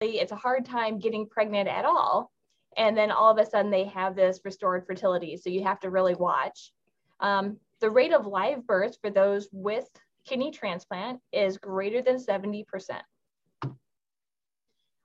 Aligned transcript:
it's 0.00 0.32
a 0.32 0.36
hard 0.36 0.64
time 0.64 0.98
getting 0.98 1.28
pregnant 1.28 1.68
at 1.68 1.84
all. 1.84 2.30
And 2.76 2.96
then 2.96 3.10
all 3.10 3.30
of 3.30 3.38
a 3.38 3.48
sudden 3.48 3.70
they 3.70 3.84
have 3.84 4.14
this 4.14 4.40
restored 4.44 4.86
fertility. 4.86 5.36
So 5.36 5.48
you 5.48 5.62
have 5.64 5.80
to 5.80 5.90
really 5.90 6.14
watch. 6.14 6.72
Um, 7.20 7.56
the 7.80 7.90
rate 7.90 8.12
of 8.12 8.26
live 8.26 8.66
births 8.66 8.98
for 9.00 9.10
those 9.10 9.48
with 9.52 9.88
kidney 10.26 10.50
transplant 10.50 11.20
is 11.32 11.56
greater 11.56 12.02
than 12.02 12.16
70%. 12.16 12.64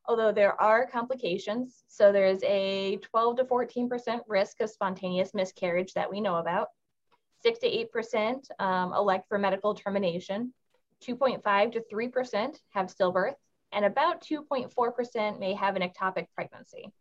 Although 0.07 0.31
there 0.33 0.59
are 0.59 0.87
complications, 0.87 1.83
so 1.87 2.11
there's 2.11 2.43
a 2.43 2.97
12 2.97 3.37
to 3.37 3.43
14% 3.45 4.19
risk 4.27 4.59
of 4.59 4.69
spontaneous 4.69 5.33
miscarriage 5.33 5.93
that 5.93 6.09
we 6.09 6.19
know 6.19 6.37
about. 6.37 6.67
6 7.43 7.59
to 7.59 7.87
8% 7.95 8.39
um, 8.59 8.93
elect 8.93 9.27
for 9.29 9.37
medical 9.37 9.73
termination. 9.73 10.53
2.5 11.05 11.71
to 11.71 11.83
3% 11.91 12.55
have 12.71 12.87
stillbirth, 12.87 13.35
and 13.71 13.85
about 13.85 14.21
2.4% 14.21 15.39
may 15.39 15.53
have 15.53 15.75
an 15.75 15.81
ectopic 15.81 16.27
pregnancy. 16.35 16.91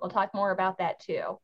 We'll 0.00 0.10
talk 0.10 0.34
more 0.34 0.50
about 0.50 0.78
that 0.78 1.00
too. 1.00 1.38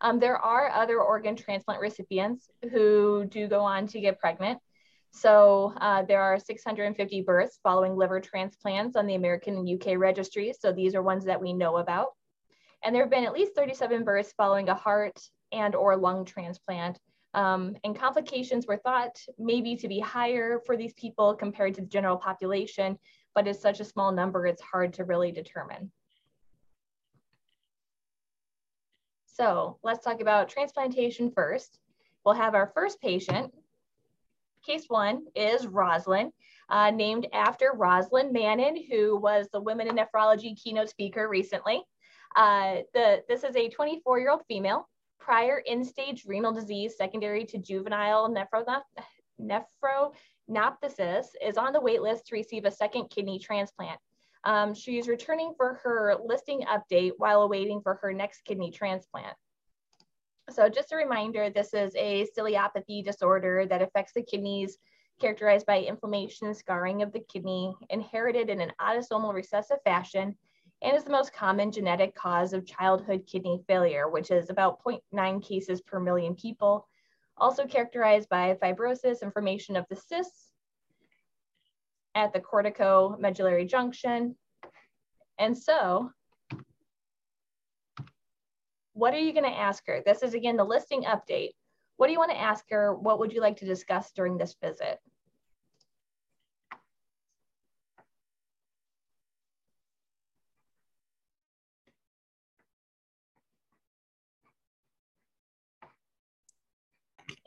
Um, 0.00 0.18
there 0.18 0.36
are 0.36 0.70
other 0.70 1.00
organ 1.00 1.36
transplant 1.36 1.80
recipients 1.80 2.50
who 2.70 3.26
do 3.26 3.48
go 3.48 3.60
on 3.60 3.86
to 3.88 4.00
get 4.00 4.18
pregnant. 4.18 4.58
So 5.12 5.72
uh, 5.80 6.02
there 6.02 6.20
are 6.20 6.38
650 6.38 7.22
births 7.22 7.58
following 7.62 7.96
liver 7.96 8.20
transplants 8.20 8.96
on 8.96 9.06
the 9.06 9.14
American 9.14 9.56
and 9.56 9.68
UK 9.68 9.96
registries. 9.96 10.58
So 10.60 10.72
these 10.72 10.94
are 10.94 11.02
ones 11.02 11.24
that 11.26 11.40
we 11.40 11.52
know 11.52 11.76
about. 11.76 12.08
And 12.84 12.94
there 12.94 13.02
have 13.02 13.10
been 13.10 13.24
at 13.24 13.32
least 13.32 13.54
37 13.54 14.04
births 14.04 14.34
following 14.36 14.68
a 14.68 14.74
heart 14.74 15.18
and 15.52 15.74
or 15.74 15.96
lung 15.96 16.24
transplant. 16.24 16.98
Um, 17.32 17.76
and 17.84 17.98
complications 17.98 18.66
were 18.66 18.76
thought 18.76 19.16
maybe 19.38 19.76
to 19.76 19.88
be 19.88 20.00
higher 20.00 20.60
for 20.66 20.76
these 20.76 20.92
people 20.94 21.34
compared 21.34 21.74
to 21.74 21.80
the 21.80 21.86
general 21.86 22.16
population, 22.16 22.98
but 23.34 23.46
it's 23.46 23.60
such 23.60 23.80
a 23.80 23.84
small 23.84 24.12
number, 24.12 24.46
it's 24.46 24.62
hard 24.62 24.92
to 24.94 25.04
really 25.04 25.32
determine. 25.32 25.90
So 29.26 29.78
let's 29.82 30.04
talk 30.04 30.20
about 30.20 30.48
transplantation 30.48 31.32
first. 31.34 31.80
We'll 32.24 32.34
have 32.34 32.54
our 32.54 32.70
first 32.74 33.00
patient. 33.00 33.52
Case 34.64 34.84
one 34.88 35.24
is 35.34 35.66
Rosalind, 35.66 36.32
uh, 36.70 36.90
named 36.90 37.26
after 37.32 37.72
Rosalind 37.74 38.32
Mannon, 38.32 38.82
who 38.90 39.18
was 39.18 39.48
the 39.52 39.60
Women 39.60 39.88
in 39.88 39.96
Nephrology 39.96 40.56
keynote 40.56 40.88
speaker 40.88 41.28
recently. 41.28 41.82
Uh, 42.36 42.76
the, 42.94 43.22
this 43.28 43.44
is 43.44 43.56
a 43.56 43.68
24-year-old 43.68 44.42
female, 44.48 44.88
prior 45.18 45.62
end-stage 45.66 46.24
renal 46.26 46.52
disease 46.52 46.96
secondary 46.96 47.44
to 47.44 47.58
juvenile 47.58 48.28
nephronophthisis 50.50 51.26
is 51.42 51.56
on 51.56 51.72
the 51.72 51.80
wait 51.80 52.02
list 52.02 52.26
to 52.26 52.34
receive 52.34 52.64
a 52.64 52.70
second 52.70 53.10
kidney 53.10 53.38
transplant. 53.38 53.98
Um, 54.44 54.74
she's 54.74 55.08
returning 55.08 55.54
for 55.56 55.80
her 55.82 56.16
listing 56.22 56.62
update 56.62 57.12
while 57.16 57.42
awaiting 57.42 57.80
for 57.80 57.94
her 58.02 58.12
next 58.12 58.44
kidney 58.44 58.70
transplant. 58.70 59.34
So 60.50 60.68
just 60.68 60.92
a 60.92 60.96
reminder, 60.96 61.48
this 61.48 61.72
is 61.72 61.94
a 61.96 62.26
ciliopathy 62.36 63.02
disorder 63.02 63.64
that 63.66 63.80
affects 63.80 64.12
the 64.12 64.22
kidneys, 64.22 64.76
characterized 65.18 65.64
by 65.64 65.80
inflammation 65.80 66.48
and 66.48 66.56
scarring 66.56 67.00
of 67.00 67.12
the 67.12 67.24
kidney, 67.32 67.74
inherited 67.88 68.50
in 68.50 68.60
an 68.60 68.72
autosomal 68.78 69.32
recessive 69.32 69.78
fashion, 69.84 70.36
and 70.82 70.94
is 70.94 71.04
the 71.04 71.10
most 71.10 71.32
common 71.32 71.72
genetic 71.72 72.14
cause 72.14 72.52
of 72.52 72.66
childhood 72.66 73.24
kidney 73.26 73.64
failure, 73.66 74.10
which 74.10 74.30
is 74.30 74.50
about 74.50 74.84
0.9 74.84 75.42
cases 75.42 75.80
per 75.80 75.98
million 75.98 76.34
people. 76.34 76.86
Also 77.36 77.66
characterized 77.66 78.28
by 78.28 78.54
fibrosis, 78.54 79.22
inflammation 79.22 79.76
of 79.76 79.86
the 79.90 79.96
cysts, 79.96 80.50
at 82.14 82.32
the 82.32 82.40
cortico-medullary 82.40 83.66
junction. 83.66 84.36
And 85.38 85.56
so, 85.56 86.10
what 88.92 89.12
are 89.14 89.18
you 89.18 89.32
going 89.32 89.44
to 89.44 89.58
ask 89.58 89.84
her? 89.86 90.02
This 90.06 90.22
is 90.22 90.34
again 90.34 90.56
the 90.56 90.64
listing 90.64 91.02
update. 91.02 91.50
What 91.96 92.06
do 92.06 92.12
you 92.12 92.18
want 92.18 92.30
to 92.30 92.40
ask 92.40 92.64
her? 92.70 92.94
What 92.94 93.18
would 93.18 93.32
you 93.32 93.40
like 93.40 93.56
to 93.58 93.66
discuss 93.66 94.12
during 94.12 94.38
this 94.38 94.54
visit? 94.62 95.00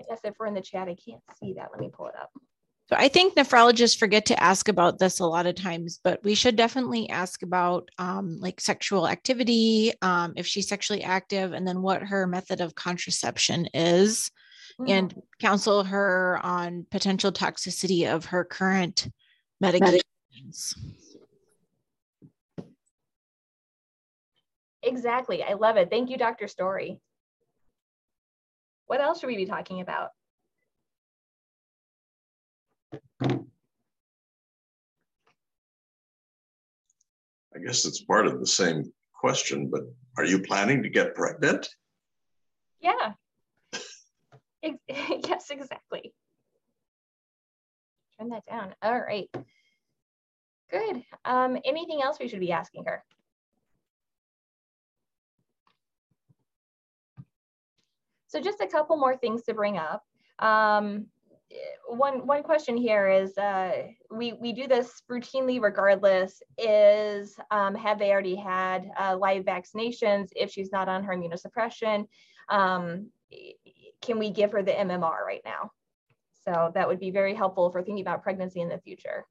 Guess 0.07 0.19
if 0.23 0.35
we're 0.40 0.47
in 0.47 0.53
the 0.53 0.62
chat, 0.62 0.88
I 0.88 0.95
can't 0.95 1.22
see 1.40 1.53
that. 1.53 1.69
Let 1.72 1.79
me 1.79 1.90
pull 1.91 2.07
it 2.07 2.16
up. 2.19 2.31
So 2.90 2.95
I 2.97 3.09
think 3.09 3.35
nephrologists 3.35 4.00
forget 4.00 4.25
to 4.28 4.41
ask 4.41 4.69
about 4.69 4.97
this 4.97 5.19
a 5.19 5.25
lot 5.25 5.45
of 5.45 5.56
times, 5.56 6.00
but 6.01 6.23
we 6.23 6.35
should 6.35 6.56
definitely 6.56 7.09
ask 7.09 7.44
about 7.44 7.90
um, 7.97 8.40
like 8.40 8.62
sexual 8.62 9.09
activity, 9.09 9.91
um, 10.01 10.34
if 10.38 10.47
she's 10.47 10.69
sexually 10.69 11.03
active, 11.03 11.51
and 11.51 11.68
then 11.68 11.81
what 11.81 12.01
her 12.01 12.25
method 12.28 12.62
of 12.62 12.75
contraception 12.75 13.68
is, 13.73 14.31
mm-hmm. 14.79 14.90
and 14.90 15.22
counsel 15.41 15.84
her 15.84 16.39
on 16.41 16.85
potential 16.89 17.31
toxicity 17.31 18.09
of 18.09 18.25
her 18.25 18.45
current 18.45 19.09
medications. 19.62 20.74
Exactly. 24.81 25.44
I 25.44 25.53
love 25.53 25.75
it. 25.75 25.89
Thank 25.89 26.09
you, 26.09 26.18
Dr. 26.18 26.47
Story. 26.47 27.01
What 28.88 29.02
else 29.02 29.20
should 29.20 29.28
we 29.28 29.36
be 29.36 29.46
talking 29.46 29.81
about? 29.81 30.12
I 37.53 37.59
guess 37.66 37.86
it's 37.86 38.02
part 38.02 38.28
of 38.28 38.40
the 38.40 38.48
same 38.48 38.92
question, 39.14 39.70
but 39.70 39.81
are 40.18 40.25
you 40.25 40.40
planning 40.40 40.84
to 40.84 40.90
get 40.90 41.16
pregnant? 41.16 41.68
Yeah. 42.80 43.14
yes, 44.88 45.50
exactly. 45.50 46.14
Turn 48.19 48.30
that 48.30 48.46
down. 48.46 48.74
All 48.81 49.00
right. 49.00 49.30
Good. 50.72 51.04
Um, 51.25 51.58
anything 51.66 52.02
else 52.02 52.18
we 52.19 52.28
should 52.28 52.40
be 52.40 52.52
asking 52.52 52.86
her? 52.86 53.04
So 58.27 58.41
just 58.41 58.61
a 58.61 58.67
couple 58.67 58.97
more 58.97 59.15
things 59.15 59.43
to 59.43 59.53
bring 59.53 59.77
up. 59.77 60.03
Um, 60.39 61.07
one 61.88 62.27
one 62.27 62.43
question 62.43 62.75
here 62.75 63.07
is 63.07 63.38
uh, 63.38 63.88
we 64.11 64.33
we 64.33 64.51
do 64.51 64.67
this 64.67 65.01
routinely 65.09 65.61
regardless 65.61 66.41
is 66.57 67.38
um, 67.51 67.73
have 67.73 67.99
they 67.99 68.11
already 68.11 68.35
had 68.35 68.91
uh, 68.99 69.15
live 69.17 69.45
vaccinations 69.45 70.27
if 70.35 70.51
she's 70.51 70.71
not 70.71 70.89
on 70.89 71.03
her 71.05 71.15
immunosuppression 71.15 72.05
um, 72.49 73.07
can 74.01 74.19
we 74.19 74.29
give 74.29 74.51
her 74.51 74.61
the 74.61 74.73
MMR 74.73 75.25
right 75.25 75.41
now 75.45 75.71
so 76.44 76.69
that 76.73 76.88
would 76.88 76.99
be 76.99 77.11
very 77.11 77.33
helpful 77.33 77.71
for 77.71 77.81
thinking 77.81 78.01
about 78.01 78.23
pregnancy 78.23 78.59
in 78.59 78.67
the 78.67 78.79
future 78.79 79.25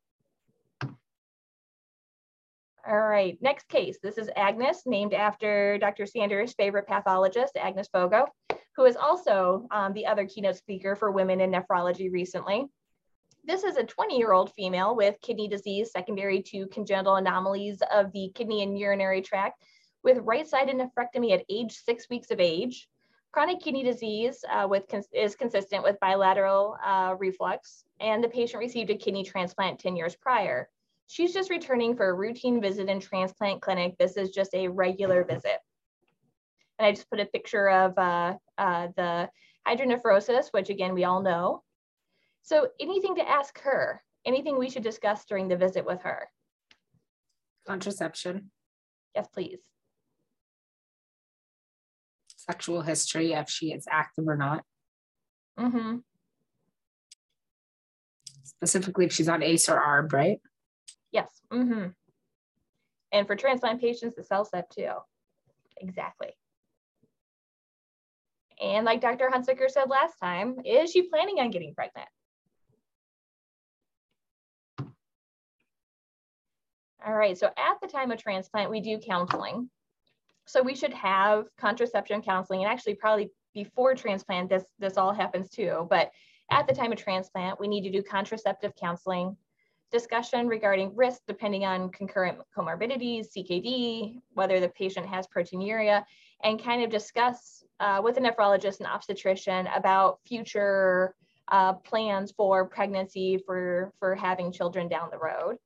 all 2.89 3.01
right, 3.01 3.37
next 3.41 3.69
case. 3.69 3.99
This 4.01 4.17
is 4.17 4.31
Agnes, 4.37 4.83
named 4.87 5.13
after 5.13 5.77
Dr. 5.79 6.07
Sanders' 6.07 6.53
favorite 6.53 6.87
pathologist, 6.87 7.57
Agnes 7.57 7.89
Fogo, 7.93 8.27
who 8.77 8.85
is 8.85 8.97
also 8.97 9.67
um, 9.71 9.93
the 9.95 10.07
other 10.07 10.27
keynote 10.27 10.57
speaker 10.57 10.95
for 10.95 11.11
women 11.11 11.41
in 11.41 11.51
nephrology 11.51 12.13
recently. 12.13 12.67
This 13.45 13.65
is 13.65 13.77
a 13.77 13.85
20-year-old 13.85 14.53
female 14.53 14.95
with 14.95 15.21
kidney 15.23 15.49
disease 15.49 15.91
secondary 15.93 16.43
to 16.43 16.67
congenital 16.67 17.17
anomalies 17.17 17.81
of 17.93 18.13
the 18.13 18.31
kidney 18.35 18.63
and 18.63 18.79
urinary 18.79 19.23
tract 19.23 19.63
with 20.03 20.19
right-sided 20.19 20.77
nephrectomy 20.77 21.33
at 21.33 21.45
age 21.49 21.73
six 21.73 22.09
weeks 22.11 22.31
of 22.31 22.39
age. 22.39 22.89
Chronic 23.33 23.61
kidney 23.61 23.83
disease 23.83 24.45
uh, 24.51 24.67
with 24.69 24.85
is 25.13 25.37
consistent 25.37 25.83
with 25.83 26.01
bilateral 26.01 26.77
uh, 26.85 27.15
reflux, 27.19 27.85
and 28.01 28.23
the 28.23 28.29
patient 28.29 28.61
received 28.61 28.91
a 28.91 28.97
kidney 28.97 29.25
transplant 29.25 29.79
10 29.79 29.97
years 29.97 30.17
prior. 30.17 30.69
She's 31.07 31.33
just 31.33 31.51
returning 31.51 31.97
for 31.97 32.09
a 32.09 32.15
routine 32.15 32.61
visit 32.61 32.89
in 32.89 33.01
transplant 33.01 33.63
clinic. 33.63 33.97
This 33.99 34.17
is 34.17 34.31
just 34.31 34.55
a 34.55 34.69
regular 34.69 35.25
visit. 35.25 35.59
And 36.79 36.87
I 36.87 36.93
just 36.93 37.09
put 37.11 37.21
a 37.21 37.27
picture 37.27 37.69
of 37.69 37.97
uh, 37.97 38.35
uh, 38.59 38.89
the 38.97 39.29
hydronephrosis, 39.67 40.49
which 40.53 40.71
again, 40.71 40.95
we 40.95 41.05
all 41.05 41.23
know. 41.23 41.63
So 42.43 42.69
anything 42.79 43.17
to 43.17 43.29
ask 43.29 43.59
her, 43.61 44.03
anything 44.25 44.59
we 44.59 44.71
should 44.71 44.83
discuss 44.83 45.25
during 45.25 45.49
the 45.49 45.57
visit 45.57 45.85
with 45.85 46.03
her? 46.03 46.29
Contraception. 47.67 48.51
Yes, 49.15 49.27
please. 49.33 49.59
Sexual 52.37 52.83
history, 52.83 53.33
if 53.33 53.49
she 53.49 53.73
is 53.73 53.87
active 53.91 54.29
or 54.29 54.37
not. 54.37 54.63
Mm-hmm. 55.59 55.97
Specifically, 58.45 59.07
if 59.07 59.13
she's 59.13 59.29
on 59.29 59.43
ACE 59.43 59.69
or 59.69 59.81
ARB, 59.81 60.13
right? 60.13 60.41
Yes. 61.11 61.29
Mm-hmm. 61.53 61.89
And 63.13 63.27
for 63.27 63.35
transplant 63.35 63.81
patients, 63.81 64.15
the 64.15 64.23
CellCept 64.23 64.71
too. 64.71 64.93
Exactly. 65.79 66.29
And 68.63 68.85
like 68.85 69.01
Dr. 69.01 69.31
Hunsaker 69.33 69.71
said 69.71 69.89
last 69.89 70.19
time, 70.19 70.57
is 70.65 70.91
she 70.91 71.03
planning 71.03 71.39
on 71.39 71.51
getting 71.51 71.75
pregnant? 71.75 72.09
All 77.07 77.15
right, 77.15 77.39
so 77.39 77.47
at 77.47 77.81
the 77.81 77.87
time 77.87 78.11
of 78.11 78.19
transplant, 78.19 78.71
we 78.71 78.81
do 78.81 78.99
counseling. 78.99 79.71
So 80.47 80.63
we 80.63 80.75
should 80.75 80.93
have 80.95 81.47
contraception 81.59 82.23
counseling 82.23 82.65
and 82.65 82.73
actually 82.73 82.95
probably 82.95 83.31
before 83.55 83.95
transplant, 83.95 84.49
this, 84.49 84.65
this 84.79 84.97
all 84.97 85.13
happens 85.13 85.49
too, 85.49 85.87
but 85.89 86.11
at 86.51 86.67
the 86.67 86.75
time 86.75 86.93
of 86.93 86.99
transplant, 86.99 87.61
we 87.61 87.69
need 87.69 87.83
to 87.83 87.91
do 87.91 88.03
contraceptive 88.03 88.75
counseling, 88.77 89.37
discussion 89.91 90.47
regarding 90.47 90.95
risk 90.95 91.23
depending 91.27 91.65
on 91.65 91.91
concurrent 91.91 92.39
comorbidities, 92.57 93.27
CKD, 93.37 94.21
whether 94.35 94.61
the 94.61 94.69
patient 94.69 95.07
has 95.07 95.27
proteinuria, 95.27 96.05
and 96.43 96.63
kind 96.63 96.83
of 96.83 96.91
discuss 96.91 97.65
uh, 97.81 98.01
with 98.03 98.17
a 98.17 98.21
nephrologist 98.21 98.79
and 98.79 98.89
obstetrician 98.89 99.67
about 99.75 100.19
future 100.27 101.15
uh, 101.49 101.75
plans 101.75 102.33
for 102.33 102.67
pregnancy, 102.67 103.39
for, 103.47 103.93
for 103.99 104.15
having 104.15 104.53
children 104.53 104.89
down 104.89 105.09
the 105.11 105.19
road. 105.19 105.57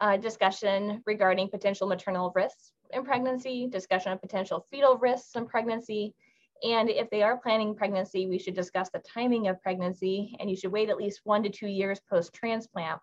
Uh, 0.00 0.16
discussion 0.16 1.02
regarding 1.06 1.48
potential 1.48 1.86
maternal 1.86 2.32
risks 2.34 2.72
in 2.90 3.04
pregnancy, 3.04 3.68
discussion 3.68 4.12
of 4.12 4.20
potential 4.20 4.66
fetal 4.70 4.96
risks 4.96 5.36
in 5.36 5.46
pregnancy, 5.46 6.14
and 6.62 6.88
if 6.88 7.10
they 7.10 7.22
are 7.22 7.36
planning 7.36 7.74
pregnancy, 7.74 8.26
we 8.26 8.38
should 8.38 8.54
discuss 8.54 8.88
the 8.90 9.00
timing 9.00 9.48
of 9.48 9.60
pregnancy 9.62 10.36
and 10.38 10.48
you 10.48 10.56
should 10.56 10.70
wait 10.70 10.90
at 10.90 10.96
least 10.96 11.20
one 11.24 11.42
to 11.42 11.50
two 11.50 11.66
years 11.66 12.00
post-transplant. 12.08 13.00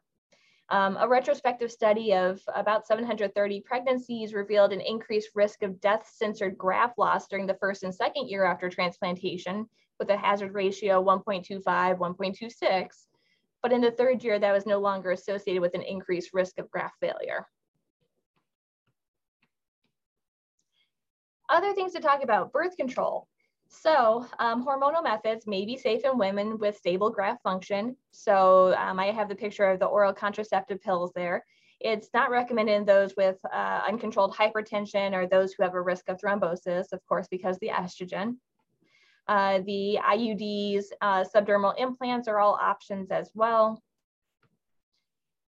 Um, 0.72 0.98
a 1.00 1.08
retrospective 1.08 1.72
study 1.72 2.14
of 2.14 2.40
about 2.54 2.86
730 2.86 3.62
pregnancies 3.62 4.36
revealed 4.36 4.72
an 4.72 4.82
increased 4.82 5.30
risk 5.34 5.64
of 5.64 5.82
death-censored 5.82 6.60
graft 6.60 7.00
loss 7.00 7.28
during 7.28 7.48
the 7.48 7.58
first 7.60 7.82
and 7.82 7.94
second 7.94 8.28
year 8.30 8.46
after 8.46 8.70
transplantation 8.70 9.68
with 9.98 10.12
a 10.12 10.18
hazard 10.18 10.54
ratio 10.54 11.04
1.25, 11.04 11.64
1.26. 11.64 12.88
But 13.64 13.74
in 13.74 13.82
the 13.82 13.92
third 13.92 14.24
year, 14.24 14.38
that 14.38 14.54
was 14.54 14.68
no 14.68 14.80
longer 14.80 15.12
associated 15.12 15.62
with 15.62 15.74
an 15.74 15.82
increased 15.82 16.30
risk 16.34 16.60
of 16.60 16.70
graft 16.70 16.96
failure. 17.00 17.48
Other 21.50 21.74
things 21.74 21.94
to 21.94 22.00
talk 22.00 22.24
about, 22.24 22.54
birth 22.54 22.78
control. 22.78 23.28
So 23.70 24.26
um, 24.40 24.66
hormonal 24.66 25.04
methods 25.04 25.46
may 25.46 25.64
be 25.64 25.78
safe 25.78 26.04
in 26.04 26.18
women 26.18 26.58
with 26.58 26.78
stable 26.78 27.12
graft 27.12 27.44
function. 27.44 27.96
So 28.12 28.74
um, 28.76 29.00
I 29.00 29.12
have 29.12 29.30
the 29.30 29.36
picture 29.36 29.70
of 29.70 29.80
the 29.80 29.86
oral 29.86 30.12
contraceptive 30.12 30.82
pills 30.82 31.12
there. 31.16 31.46
It's 31.80 32.10
not 32.14 32.32
recommended 32.32 32.74
in 32.74 32.86
those 32.86 33.14
with 33.16 33.38
uh, 33.54 33.82
uncontrolled 33.88 34.36
hypertension 34.36 35.14
or 35.14 35.28
those 35.28 35.54
who 35.54 35.64
have 35.64 35.76
a 35.76 35.82
risk 35.82 36.10
of 36.10 36.20
thrombosis, 36.20 36.92
of 36.92 37.06
course, 37.06 37.28
because 37.30 37.58
the 37.60 37.70
estrogen. 37.70 38.38
Uh, 39.28 39.60
the 39.66 40.00
IUDs, 40.04 40.86
uh, 41.02 41.24
subdermal 41.24 41.76
implants 41.78 42.28
are 42.28 42.40
all 42.40 42.58
options 42.60 43.12
as 43.12 43.30
well. 43.36 43.82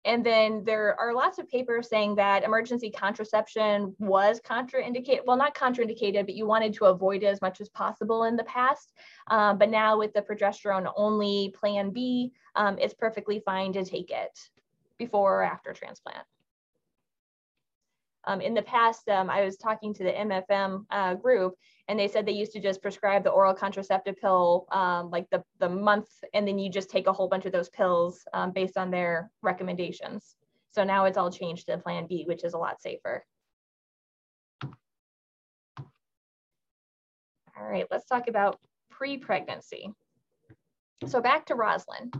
And 0.04 0.24
then 0.24 0.64
there 0.64 0.98
are 0.98 1.12
lots 1.12 1.38
of 1.38 1.48
papers 1.48 1.88
saying 1.88 2.14
that 2.14 2.42
emergency 2.42 2.90
contraception 2.90 3.94
was 3.98 4.40
contraindicated, 4.40 5.26
well, 5.26 5.36
not 5.36 5.54
contraindicated, 5.54 6.24
but 6.24 6.34
you 6.34 6.46
wanted 6.46 6.72
to 6.74 6.86
avoid 6.86 7.22
it 7.22 7.26
as 7.26 7.42
much 7.42 7.60
as 7.60 7.68
possible 7.68 8.24
in 8.24 8.36
the 8.36 8.44
past. 8.44 8.94
Um, 9.26 9.58
but 9.58 9.68
now 9.68 9.98
with 9.98 10.14
the 10.14 10.22
progesterone 10.22 10.90
only 10.96 11.54
plan 11.54 11.90
B, 11.90 12.32
um, 12.54 12.78
it's 12.78 12.94
perfectly 12.94 13.42
fine 13.44 13.74
to 13.74 13.84
take 13.84 14.10
it 14.10 14.38
before 14.98 15.40
or 15.40 15.42
after 15.42 15.72
transplant. 15.74 16.24
Um, 18.24 18.40
in 18.40 18.54
the 18.54 18.62
past, 18.62 19.08
um, 19.08 19.30
I 19.30 19.42
was 19.42 19.56
talking 19.56 19.94
to 19.94 20.04
the 20.04 20.12
MFM 20.12 20.84
uh, 20.90 21.14
group, 21.14 21.54
and 21.88 21.98
they 21.98 22.08
said 22.08 22.26
they 22.26 22.32
used 22.32 22.52
to 22.52 22.60
just 22.60 22.82
prescribe 22.82 23.24
the 23.24 23.30
oral 23.30 23.54
contraceptive 23.54 24.16
pill 24.20 24.66
um, 24.72 25.10
like 25.10 25.28
the, 25.30 25.42
the 25.58 25.68
month, 25.68 26.08
and 26.34 26.46
then 26.46 26.58
you 26.58 26.70
just 26.70 26.90
take 26.90 27.06
a 27.06 27.12
whole 27.12 27.28
bunch 27.28 27.46
of 27.46 27.52
those 27.52 27.70
pills 27.70 28.20
um, 28.34 28.52
based 28.52 28.76
on 28.76 28.90
their 28.90 29.30
recommendations. 29.42 30.36
So 30.72 30.84
now 30.84 31.06
it's 31.06 31.18
all 31.18 31.30
changed 31.30 31.66
to 31.66 31.78
Plan 31.78 32.06
B, 32.06 32.24
which 32.26 32.44
is 32.44 32.52
a 32.52 32.58
lot 32.58 32.80
safer. 32.80 33.24
All 37.58 37.66
right, 37.68 37.86
let's 37.90 38.06
talk 38.06 38.28
about 38.28 38.60
pre-pregnancy. 38.90 39.90
So 41.06 41.20
back 41.20 41.46
to 41.46 41.54
Rosalind. 41.54 42.14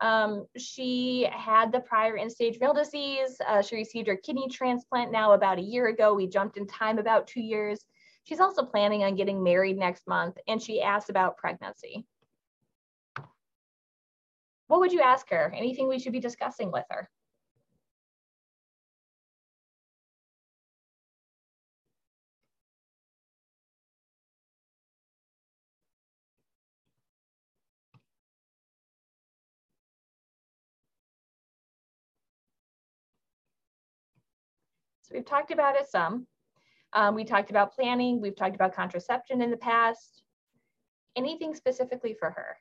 Um, 0.00 0.46
she 0.56 1.28
had 1.30 1.72
the 1.72 1.80
prior 1.80 2.16
end-stage 2.16 2.58
renal 2.60 2.74
disease. 2.74 3.40
Uh, 3.46 3.60
she 3.60 3.76
received 3.76 4.08
her 4.08 4.16
kidney 4.16 4.48
transplant 4.48 5.12
now 5.12 5.32
about 5.32 5.58
a 5.58 5.62
year 5.62 5.88
ago. 5.88 6.14
We 6.14 6.26
jumped 6.26 6.56
in 6.56 6.66
time 6.66 6.98
about 6.98 7.26
two 7.26 7.42
years. 7.42 7.84
She's 8.24 8.40
also 8.40 8.62
planning 8.64 9.04
on 9.04 9.16
getting 9.16 9.42
married 9.42 9.76
next 9.76 10.06
month, 10.06 10.36
and 10.48 10.62
she 10.62 10.80
asked 10.80 11.10
about 11.10 11.36
pregnancy. 11.36 12.06
What 14.68 14.80
would 14.80 14.92
you 14.92 15.00
ask 15.00 15.28
her? 15.30 15.52
Anything 15.54 15.88
we 15.88 15.98
should 15.98 16.12
be 16.12 16.20
discussing 16.20 16.70
with 16.70 16.84
her? 16.90 17.10
So 35.10 35.16
we've 35.16 35.26
talked 35.26 35.50
about 35.50 35.74
it 35.74 35.88
some. 35.88 36.26
Um, 36.92 37.14
we 37.14 37.24
talked 37.24 37.50
about 37.50 37.74
planning. 37.74 38.20
We've 38.20 38.36
talked 38.36 38.54
about 38.54 38.74
contraception 38.74 39.42
in 39.42 39.50
the 39.50 39.56
past. 39.56 40.22
Anything 41.16 41.54
specifically 41.54 42.14
for 42.14 42.30
her? 42.30 42.56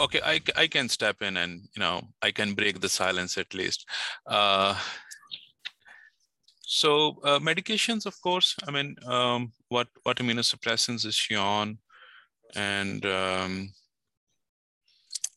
Okay 0.00 0.20
I, 0.24 0.40
I 0.56 0.66
can 0.66 0.88
step 0.88 1.22
in 1.22 1.36
and 1.36 1.62
you 1.74 1.80
know 1.80 2.02
i 2.22 2.30
can 2.30 2.54
break 2.54 2.80
the 2.80 2.88
silence 2.88 3.38
at 3.38 3.54
least. 3.54 3.86
Uh, 4.26 4.78
so 6.60 7.16
uh, 7.22 7.38
medications 7.38 8.06
of 8.06 8.20
course 8.20 8.56
i 8.66 8.70
mean 8.70 8.96
um, 9.06 9.52
what 9.68 9.88
what 10.02 10.18
immunosuppressants 10.18 11.04
is 11.06 11.14
she 11.14 11.34
on? 11.34 11.78
And 12.54 13.04
um, 13.04 13.72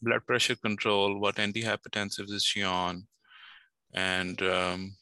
blood 0.01 0.25
pressure 0.25 0.55
control 0.55 1.19
what 1.19 1.35
antihypertensives 1.35 2.31
is 2.31 2.43
she 2.43 2.63
on? 2.63 3.07
And 3.93 4.41
um, 4.41 4.95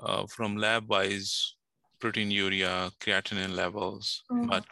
uh, 0.00 0.26
from 0.26 0.56
lab 0.56 0.88
wise 0.88 1.54
proteinuria 2.00 2.90
creatinine 3.00 3.54
levels. 3.54 4.22
Mm. 4.30 4.48
but 4.48 4.64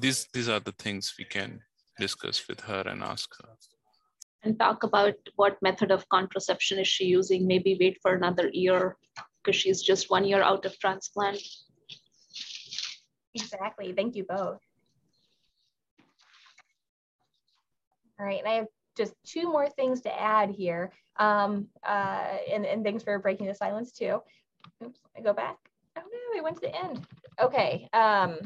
these 0.00 0.28
these 0.32 0.48
are 0.48 0.60
the 0.60 0.72
things 0.72 1.14
we 1.18 1.24
can 1.24 1.60
discuss 1.98 2.46
with 2.48 2.60
her 2.62 2.82
and 2.86 3.02
ask 3.02 3.30
her. 3.40 3.50
And 4.42 4.58
talk 4.58 4.82
about 4.82 5.14
what 5.36 5.60
method 5.62 5.90
of 5.90 6.08
contraception 6.08 6.78
is 6.78 6.88
she 6.88 7.04
using. 7.04 7.46
Maybe 7.46 7.76
wait 7.80 7.98
for 8.00 8.14
another 8.14 8.48
year 8.52 8.96
because 9.42 9.58
she's 9.60 9.82
just 9.82 10.10
one 10.10 10.24
year 10.24 10.42
out 10.42 10.64
of 10.64 10.78
transplant. 10.78 11.40
Exactly. 13.34 13.92
Thank 13.92 14.16
you 14.16 14.24
both. 14.24 14.60
All 18.18 18.24
right, 18.24 18.38
and 18.38 18.48
I 18.48 18.54
have 18.54 18.66
just 18.96 19.12
two 19.26 19.50
more 19.50 19.68
things 19.68 20.00
to 20.02 20.20
add 20.20 20.50
here. 20.50 20.90
Um, 21.18 21.68
uh, 21.86 22.36
and, 22.50 22.64
and 22.64 22.82
thanks 22.82 23.02
for 23.02 23.18
breaking 23.18 23.46
the 23.46 23.54
silence 23.54 23.92
too. 23.92 24.20
Oops, 24.84 25.00
I 25.16 25.20
go 25.20 25.32
back. 25.32 25.56
Oh 25.98 26.02
no, 26.02 26.38
I 26.38 26.42
went 26.42 26.56
to 26.56 26.62
the 26.62 26.74
end. 26.74 27.06
Okay, 27.40 27.88
um, 27.92 28.38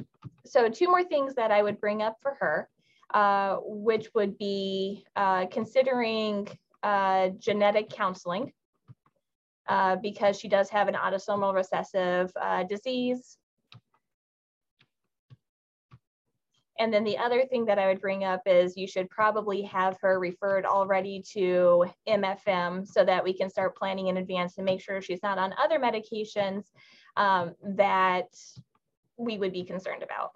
so 0.44 0.68
two 0.68 0.88
more 0.88 1.04
things 1.04 1.34
that 1.36 1.52
I 1.52 1.62
would 1.62 1.80
bring 1.80 2.02
up 2.02 2.16
for 2.20 2.36
her. 2.40 2.68
Uh, 3.12 3.56
which 3.64 4.08
would 4.14 4.38
be 4.38 5.04
uh, 5.16 5.44
considering 5.46 6.46
uh, 6.84 7.28
genetic 7.40 7.90
counseling 7.90 8.52
uh, 9.68 9.96
because 9.96 10.38
she 10.38 10.48
does 10.48 10.70
have 10.70 10.86
an 10.86 10.94
autosomal 10.94 11.52
recessive 11.52 12.30
uh, 12.40 12.62
disease. 12.62 13.36
And 16.78 16.94
then 16.94 17.02
the 17.02 17.18
other 17.18 17.44
thing 17.46 17.64
that 17.66 17.80
I 17.80 17.88
would 17.88 18.00
bring 18.00 18.22
up 18.22 18.42
is 18.46 18.76
you 18.76 18.86
should 18.86 19.10
probably 19.10 19.62
have 19.62 19.98
her 20.02 20.20
referred 20.20 20.64
already 20.64 21.22
to 21.32 21.86
MFM 22.08 22.86
so 22.86 23.04
that 23.04 23.24
we 23.24 23.32
can 23.32 23.50
start 23.50 23.76
planning 23.76 24.06
in 24.06 24.18
advance 24.18 24.54
to 24.54 24.62
make 24.62 24.80
sure 24.80 25.02
she's 25.02 25.22
not 25.22 25.36
on 25.36 25.52
other 25.62 25.80
medications 25.80 26.66
um, 27.16 27.56
that 27.76 28.28
we 29.18 29.36
would 29.36 29.52
be 29.52 29.64
concerned 29.64 30.04
about. 30.04 30.30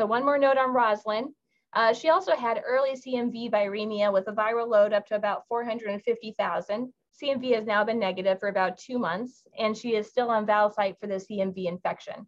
So 0.00 0.06
one 0.06 0.24
more 0.24 0.38
note 0.38 0.56
on 0.56 0.72
Roslyn. 0.72 1.34
Uh, 1.74 1.92
she 1.92 2.08
also 2.08 2.34
had 2.34 2.62
early 2.66 2.92
CMV 2.92 3.50
viremia 3.50 4.10
with 4.10 4.28
a 4.28 4.32
viral 4.32 4.66
load 4.66 4.94
up 4.94 5.04
to 5.08 5.14
about 5.14 5.46
450,000. 5.46 6.90
CMV 7.22 7.54
has 7.54 7.66
now 7.66 7.84
been 7.84 7.98
negative 7.98 8.40
for 8.40 8.48
about 8.48 8.78
two 8.78 8.98
months, 8.98 9.42
and 9.58 9.76
she 9.76 9.94
is 9.94 10.08
still 10.08 10.30
on 10.30 10.46
Valcyte 10.46 10.98
for 10.98 11.06
the 11.06 11.16
CMV 11.16 11.66
infection. 11.66 12.26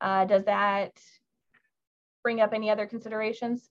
Uh, 0.00 0.24
does 0.24 0.44
that 0.46 0.92
bring 2.22 2.40
up 2.40 2.54
any 2.54 2.70
other 2.70 2.86
considerations? 2.86 3.68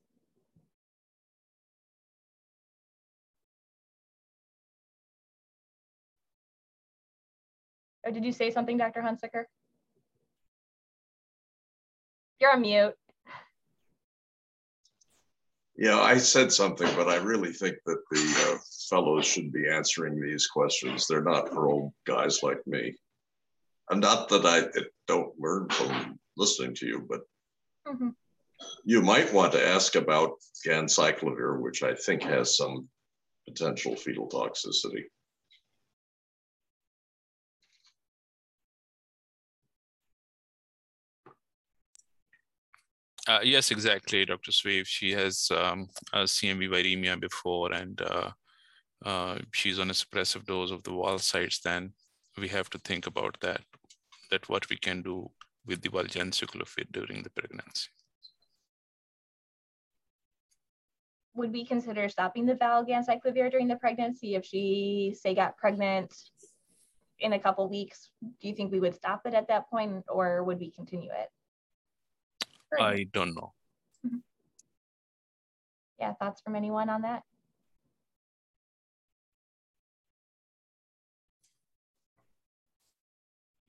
Or 8.06 8.12
did 8.12 8.24
you 8.24 8.32
say 8.32 8.52
something, 8.52 8.78
Dr. 8.78 9.02
Hunsaker? 9.02 9.46
You're 12.40 12.52
on 12.52 12.62
mute. 12.62 12.94
Yeah, 15.82 15.98
I 15.98 16.18
said 16.18 16.52
something, 16.52 16.94
but 16.98 17.08
I 17.08 17.16
really 17.16 17.54
think 17.54 17.78
that 17.86 18.04
the 18.12 18.52
uh, 18.52 18.58
fellows 18.90 19.26
should 19.26 19.54
be 19.54 19.70
answering 19.70 20.20
these 20.20 20.46
questions. 20.46 21.08
They're 21.08 21.24
not 21.24 21.48
for 21.48 21.70
old 21.70 21.94
guys 22.06 22.44
like 22.44 22.60
me. 22.68 22.96
And 23.90 24.02
not 24.02 24.28
that 24.28 24.46
I 24.46 24.68
don't 25.08 25.40
learn 25.40 25.70
from 25.70 26.20
listening 26.36 26.76
to 26.76 26.86
you, 26.86 27.06
but 27.08 27.22
mm 27.88 27.98
-hmm. 27.98 28.16
you 28.84 29.02
might 29.02 29.34
want 29.34 29.54
to 29.54 29.68
ask 29.76 29.96
about 29.96 30.32
ganciclovir, 30.66 31.62
which 31.62 31.82
I 31.82 31.96
think 31.96 32.24
has 32.24 32.58
some 32.58 32.90
potential 33.48 33.96
fetal 33.96 34.28
toxicity. 34.28 35.04
Uh, 43.30 43.42
yes, 43.44 43.70
exactly, 43.70 44.26
Dr. 44.26 44.52
Sweeve. 44.52 44.88
She 44.88 45.12
has 45.12 45.52
um, 45.52 45.88
a 46.14 46.24
CMV 46.24 46.68
viremia 46.68 47.20
before, 47.22 47.72
and 47.72 48.02
uh, 48.02 48.32
uh, 49.06 49.38
she's 49.54 49.78
on 49.78 49.92
a 49.92 49.94
suppressive 49.94 50.46
dose 50.46 50.72
of 50.72 50.82
the 50.82 50.90
valsites. 50.90 51.62
Then 51.62 51.94
we 52.40 52.48
have 52.48 52.72
to 52.72 52.80
think 52.80 53.06
about 53.06 53.38
that, 53.42 53.62
that 54.32 54.50
what 54.50 54.68
we 54.72 54.78
can 54.78 55.04
do 55.04 55.30
with 55.64 55.80
the 55.84 55.90
valganciclovir 55.90 56.92
during 56.92 57.22
the 57.22 57.30
pregnancy. 57.30 57.90
Would 61.36 61.54
we 61.54 61.66
consider 61.66 62.10
stopping 62.10 62.48
the 62.48 62.56
valganciclovir 62.56 63.52
during 63.52 63.68
the 63.68 63.76
pregnancy 63.76 64.34
if 64.34 64.44
she, 64.44 65.16
say, 65.16 65.36
got 65.36 65.56
pregnant 65.56 66.12
in 67.20 67.34
a 67.34 67.40
couple 67.40 67.70
weeks? 67.70 68.10
Do 68.42 68.48
you 68.48 68.56
think 68.56 68.72
we 68.72 68.80
would 68.80 68.96
stop 68.96 69.22
it 69.26 69.36
at 69.36 69.50
that 69.50 69.70
point, 69.70 70.06
or 70.10 70.44
would 70.44 70.58
we 70.58 70.72
continue 70.72 71.12
it? 71.12 71.30
I 72.78 73.08
don't 73.12 73.36
know. 73.36 73.54
Mm-hmm. 74.06 74.18
Yeah, 76.00 76.14
thoughts 76.14 76.42
from 76.42 76.56
anyone 76.56 76.90
on 76.90 77.02
that? 77.02 77.24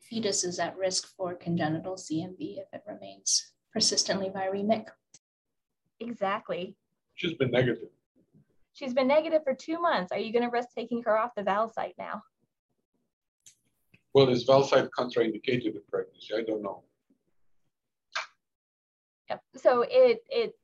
Fetus 0.01 0.43
is 0.43 0.59
at 0.59 0.77
risk 0.77 1.07
for 1.17 1.35
congenital 1.35 1.95
CMV 1.95 2.59
if 2.59 2.67
it 2.73 2.83
remains 2.87 3.53
persistently 3.73 4.29
viremic. 4.29 4.87
Exactly. 6.01 6.77
She's 7.15 7.35
been 7.35 7.51
negative. 7.51 7.89
She's 8.73 8.93
been 8.93 9.07
negative 9.07 9.43
for 9.45 9.55
two 9.55 9.81
months. 9.81 10.11
Are 10.11 10.19
you 10.19 10.33
going 10.33 10.45
to 10.45 10.51
risk 10.51 10.71
taking 10.75 11.03
her 11.05 11.17
off 11.17 11.35
the 11.37 11.43
valsite 11.43 11.95
now? 11.99 12.23
Well, 14.13 14.29
is 14.31 14.47
valsite 14.47 14.89
contraindicated 14.99 15.77
in 15.77 15.83
pregnancy? 15.91 16.35
I 16.37 16.43
don't 16.43 16.63
know. 16.63 16.83
Yep. 19.31 19.43
So 19.57 19.85
it 19.89 20.23
it 20.29 20.55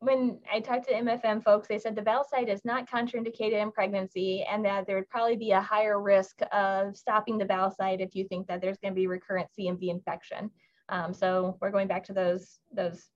when 0.00 0.38
I 0.50 0.60
talked 0.60 0.88
to 0.88 0.94
MFM 0.94 1.44
folks, 1.44 1.68
they 1.68 1.78
said 1.78 1.94
the 1.94 2.00
valsite 2.00 2.48
is 2.48 2.64
not 2.64 2.88
contraindicated 2.88 3.60
in 3.60 3.70
pregnancy 3.70 4.42
and 4.50 4.64
that 4.64 4.86
there 4.86 4.96
would 4.96 5.10
probably 5.10 5.36
be 5.36 5.50
a 5.50 5.60
higher 5.60 6.00
risk 6.00 6.40
of 6.52 6.96
stopping 6.96 7.36
the 7.36 7.44
valsite 7.44 8.00
if 8.00 8.14
you 8.14 8.26
think 8.26 8.46
that 8.46 8.62
there's 8.62 8.78
going 8.78 8.94
to 8.94 8.98
be 8.98 9.06
recurrent 9.06 9.50
CMV 9.58 9.90
infection. 9.90 10.50
Um, 10.88 11.12
so 11.12 11.58
we're 11.60 11.70
going 11.70 11.86
back 11.86 12.04
to 12.04 12.14
those 12.14 12.58
those 12.72 13.10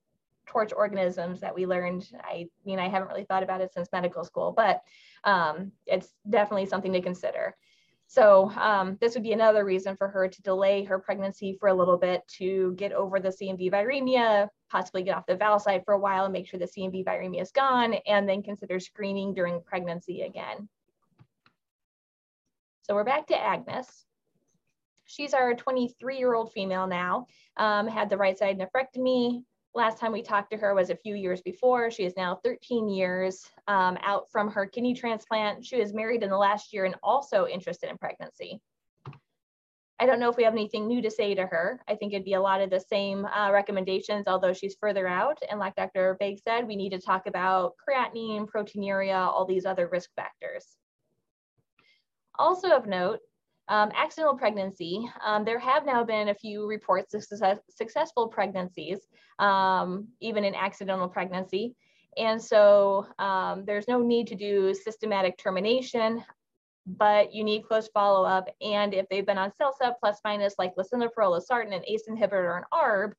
torch 0.45 0.71
organisms 0.77 1.39
that 1.39 1.55
we 1.55 1.65
learned. 1.65 2.07
I 2.23 2.47
mean, 2.65 2.77
I 2.77 2.87
haven't 2.87 3.09
really 3.09 3.25
thought 3.25 3.41
about 3.41 3.61
it 3.61 3.73
since 3.73 3.89
medical 3.91 4.23
school, 4.23 4.53
but 4.55 4.81
um, 5.23 5.71
it's 5.87 6.09
definitely 6.29 6.67
something 6.67 6.93
to 6.93 7.01
consider. 7.01 7.55
So 8.07 8.51
um, 8.51 8.97
this 9.01 9.13
would 9.15 9.23
be 9.23 9.33
another 9.33 9.65
reason 9.65 9.95
for 9.97 10.07
her 10.07 10.27
to 10.27 10.41
delay 10.41 10.83
her 10.83 10.99
pregnancy 10.99 11.57
for 11.59 11.69
a 11.69 11.73
little 11.73 11.97
bit 11.97 12.21
to 12.37 12.73
get 12.77 12.93
over 12.93 13.19
the 13.19 13.29
CMV 13.29 13.71
viremia, 13.71 14.47
possibly 14.69 15.03
get 15.03 15.17
off 15.17 15.25
the 15.25 15.35
valsite 15.35 15.83
for 15.85 15.93
a 15.93 15.99
while 15.99 16.25
and 16.25 16.33
make 16.33 16.47
sure 16.47 16.59
the 16.59 16.65
CMV 16.65 17.03
viremia 17.03 17.41
is 17.41 17.51
gone, 17.51 17.95
and 18.05 18.29
then 18.29 18.43
consider 18.43 18.79
screening 18.79 19.33
during 19.33 19.61
pregnancy 19.61 20.21
again. 20.21 20.69
So 22.83 22.93
we're 22.93 23.03
back 23.03 23.27
to 23.27 23.41
Agnes. 23.41 24.05
She's 25.05 25.33
our 25.33 25.55
23 25.55 26.17
year 26.17 26.33
old 26.33 26.53
female 26.53 26.87
now, 26.87 27.25
um, 27.57 27.87
had 27.87 28.09
the 28.09 28.17
right 28.17 28.37
side 28.37 28.59
nephrectomy, 28.59 29.43
Last 29.75 29.99
time 29.99 30.13
we 30.13 30.21
talked 30.21 30.51
to 30.51 30.57
her 30.57 30.73
was 30.73 30.89
a 30.89 30.95
few 30.95 31.15
years 31.15 31.41
before. 31.41 31.91
She 31.91 32.05
is 32.05 32.13
now 32.15 32.39
13 32.45 32.87
years 32.87 33.45
um, 33.67 33.97
out 34.01 34.31
from 34.31 34.49
her 34.49 34.65
kidney 34.65 34.93
transplant. 34.93 35.65
She 35.65 35.77
was 35.77 35.93
married 35.93 36.23
in 36.23 36.29
the 36.29 36.37
last 36.37 36.73
year 36.73 36.85
and 36.85 36.95
also 37.03 37.45
interested 37.45 37.89
in 37.89 37.97
pregnancy. 37.97 38.61
I 39.99 40.05
don't 40.05 40.21
know 40.21 40.29
if 40.29 40.37
we 40.37 40.45
have 40.45 40.53
anything 40.53 40.87
new 40.87 41.01
to 41.01 41.11
say 41.11 41.35
to 41.35 41.45
her. 41.45 41.81
I 41.89 41.95
think 41.95 42.13
it'd 42.13 42.23
be 42.23 42.35
a 42.35 42.41
lot 42.41 42.61
of 42.61 42.69
the 42.69 42.79
same 42.79 43.25
uh, 43.25 43.51
recommendations, 43.51 44.27
although 44.27 44.53
she's 44.53 44.77
further 44.79 45.09
out. 45.09 45.39
And 45.49 45.59
like 45.59 45.75
Dr. 45.75 46.17
Baig 46.21 46.39
said, 46.41 46.67
we 46.67 46.77
need 46.77 46.91
to 46.91 47.01
talk 47.01 47.27
about 47.27 47.73
creatinine, 47.77 48.47
proteinuria, 48.47 49.17
all 49.17 49.45
these 49.45 49.65
other 49.65 49.89
risk 49.89 50.09
factors. 50.15 50.65
Also 52.39 52.69
of 52.69 52.87
note, 52.87 53.19
um, 53.67 53.91
accidental 53.95 54.37
pregnancy, 54.37 55.09
um, 55.25 55.43
there 55.43 55.59
have 55.59 55.85
now 55.85 56.03
been 56.03 56.29
a 56.29 56.35
few 56.35 56.67
reports 56.67 57.13
of 57.13 57.23
success, 57.23 57.57
successful 57.69 58.27
pregnancies, 58.27 58.99
um, 59.39 60.07
even 60.21 60.43
in 60.43 60.53
accidental 60.53 61.07
pregnancy. 61.07 61.75
And 62.17 62.41
so 62.41 63.07
um, 63.19 63.65
there's 63.65 63.87
no 63.87 63.99
need 63.99 64.27
to 64.27 64.35
do 64.35 64.73
systematic 64.73 65.37
termination, 65.37 66.23
but 66.85 67.33
you 67.33 67.43
need 67.43 67.63
close 67.63 67.87
follow-up. 67.87 68.47
And 68.61 68.93
if 68.93 69.07
they've 69.09 69.25
been 69.25 69.37
on 69.37 69.51
CellCept 69.59 69.95
plus 69.99 70.19
minus 70.23 70.55
like 70.59 70.75
lisinopril, 70.75 71.39
losartan, 71.39 71.75
an 71.75 71.81
ACE 71.87 72.03
inhibitor, 72.09 72.33
or 72.33 72.57
an 72.57 72.63
ARB, 72.71 73.13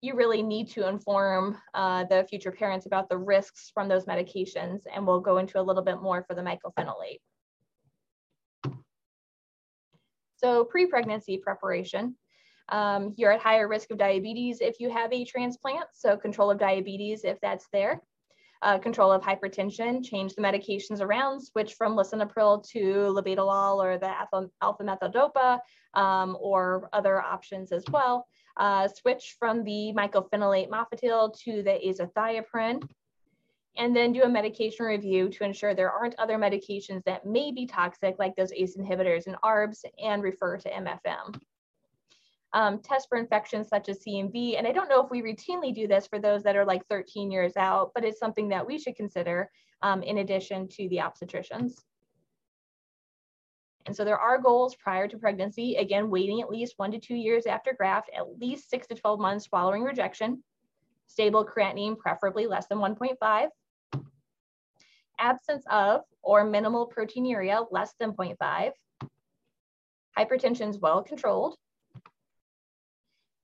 you 0.00 0.16
really 0.16 0.42
need 0.42 0.68
to 0.70 0.88
inform 0.88 1.56
uh, 1.74 2.04
the 2.04 2.26
future 2.28 2.50
parents 2.50 2.86
about 2.86 3.08
the 3.08 3.16
risks 3.16 3.70
from 3.72 3.88
those 3.88 4.06
medications. 4.06 4.80
And 4.92 5.06
we'll 5.06 5.20
go 5.20 5.36
into 5.36 5.60
a 5.60 5.62
little 5.62 5.82
bit 5.82 6.02
more 6.02 6.24
for 6.26 6.34
the 6.34 6.42
mycophenolate. 6.42 7.20
So 10.42 10.64
pre-pregnancy 10.64 11.38
preparation, 11.38 12.16
um, 12.68 13.14
you're 13.16 13.32
at 13.32 13.40
higher 13.40 13.68
risk 13.68 13.90
of 13.90 13.98
diabetes 13.98 14.60
if 14.60 14.80
you 14.80 14.90
have 14.90 15.12
a 15.12 15.24
transplant. 15.24 15.86
So 15.94 16.16
control 16.16 16.50
of 16.50 16.58
diabetes 16.58 17.24
if 17.24 17.40
that's 17.40 17.68
there. 17.72 18.02
Uh, 18.62 18.78
control 18.78 19.10
of 19.10 19.22
hypertension, 19.22 20.04
change 20.04 20.34
the 20.34 20.42
medications 20.42 21.00
around, 21.00 21.40
switch 21.40 21.74
from 21.74 21.96
lisinopril 21.96 22.64
to 22.70 22.80
labetalol 22.80 23.82
or 23.82 23.98
the 23.98 24.06
alpha, 24.06 24.48
alpha 24.60 24.84
methyl 24.84 25.58
um, 25.94 26.36
or 26.40 26.88
other 26.92 27.20
options 27.20 27.72
as 27.72 27.84
well. 27.90 28.26
Uh, 28.56 28.86
switch 28.86 29.36
from 29.38 29.64
the 29.64 29.92
mycophenolate 29.96 30.68
mofetil 30.68 31.36
to 31.40 31.62
the 31.62 31.78
azathioprine 31.84 32.82
and 33.76 33.96
then 33.96 34.12
do 34.12 34.22
a 34.22 34.28
medication 34.28 34.84
review 34.86 35.28
to 35.30 35.44
ensure 35.44 35.74
there 35.74 35.90
aren't 35.90 36.18
other 36.18 36.36
medications 36.36 37.02
that 37.04 37.24
may 37.24 37.50
be 37.52 37.66
toxic, 37.66 38.16
like 38.18 38.36
those 38.36 38.52
ACE 38.52 38.76
inhibitors 38.76 39.26
and 39.26 39.36
ARBs, 39.42 39.84
and 40.02 40.22
refer 40.22 40.58
to 40.58 40.70
MFM. 40.70 41.40
Um, 42.54 42.80
test 42.80 43.08
for 43.08 43.16
infections 43.16 43.68
such 43.68 43.88
as 43.88 44.04
CMV, 44.04 44.58
and 44.58 44.66
I 44.66 44.72
don't 44.72 44.90
know 44.90 45.02
if 45.02 45.10
we 45.10 45.22
routinely 45.22 45.74
do 45.74 45.88
this 45.88 46.06
for 46.06 46.18
those 46.18 46.42
that 46.42 46.54
are 46.54 46.66
like 46.66 46.86
13 46.88 47.30
years 47.30 47.56
out, 47.56 47.92
but 47.94 48.04
it's 48.04 48.18
something 48.18 48.50
that 48.50 48.66
we 48.66 48.78
should 48.78 48.94
consider 48.94 49.50
um, 49.80 50.02
in 50.02 50.18
addition 50.18 50.68
to 50.68 50.88
the 50.90 50.98
obstetricians. 50.98 51.80
And 53.86 53.96
so 53.96 54.04
there 54.04 54.18
are 54.18 54.38
goals 54.38 54.76
prior 54.76 55.08
to 55.08 55.18
pregnancy, 55.18 55.76
again, 55.76 56.10
waiting 56.10 56.40
at 56.40 56.50
least 56.50 56.74
one 56.76 56.92
to 56.92 57.00
two 57.00 57.16
years 57.16 57.46
after 57.46 57.72
graft, 57.72 58.10
at 58.16 58.38
least 58.38 58.70
six 58.70 58.86
to 58.88 58.94
12 58.94 59.18
months 59.18 59.46
following 59.46 59.82
rejection, 59.82 60.42
stable 61.08 61.44
creatinine, 61.44 61.98
preferably 61.98 62.46
less 62.46 62.66
than 62.68 62.78
1.5, 62.78 63.48
absence 65.22 65.64
of 65.70 66.02
or 66.22 66.44
minimal 66.44 66.90
proteinuria 66.94 67.66
less 67.70 67.94
than 67.98 68.12
0.5. 68.12 68.72
Hypertension 70.18 70.68
is 70.68 70.78
well 70.78 71.02
controlled. 71.02 71.56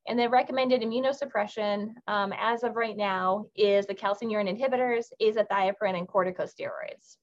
And 0.07 0.19
the 0.19 0.29
recommended 0.29 0.83
immunosuppression 0.83 1.93
um, 2.07 2.33
as 2.39 2.63
of 2.63 2.77
right 2.77 2.97
now 2.97 3.47
is 3.55 3.87
the 3.87 3.95
calcineurin 3.95 4.49
inhibitors, 4.49 5.07
azathioprine, 5.21 5.99
and 5.99 6.09
corticosteroids. 6.09 7.17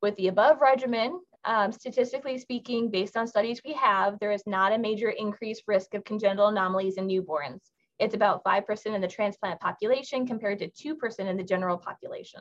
With 0.00 0.16
the 0.16 0.28
above 0.28 0.62
regimen, 0.62 1.20
um, 1.44 1.72
statistically 1.72 2.38
speaking, 2.38 2.90
based 2.90 3.16
on 3.16 3.26
studies 3.26 3.60
we 3.64 3.74
have, 3.74 4.18
there 4.20 4.32
is 4.32 4.42
not 4.46 4.72
a 4.72 4.78
major 4.78 5.10
increased 5.10 5.64
risk 5.66 5.92
of 5.94 6.04
congenital 6.04 6.48
anomalies 6.48 6.96
in 6.96 7.06
newborns. 7.06 7.60
It's 8.00 8.14
about 8.14 8.42
5% 8.42 8.86
in 8.94 9.00
the 9.00 9.06
transplant 9.06 9.60
population 9.60 10.26
compared 10.26 10.58
to 10.60 10.70
2% 10.70 11.20
in 11.20 11.36
the 11.36 11.44
general 11.44 11.76
population. 11.76 12.40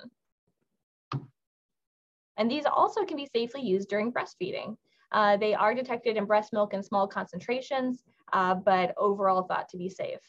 And 2.38 2.50
these 2.50 2.66
also 2.66 3.04
can 3.04 3.18
be 3.18 3.28
safely 3.36 3.62
used 3.62 3.90
during 3.90 4.14
breastfeeding. 4.14 4.78
Uh, 5.12 5.36
they 5.36 5.54
are 5.54 5.76
detected 5.76 6.16
in 6.16 6.26
breast 6.26 6.54
milk 6.54 6.74
in 6.74 6.82
small 6.82 7.08
concentrations, 7.08 8.04
uh, 8.32 8.56
but 8.56 8.94
overall 8.98 9.44
thought 9.44 9.68
to 9.70 9.78
be 9.78 9.90
safe. 9.90 10.22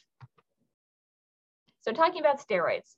So 1.83 1.93
talking 1.93 2.21
about 2.21 2.45
steroids, 2.45 2.97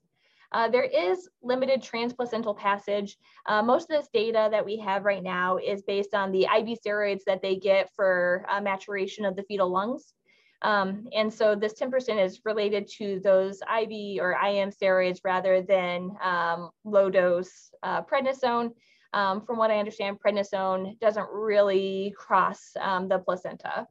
uh, 0.53 0.69
there 0.69 0.85
is 0.85 1.29
limited 1.43 1.83
transplacental 1.83 2.57
passage. 2.57 3.17
Uh, 3.47 3.62
most 3.62 3.91
of 3.91 3.99
this 3.99 4.09
data 4.12 4.49
that 4.51 4.65
we 4.65 4.79
have 4.79 5.05
right 5.05 5.23
now 5.23 5.59
is 5.59 5.83
based 5.83 6.15
on 6.15 6.33
the 6.33 6.45
IV 6.45 6.79
steroids 6.79 7.25
that 7.27 7.43
they 7.43 7.57
get 7.57 7.91
for 7.95 8.47
uh, 8.49 8.61
maturation 8.61 9.25
of 9.25 9.37
the 9.37 9.43
fetal 9.45 9.71
lungs. 9.71 10.15
Um, 10.62 11.09
and 11.12 11.33
so 11.33 11.54
this 11.54 11.75
10% 11.75 12.25
is 12.25 12.40
related 12.45 12.88
to 12.99 13.21
those 13.21 13.61
IV 13.62 14.21
or 14.21 14.33
IM 14.33 14.71
steroids 14.71 15.21
rather 15.25 15.61
than 15.61 16.16
um, 16.23 16.71
low 16.85 17.11
dose 17.11 17.71
uh, 17.83 18.02
prednisone. 18.02 18.71
Um, 19.12 19.45
from 19.45 19.59
what 19.59 19.71
I 19.71 19.78
understand, 19.78 20.19
prednisone 20.25 20.99
doesn't 21.00 21.28
really 21.31 22.14
cross 22.16 22.73
um, 22.81 23.09
the 23.09 23.19
placenta. 23.19 23.87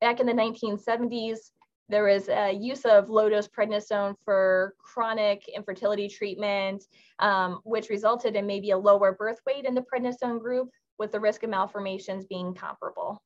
Back 0.00 0.20
in 0.20 0.26
the 0.26 0.32
1970s, 0.32 1.50
there 1.88 2.04
was 2.04 2.28
a 2.28 2.52
use 2.52 2.84
of 2.84 3.08
low 3.08 3.30
dose 3.30 3.48
prednisone 3.48 4.14
for 4.24 4.74
chronic 4.78 5.48
infertility 5.48 6.08
treatment, 6.08 6.84
um, 7.18 7.60
which 7.64 7.88
resulted 7.88 8.36
in 8.36 8.46
maybe 8.46 8.70
a 8.70 8.78
lower 8.78 9.12
birth 9.12 9.38
weight 9.46 9.64
in 9.64 9.74
the 9.74 9.84
prednisone 9.92 10.38
group 10.38 10.68
with 10.98 11.10
the 11.10 11.20
risk 11.20 11.42
of 11.42 11.50
malformations 11.50 12.26
being 12.26 12.54
comparable. 12.54 13.22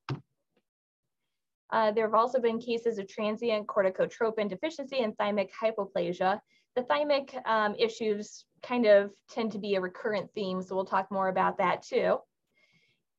Uh, 1.73 1.91
there 1.91 2.05
have 2.05 2.13
also 2.13 2.39
been 2.39 2.59
cases 2.59 2.99
of 2.99 3.07
transient 3.07 3.67
corticotropin 3.67 4.47
deficiency 4.47 4.99
and 4.99 5.17
thymic 5.17 5.49
hypoplasia. 5.61 6.39
The 6.75 6.83
thymic 6.83 7.35
um, 7.47 7.75
issues 7.77 8.45
kind 8.61 8.85
of 8.85 9.11
tend 9.29 9.51
to 9.53 9.59
be 9.59 9.75
a 9.75 9.81
recurrent 9.81 10.31
theme, 10.33 10.61
so 10.61 10.75
we'll 10.75 10.85
talk 10.85 11.11
more 11.11 11.27
about 11.27 11.57
that 11.57 11.81
too 11.81 12.19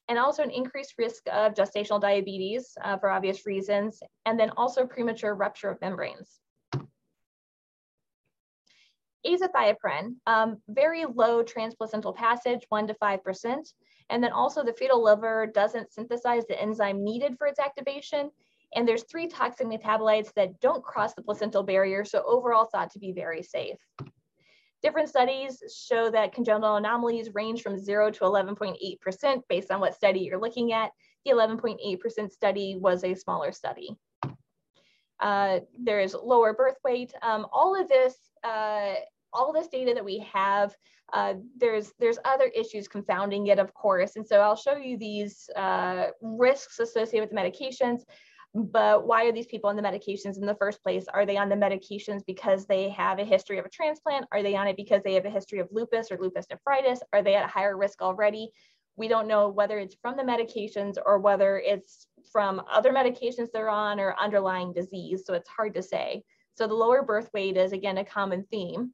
and 0.09 0.19
also 0.19 0.43
an 0.43 0.51
increased 0.51 0.95
risk 0.99 1.23
of 1.33 1.55
gestational 1.55 2.01
diabetes 2.01 2.77
uh, 2.83 2.99
for 2.99 3.09
obvious 3.09 3.47
reasons, 3.47 4.01
and 4.27 4.39
then 4.39 4.51
also 4.57 4.87
premature 4.87 5.35
rupture 5.35 5.71
of 5.71 5.81
membranes. 5.81 6.41
Azathioprine, 9.27 10.17
um, 10.27 10.59
very 10.69 11.07
low 11.07 11.43
transplacental 11.43 12.15
passage, 12.15 12.67
one 12.69 12.87
to 12.87 12.95
5%. 12.95 13.73
And 14.11 14.23
then 14.23 14.33
also 14.33 14.63
the 14.63 14.75
fetal 14.75 15.03
liver 15.03 15.47
doesn't 15.47 15.93
synthesize 15.95 16.45
the 16.47 16.61
enzyme 16.61 17.03
needed 17.03 17.39
for 17.39 17.47
its 17.47 17.59
activation. 17.59 18.31
And 18.75 18.87
there's 18.87 19.05
three 19.05 19.29
toxic 19.29 19.67
metabolites 19.67 20.33
that 20.35 20.61
don't 20.61 20.83
cross 20.83 21.15
the 21.15 21.23
placental 21.23 21.63
barrier. 21.63 22.05
So 22.05 22.23
overall 22.27 22.65
thought 22.65 22.91
to 22.93 22.99
be 22.99 23.13
very 23.13 23.43
safe. 23.43 23.79
Different 24.83 25.09
studies 25.09 25.63
show 25.75 26.11
that 26.11 26.35
congenital 26.35 26.77
anomalies 26.77 27.33
range 27.35 27.63
from 27.63 27.79
0 27.79 28.11
to 28.11 28.21
11.8% 28.21 29.43
based 29.49 29.71
on 29.71 29.81
what 29.81 29.95
study 29.95 30.21
you're 30.21 30.41
looking 30.41 30.73
at. 30.73 30.91
The 31.25 31.31
11.8% 31.31 32.31
study 32.31 32.77
was 32.79 33.03
a 33.03 33.15
smaller 33.15 33.51
study. 33.51 33.97
Uh, 35.21 35.61
there's 35.79 36.15
lower 36.15 36.53
birth 36.53 36.77
weight. 36.85 37.15
Um, 37.23 37.47
all 37.51 37.81
of 37.81 37.89
this, 37.89 38.15
uh, 38.43 38.95
all 39.33 39.55
this 39.55 39.69
data 39.69 39.95
that 39.95 40.05
we 40.05 40.19
have, 40.31 40.75
uh, 41.15 41.35
there's 41.57 41.93
there's 41.99 42.19
other 42.25 42.51
issues 42.55 42.89
confounding 42.89 43.47
it, 43.47 43.59
of 43.59 43.73
course. 43.73 44.17
And 44.17 44.27
so 44.27 44.41
I'll 44.41 44.57
show 44.57 44.77
you 44.77 44.99
these 44.99 45.49
uh, 45.57 46.09
risks 46.21 46.79
associated 46.79 47.23
with 47.23 47.31
the 47.31 47.37
medications 47.37 48.03
but 48.55 49.07
why 49.07 49.25
are 49.25 49.33
these 49.33 49.47
people 49.47 49.69
on 49.69 49.75
the 49.75 49.83
medications 49.83 50.39
in 50.39 50.47
the 50.47 50.55
first 50.55 50.81
place? 50.81 51.07
Are 51.13 51.27
they 51.27 51.37
on 51.37 51.49
the 51.49 51.57
medications 51.57 52.23
because 52.25 52.67
they 52.67 52.89
have 52.91 53.19
a 53.19 53.25
history 53.25 53.59
of 53.59 53.65
a 53.65 53.71
transplant? 53.71 54.27
Are 54.31 54.45
they 54.45 54.55
on 54.55 54.69
it 54.69 54.77
because 54.77 55.03
they 55.03 55.15
have 55.15 55.25
a 55.25 55.31
history 55.31 55.59
of 55.59 55.69
lupus 55.73 56.13
or 56.13 56.19
lupus 56.19 56.47
nephritis? 56.49 57.01
Are 57.13 57.23
they 57.23 57.35
at 57.35 57.45
a 57.45 57.49
higher 57.49 57.77
risk 57.77 58.01
already? 58.01 58.53
We 58.97 59.09
don't 59.09 59.27
know 59.27 59.49
whether 59.49 59.81
it's 59.81 59.97
from 60.01 60.17
the 60.17 60.23
medications 60.23 60.99
or 61.05 61.19
whether 61.19 61.59
it's 61.59 62.07
from 62.31 62.63
other 62.71 62.93
medications 62.93 63.49
they're 63.53 63.69
on 63.69 63.99
or 63.99 64.15
underlying 64.21 64.73
disease. 64.73 65.25
So 65.27 65.35
it's 65.35 65.49
hard 65.49 65.75
to 65.75 65.83
say. 65.83 66.23
So 66.57 66.69
the 66.69 66.75
lower 66.75 67.03
birth 67.03 67.31
weight 67.35 67.57
is 67.57 67.73
again 67.73 67.99
a 67.99 68.05
common 68.05 68.47
theme. 68.53 68.93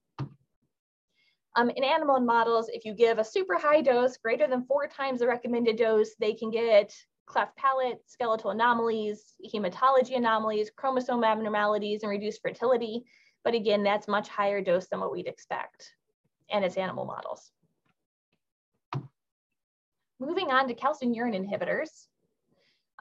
Um, 1.56 1.68
in 1.68 1.84
animal 1.84 2.18
models, 2.20 2.70
if 2.72 2.86
you 2.86 2.94
give 2.94 3.18
a 3.18 3.24
super 3.24 3.58
high 3.58 3.82
dose, 3.82 4.16
greater 4.16 4.46
than 4.46 4.64
four 4.64 4.86
times 4.86 5.20
the 5.20 5.26
recommended 5.26 5.76
dose, 5.76 6.14
they 6.18 6.32
can 6.32 6.50
get 6.50 6.94
cleft 7.30 7.56
palate, 7.56 8.02
skeletal 8.06 8.50
anomalies, 8.50 9.36
hematology 9.54 10.16
anomalies, 10.16 10.70
chromosome 10.74 11.22
abnormalities, 11.22 12.02
and 12.02 12.10
reduced 12.10 12.42
fertility. 12.42 13.04
But 13.44 13.54
again, 13.54 13.84
that's 13.84 14.08
much 14.08 14.28
higher 14.28 14.60
dose 14.60 14.88
than 14.88 14.98
what 14.98 15.12
we'd 15.12 15.28
expect. 15.28 15.94
And 16.50 16.64
it's 16.64 16.76
animal 16.76 17.04
models. 17.04 17.52
Moving 20.18 20.50
on 20.50 20.66
to 20.68 20.74
calcineurin 20.74 21.38
inhibitors. 21.38 22.08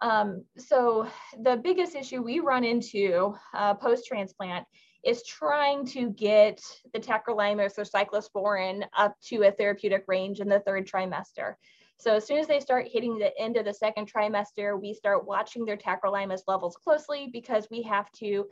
Um, 0.02 0.46
so 0.58 1.08
the 1.42 1.58
biggest 1.58 1.96
issue 1.96 2.22
we 2.22 2.40
run 2.40 2.64
into 2.64 3.36
uh, 3.54 3.74
post-transplant 3.74 4.66
is 5.04 5.24
trying 5.24 5.86
to 5.88 6.12
get 6.12 6.62
the 6.94 7.00
tacrolimus 7.00 7.78
or 7.78 7.84
cyclosporin 7.84 8.84
up 8.96 9.16
to 9.30 9.44
a 9.44 9.52
therapeutic 9.52 10.04
range 10.08 10.40
in 10.40 10.48
the 10.48 10.60
third 10.60 10.88
trimester. 10.88 11.56
So 12.00 12.16
as 12.16 12.26
soon 12.26 12.38
as 12.38 12.48
they 12.48 12.62
start 12.62 12.88
hitting 12.90 13.18
the 13.18 13.38
end 13.38 13.58
of 13.58 13.66
the 13.66 13.74
second 13.74 14.12
trimester, 14.12 14.80
we 14.80 14.94
start 14.94 15.28
watching 15.28 15.66
their 15.66 15.76
tacrolimus 15.76 16.44
levels 16.48 16.78
closely 16.78 17.30
because 17.32 17.68
we 17.70 17.82
have 17.84 18.10
to 18.14 18.46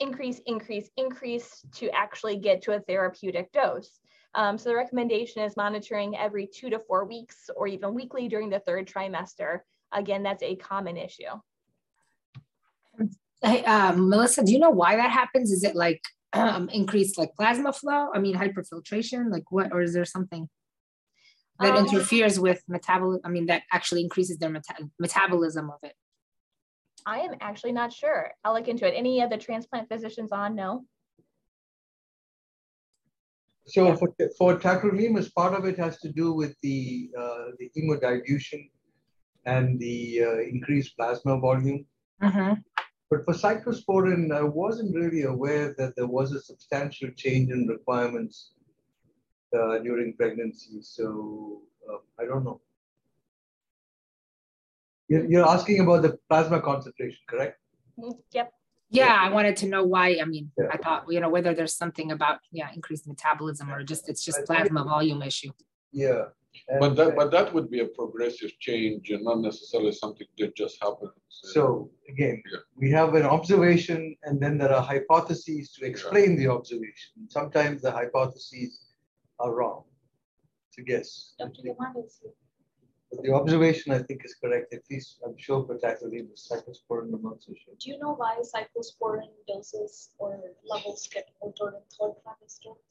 increase, 0.00 0.40
increase, 0.44 0.90
increase 0.98 1.64
to 1.76 1.88
actually 1.90 2.36
get 2.36 2.60
to 2.62 2.72
a 2.72 2.80
therapeutic 2.80 3.52
dose. 3.52 4.00
Um, 4.34 4.58
so 4.58 4.68
the 4.68 4.76
recommendation 4.76 5.42
is 5.42 5.56
monitoring 5.56 6.14
every 6.16 6.46
two 6.46 6.68
to 6.70 6.78
four 6.78 7.06
weeks 7.06 7.48
or 7.56 7.66
even 7.66 7.94
weekly 7.94 8.28
during 8.28 8.50
the 8.50 8.60
third 8.60 8.86
trimester. 8.86 9.60
Again, 9.92 10.22
that's 10.22 10.42
a 10.42 10.54
common 10.56 10.98
issue. 10.98 11.24
Hey, 13.42 13.64
um, 13.64 14.10
Melissa, 14.10 14.44
do 14.44 14.52
you 14.52 14.58
know 14.58 14.70
why 14.70 14.96
that 14.96 15.10
happens? 15.10 15.50
Is 15.50 15.64
it 15.64 15.74
like 15.74 16.02
um, 16.34 16.68
increased 16.68 17.16
like 17.16 17.34
plasma 17.34 17.72
flow? 17.72 18.10
I 18.14 18.18
mean, 18.18 18.36
hyperfiltration, 18.36 19.32
like 19.32 19.44
what, 19.50 19.72
or 19.72 19.80
is 19.80 19.94
there 19.94 20.04
something? 20.04 20.50
That 21.60 21.76
um, 21.76 21.86
interferes 21.86 22.40
with 22.40 22.62
metabolism. 22.68 23.22
I 23.24 23.28
mean, 23.28 23.46
that 23.46 23.62
actually 23.72 24.02
increases 24.02 24.38
their 24.38 24.50
meta- 24.50 24.88
metabolism 24.98 25.70
of 25.70 25.78
it. 25.82 25.94
I 27.06 27.20
am 27.20 27.34
actually 27.40 27.72
not 27.72 27.92
sure. 27.92 28.30
I'll 28.44 28.54
look 28.54 28.68
into 28.68 28.86
it. 28.86 28.94
Any 28.96 29.20
of 29.22 29.30
the 29.30 29.38
transplant 29.38 29.88
physicians 29.88 30.32
on? 30.32 30.54
No. 30.54 30.84
So 33.66 33.88
yeah. 33.88 33.96
for, 33.96 34.08
for 34.36 34.58
tacrolimus, 34.58 35.32
part 35.32 35.54
of 35.54 35.64
it 35.64 35.78
has 35.78 35.98
to 36.00 36.10
do 36.10 36.32
with 36.32 36.56
the, 36.62 37.10
uh, 37.18 37.44
the 37.58 37.70
hemodilution 37.76 38.68
and 39.46 39.78
the 39.78 40.22
uh, 40.24 40.38
increased 40.40 40.96
plasma 40.96 41.38
volume. 41.38 41.86
Mm-hmm. 42.22 42.60
But 43.10 43.24
for 43.24 43.34
cyclosporin, 43.34 44.34
I 44.34 44.42
wasn't 44.42 44.94
really 44.94 45.22
aware 45.22 45.74
that 45.78 45.94
there 45.96 46.06
was 46.06 46.32
a 46.32 46.40
substantial 46.40 47.10
change 47.16 47.50
in 47.50 47.66
requirements 47.66 48.52
uh, 49.56 49.78
during 49.78 50.14
pregnancy. 50.14 50.82
So 50.82 51.62
uh, 51.90 51.98
I 52.18 52.26
don't 52.26 52.44
know. 52.44 52.60
You're, 55.08 55.24
you're 55.24 55.48
asking 55.48 55.80
about 55.80 56.02
the 56.02 56.18
plasma 56.28 56.60
concentration, 56.60 57.18
correct? 57.28 57.58
Mm, 57.98 58.18
yep. 58.32 58.52
Yeah, 58.90 59.16
I 59.20 59.30
wanted 59.30 59.56
to 59.58 59.66
know 59.66 59.84
why. 59.84 60.18
I 60.20 60.24
mean, 60.24 60.50
yeah. 60.58 60.66
I 60.72 60.76
thought 60.76 61.04
you 61.08 61.20
know 61.20 61.28
whether 61.28 61.54
there's 61.54 61.76
something 61.76 62.10
about 62.10 62.40
yeah 62.50 62.68
increased 62.74 63.06
metabolism 63.06 63.70
or 63.70 63.84
just 63.84 64.08
it's 64.08 64.24
just 64.24 64.44
plasma 64.46 64.82
volume 64.82 65.22
issue. 65.22 65.52
Yeah. 65.92 66.24
And, 66.68 66.80
but 66.80 66.96
that 66.96 67.16
but 67.16 67.30
that 67.30 67.54
would 67.54 67.70
be 67.70 67.80
a 67.80 67.86
progressive 67.86 68.50
change 68.58 69.10
and 69.10 69.24
not 69.24 69.40
necessarily 69.40 69.92
something 69.92 70.26
that 70.38 70.56
just 70.56 70.82
happens. 70.82 71.12
So 71.28 71.90
again, 72.08 72.42
yeah. 72.52 72.58
we 72.76 72.90
have 72.90 73.14
an 73.14 73.22
observation 73.22 74.16
and 74.24 74.40
then 74.40 74.58
there 74.58 74.72
are 74.72 74.82
hypotheses 74.82 75.72
to 75.74 75.86
explain 75.86 76.32
yeah. 76.32 76.38
the 76.38 76.52
observation. 76.52 77.28
Sometimes 77.28 77.82
the 77.82 77.92
hypotheses 77.92 78.89
are 79.40 79.54
wrong. 79.54 79.84
It's 80.68 80.78
a 80.78 80.82
guess. 80.82 81.34
Dr. 81.38 81.74
But 83.10 83.22
the 83.24 83.32
observation, 83.32 83.92
I 83.92 83.98
think, 83.98 84.24
is 84.24 84.36
correct. 84.42 84.72
At 84.72 84.82
least 84.88 85.18
I'm 85.26 85.36
sure 85.36 85.66
for 85.66 85.76
tacrolimus, 85.76 86.48
cyclosporin, 86.48 87.12
I'm 87.12 87.22
not 87.22 87.42
so 87.42 87.52
sure. 87.64 87.74
Do 87.80 87.90
you 87.90 87.98
know 87.98 88.14
why 88.14 88.36
cyclosporin 88.38 89.30
doses 89.48 90.10
or 90.18 90.40
levels 90.64 91.08
get 91.12 91.28
altered 91.40 91.74
in 91.74 91.82
third 91.98 92.14
trimester? 92.24 92.76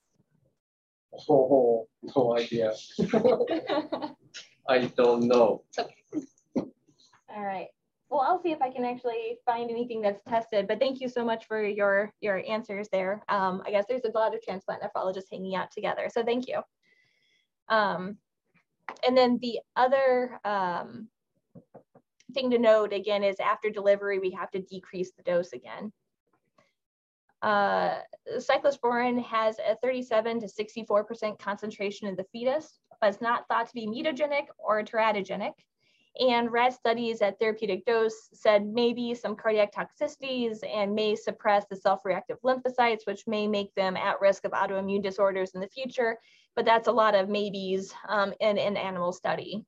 Oh, 1.27 1.87
no 2.15 2.37
idea. 2.37 2.71
I 4.69 4.85
don't 4.95 5.23
know. 5.23 5.63
Okay. 5.77 5.95
All 7.35 7.43
right. 7.43 7.69
Well, 8.09 8.21
I'll 8.21 8.41
see 8.41 8.51
if 8.51 8.61
I 8.61 8.71
can 8.71 8.85
actually 8.85 9.37
find 9.45 9.69
anything 9.69 10.01
that's 10.01 10.23
tested, 10.23 10.67
but 10.67 10.79
thank 10.79 10.99
you 10.99 11.07
so 11.07 11.23
much 11.23 11.45
for 11.45 11.63
your, 11.63 12.11
your 12.21 12.43
answers 12.47 12.89
there. 12.91 13.23
Um, 13.29 13.61
I 13.65 13.71
guess 13.71 13.85
there's 13.87 14.01
a 14.03 14.17
lot 14.17 14.33
of 14.33 14.41
transplant 14.41 14.81
nephrologists 14.81 15.29
hanging 15.31 15.55
out 15.55 15.71
together, 15.71 16.09
so 16.11 16.23
thank 16.23 16.47
you. 16.47 16.61
Um, 17.67 18.17
and 19.07 19.15
then 19.15 19.37
the 19.43 19.59
other 19.75 20.39
um, 20.43 21.07
thing 22.33 22.49
to 22.49 22.57
note 22.57 22.93
again 22.93 23.23
is 23.23 23.39
after 23.39 23.69
delivery, 23.69 24.17
we 24.17 24.31
have 24.31 24.49
to 24.51 24.61
decrease 24.61 25.11
the 25.11 25.21
dose 25.21 25.53
again. 25.53 25.91
Uh, 27.43 27.99
cyclosporin 28.37 29.23
has 29.23 29.57
a 29.59 29.75
37 29.83 30.41
to 30.41 30.47
64% 30.47 31.37
concentration 31.37 32.07
in 32.07 32.15
the 32.15 32.25
fetus, 32.31 32.79
but 32.99 33.13
it's 33.13 33.21
not 33.21 33.47
thought 33.47 33.67
to 33.67 33.73
be 33.73 33.87
mutagenic 33.87 34.47
or 34.57 34.83
teratogenic 34.83 35.53
And 36.17 36.51
rat 36.51 36.73
studies 36.73 37.21
at 37.21 37.39
therapeutic 37.39 37.85
dose 37.85 38.29
said 38.33 38.65
maybe 38.65 39.13
some 39.13 39.35
cardiac 39.35 39.73
toxicities 39.73 40.57
and 40.67 40.93
may 40.93 41.15
suppress 41.15 41.65
the 41.69 41.75
self-reactive 41.75 42.37
lymphocytes, 42.43 43.05
which 43.05 43.27
may 43.27 43.47
make 43.47 43.73
them 43.75 43.95
at 43.95 44.19
risk 44.19 44.43
of 44.43 44.51
autoimmune 44.51 45.03
disorders 45.03 45.51
in 45.53 45.61
the 45.61 45.69
future. 45.69 46.17
But 46.55 46.65
that's 46.65 46.87
a 46.87 46.91
lot 46.91 47.15
of 47.15 47.29
maybes 47.29 47.93
um, 48.07 48.33
in 48.39 48.57
an 48.57 48.75
animal 48.75 49.13
study. 49.13 49.65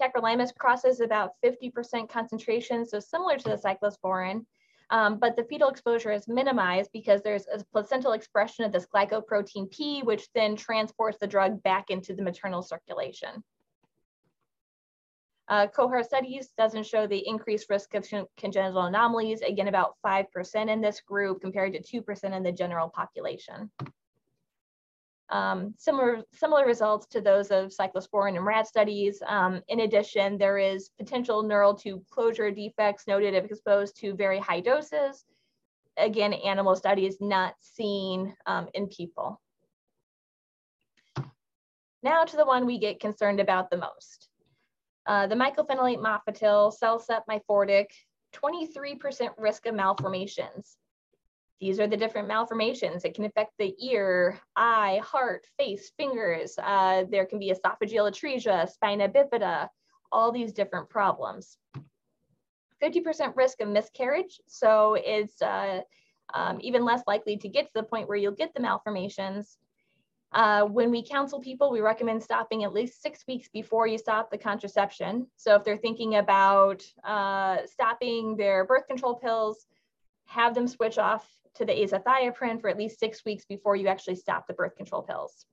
Tacrolimus 0.00 0.54
crosses 0.54 1.00
about 1.00 1.32
50% 1.44 2.08
concentration, 2.08 2.84
so 2.84 3.00
similar 3.00 3.38
to 3.38 3.48
the 3.48 3.56
cyclosporin, 3.56 4.44
um, 4.90 5.18
but 5.18 5.36
the 5.36 5.44
fetal 5.44 5.68
exposure 5.68 6.12
is 6.12 6.28
minimized 6.28 6.90
because 6.92 7.22
there's 7.22 7.46
a 7.46 7.64
placental 7.72 8.12
expression 8.12 8.64
of 8.64 8.72
this 8.72 8.86
glycoprotein 8.94 9.70
P, 9.70 10.02
which 10.02 10.28
then 10.34 10.54
transports 10.54 11.18
the 11.18 11.26
drug 11.26 11.62
back 11.62 11.90
into 11.90 12.14
the 12.14 12.22
maternal 12.22 12.62
circulation. 12.62 13.42
Uh, 15.48 15.66
cohort 15.68 16.04
studies 16.04 16.48
doesn't 16.58 16.86
show 16.86 17.06
the 17.06 17.26
increased 17.26 17.70
risk 17.70 17.94
of 17.94 18.04
congenital 18.36 18.82
anomalies, 18.82 19.42
again, 19.42 19.68
about 19.68 19.94
5% 20.04 20.68
in 20.68 20.80
this 20.80 21.00
group 21.00 21.40
compared 21.40 21.72
to 21.72 22.02
2% 22.02 22.36
in 22.36 22.42
the 22.42 22.50
general 22.50 22.88
population. 22.88 23.70
Um, 25.28 25.74
similar, 25.76 26.22
similar 26.32 26.66
results 26.66 27.06
to 27.08 27.20
those 27.20 27.50
of 27.50 27.72
cyclosporin 27.72 28.36
and 28.36 28.46
rat 28.46 28.66
studies. 28.66 29.22
Um, 29.26 29.60
in 29.68 29.80
addition, 29.80 30.38
there 30.38 30.58
is 30.58 30.90
potential 30.98 31.42
neural 31.42 31.74
tube 31.74 32.02
closure 32.10 32.50
defects 32.50 33.06
noted 33.06 33.34
if 33.34 33.44
exposed 33.44 33.96
to 34.00 34.14
very 34.14 34.38
high 34.38 34.60
doses. 34.60 35.24
Again, 35.96 36.32
animal 36.32 36.76
studies 36.76 37.16
not 37.20 37.54
seen 37.60 38.34
um, 38.46 38.68
in 38.74 38.86
people. 38.88 39.40
Now 42.02 42.24
to 42.24 42.36
the 42.36 42.46
one 42.46 42.66
we 42.66 42.78
get 42.78 43.00
concerned 43.00 43.40
about 43.40 43.70
the 43.70 43.78
most. 43.78 44.25
Uh, 45.06 45.26
the 45.26 45.34
mycophenolate 45.34 45.98
mofetil, 46.00 46.72
CellCept 46.82 47.22
Myfortic, 47.30 47.86
23% 48.34 49.30
risk 49.38 49.66
of 49.66 49.74
malformations. 49.74 50.76
These 51.60 51.80
are 51.80 51.86
the 51.86 51.96
different 51.96 52.28
malformations. 52.28 53.04
It 53.04 53.14
can 53.14 53.24
affect 53.24 53.52
the 53.58 53.74
ear, 53.80 54.38
eye, 54.56 55.00
heart, 55.02 55.46
face, 55.58 55.90
fingers. 55.96 56.58
Uh, 56.62 57.04
there 57.10 57.24
can 57.24 57.38
be 57.38 57.50
esophageal 57.50 58.10
atresia, 58.10 58.68
spina 58.68 59.08
bifida, 59.08 59.68
all 60.12 60.32
these 60.32 60.52
different 60.52 60.90
problems. 60.90 61.56
50% 62.82 63.36
risk 63.36 63.60
of 63.60 63.68
miscarriage. 63.68 64.38
So 64.48 64.98
it's 65.02 65.40
uh, 65.40 65.80
um, 66.34 66.58
even 66.60 66.84
less 66.84 67.02
likely 67.06 67.38
to 67.38 67.48
get 67.48 67.66
to 67.66 67.72
the 67.74 67.82
point 67.82 68.08
where 68.08 68.18
you'll 68.18 68.32
get 68.32 68.52
the 68.54 68.60
malformations. 68.60 69.56
Uh, 70.36 70.66
when 70.66 70.90
we 70.90 71.02
counsel 71.02 71.40
people, 71.40 71.70
we 71.70 71.80
recommend 71.80 72.22
stopping 72.22 72.62
at 72.62 72.74
least 72.74 73.00
six 73.00 73.24
weeks 73.26 73.48
before 73.48 73.86
you 73.86 73.96
stop 73.96 74.30
the 74.30 74.36
contraception. 74.36 75.26
So 75.36 75.54
if 75.54 75.64
they're 75.64 75.78
thinking 75.78 76.16
about 76.16 76.84
uh, 77.02 77.60
stopping 77.64 78.36
their 78.36 78.66
birth 78.66 78.86
control 78.86 79.14
pills, 79.14 79.66
have 80.26 80.54
them 80.54 80.68
switch 80.68 80.98
off 80.98 81.26
to 81.54 81.64
the 81.64 81.72
azathioprine 81.72 82.60
for 82.60 82.68
at 82.68 82.76
least 82.76 83.00
six 83.00 83.24
weeks 83.24 83.46
before 83.46 83.76
you 83.76 83.88
actually 83.88 84.16
stop 84.16 84.46
the 84.46 84.52
birth 84.52 84.76
control 84.76 85.00
pills. 85.00 85.46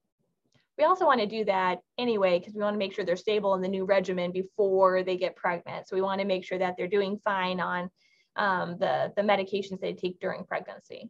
We 0.77 0.83
also 0.83 1.05
want 1.05 1.21
to 1.21 1.27
do 1.27 1.45
that 1.45 1.79
anyway 1.97 2.39
because 2.39 2.53
we 2.53 2.61
want 2.61 2.73
to 2.73 2.79
make 2.79 2.93
sure 2.93 3.05
they're 3.05 3.15
stable 3.15 3.53
in 3.53 3.61
the 3.61 3.69
new 3.69 3.85
regimen 3.85 4.33
before 4.33 5.01
they 5.01 5.15
get 5.15 5.37
pregnant. 5.37 5.87
So 5.87 5.95
we 5.95 6.01
want 6.01 6.19
to 6.19 6.27
make 6.27 6.43
sure 6.43 6.57
that 6.57 6.75
they're 6.77 6.87
doing 6.89 7.19
fine 7.23 7.61
on 7.61 7.89
um, 8.35 8.75
the, 8.79 9.13
the 9.15 9.21
medications 9.21 9.79
they 9.79 9.93
take 9.93 10.19
during 10.19 10.43
pregnancy. 10.43 11.09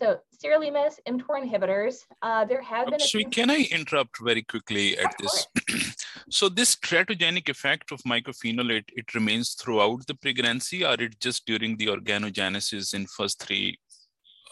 So 0.00 0.18
sirolimus, 0.42 0.94
mTOR 1.06 1.44
inhibitors, 1.44 2.06
uh, 2.22 2.46
there 2.46 2.62
have 2.62 2.88
been- 2.88 3.00
So 3.00 3.22
can 3.24 3.50
I 3.50 3.68
interrupt 3.70 4.18
very 4.18 4.42
quickly 4.42 4.96
at 4.96 5.14
this? 5.18 5.46
so 6.30 6.48
this 6.48 6.74
teratogenic 6.74 7.50
effect 7.50 7.92
of 7.92 8.00
mycophenolate, 8.04 8.88
it 8.96 9.14
remains 9.14 9.52
throughout 9.52 10.06
the 10.06 10.14
pregnancy 10.14 10.86
or 10.86 10.94
it 10.94 11.20
just 11.20 11.44
during 11.44 11.76
the 11.76 11.88
organogenesis 11.88 12.94
in 12.94 13.06
first 13.08 13.42
three 13.42 13.78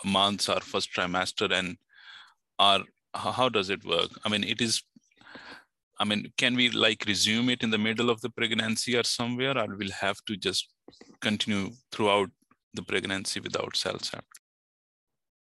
months 0.04 0.50
or 0.50 0.60
first 0.60 0.92
trimester 0.92 1.50
and 1.50 1.78
or 2.58 2.84
how 3.14 3.48
does 3.48 3.70
it 3.70 3.82
work? 3.86 4.10
I 4.26 4.28
mean, 4.28 4.44
it 4.44 4.60
is, 4.60 4.82
I 5.98 6.04
mean, 6.04 6.30
can 6.36 6.56
we 6.56 6.68
like 6.68 7.04
resume 7.06 7.48
it 7.48 7.62
in 7.62 7.70
the 7.70 7.78
middle 7.78 8.10
of 8.10 8.20
the 8.20 8.28
pregnancy 8.28 8.96
or 8.98 9.02
somewhere 9.04 9.56
or 9.56 9.76
we'll 9.76 9.92
have 9.92 10.22
to 10.26 10.36
just 10.36 10.68
continue 11.22 11.70
throughout 11.90 12.30
the 12.74 12.82
pregnancy 12.82 13.40
without 13.40 13.76
cell 13.76 13.94
CellCept? 13.94 14.20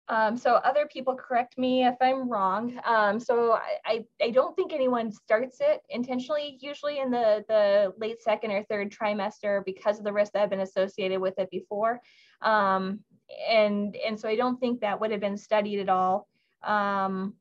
Um, 0.08 0.36
so 0.36 0.54
other 0.56 0.86
people 0.86 1.14
correct 1.14 1.56
me 1.56 1.86
if 1.86 1.94
I'm 2.00 2.28
wrong. 2.28 2.78
Um, 2.84 3.18
so 3.18 3.52
I, 3.52 3.78
I, 3.86 4.04
I, 4.22 4.30
don't 4.30 4.54
think 4.54 4.74
anyone 4.74 5.10
starts 5.10 5.58
it 5.62 5.80
intentionally, 5.88 6.58
usually 6.60 6.98
in 6.98 7.10
the, 7.10 7.42
the 7.48 7.94
late 7.96 8.20
second 8.22 8.50
or 8.50 8.62
third 8.64 8.92
trimester 8.92 9.64
because 9.64 9.98
of 9.98 10.04
the 10.04 10.12
risk 10.12 10.32
that 10.32 10.40
have 10.40 10.50
been 10.50 10.60
associated 10.60 11.20
with 11.20 11.38
it 11.38 11.48
before. 11.50 12.00
Um, 12.42 13.00
and, 13.48 13.96
and 13.96 14.20
so 14.20 14.28
I 14.28 14.36
don't 14.36 14.60
think 14.60 14.80
that 14.80 15.00
would 15.00 15.10
have 15.10 15.20
been 15.20 15.38
studied 15.38 15.80
at 15.80 15.88
all. 15.88 16.28
Um, 16.62 17.34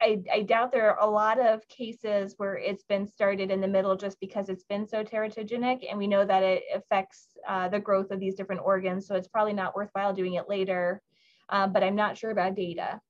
I, 0.00 0.22
I 0.32 0.42
doubt 0.42 0.72
there 0.72 0.96
are 0.96 1.06
a 1.06 1.10
lot 1.10 1.38
of 1.38 1.68
cases 1.68 2.36
where 2.38 2.56
it's 2.56 2.84
been 2.84 3.06
started 3.06 3.50
in 3.50 3.60
the 3.60 3.68
middle 3.68 3.96
just 3.96 4.18
because 4.18 4.48
it's 4.48 4.64
been 4.64 4.88
so 4.88 5.04
teratogenic 5.04 5.84
and 5.86 5.98
we 5.98 6.06
know 6.06 6.24
that 6.24 6.42
it 6.42 6.62
affects 6.74 7.36
uh, 7.46 7.68
the 7.68 7.80
growth 7.80 8.10
of 8.10 8.18
these 8.18 8.34
different 8.34 8.62
organs. 8.64 9.06
So 9.06 9.14
it's 9.14 9.28
probably 9.28 9.52
not 9.52 9.76
worthwhile 9.76 10.14
doing 10.14 10.34
it 10.34 10.48
later 10.48 11.02
um, 11.50 11.72
but 11.72 11.82
I'm 11.82 11.96
not 11.96 12.16
sure 12.16 12.30
about 12.30 12.54
data. 12.54 13.00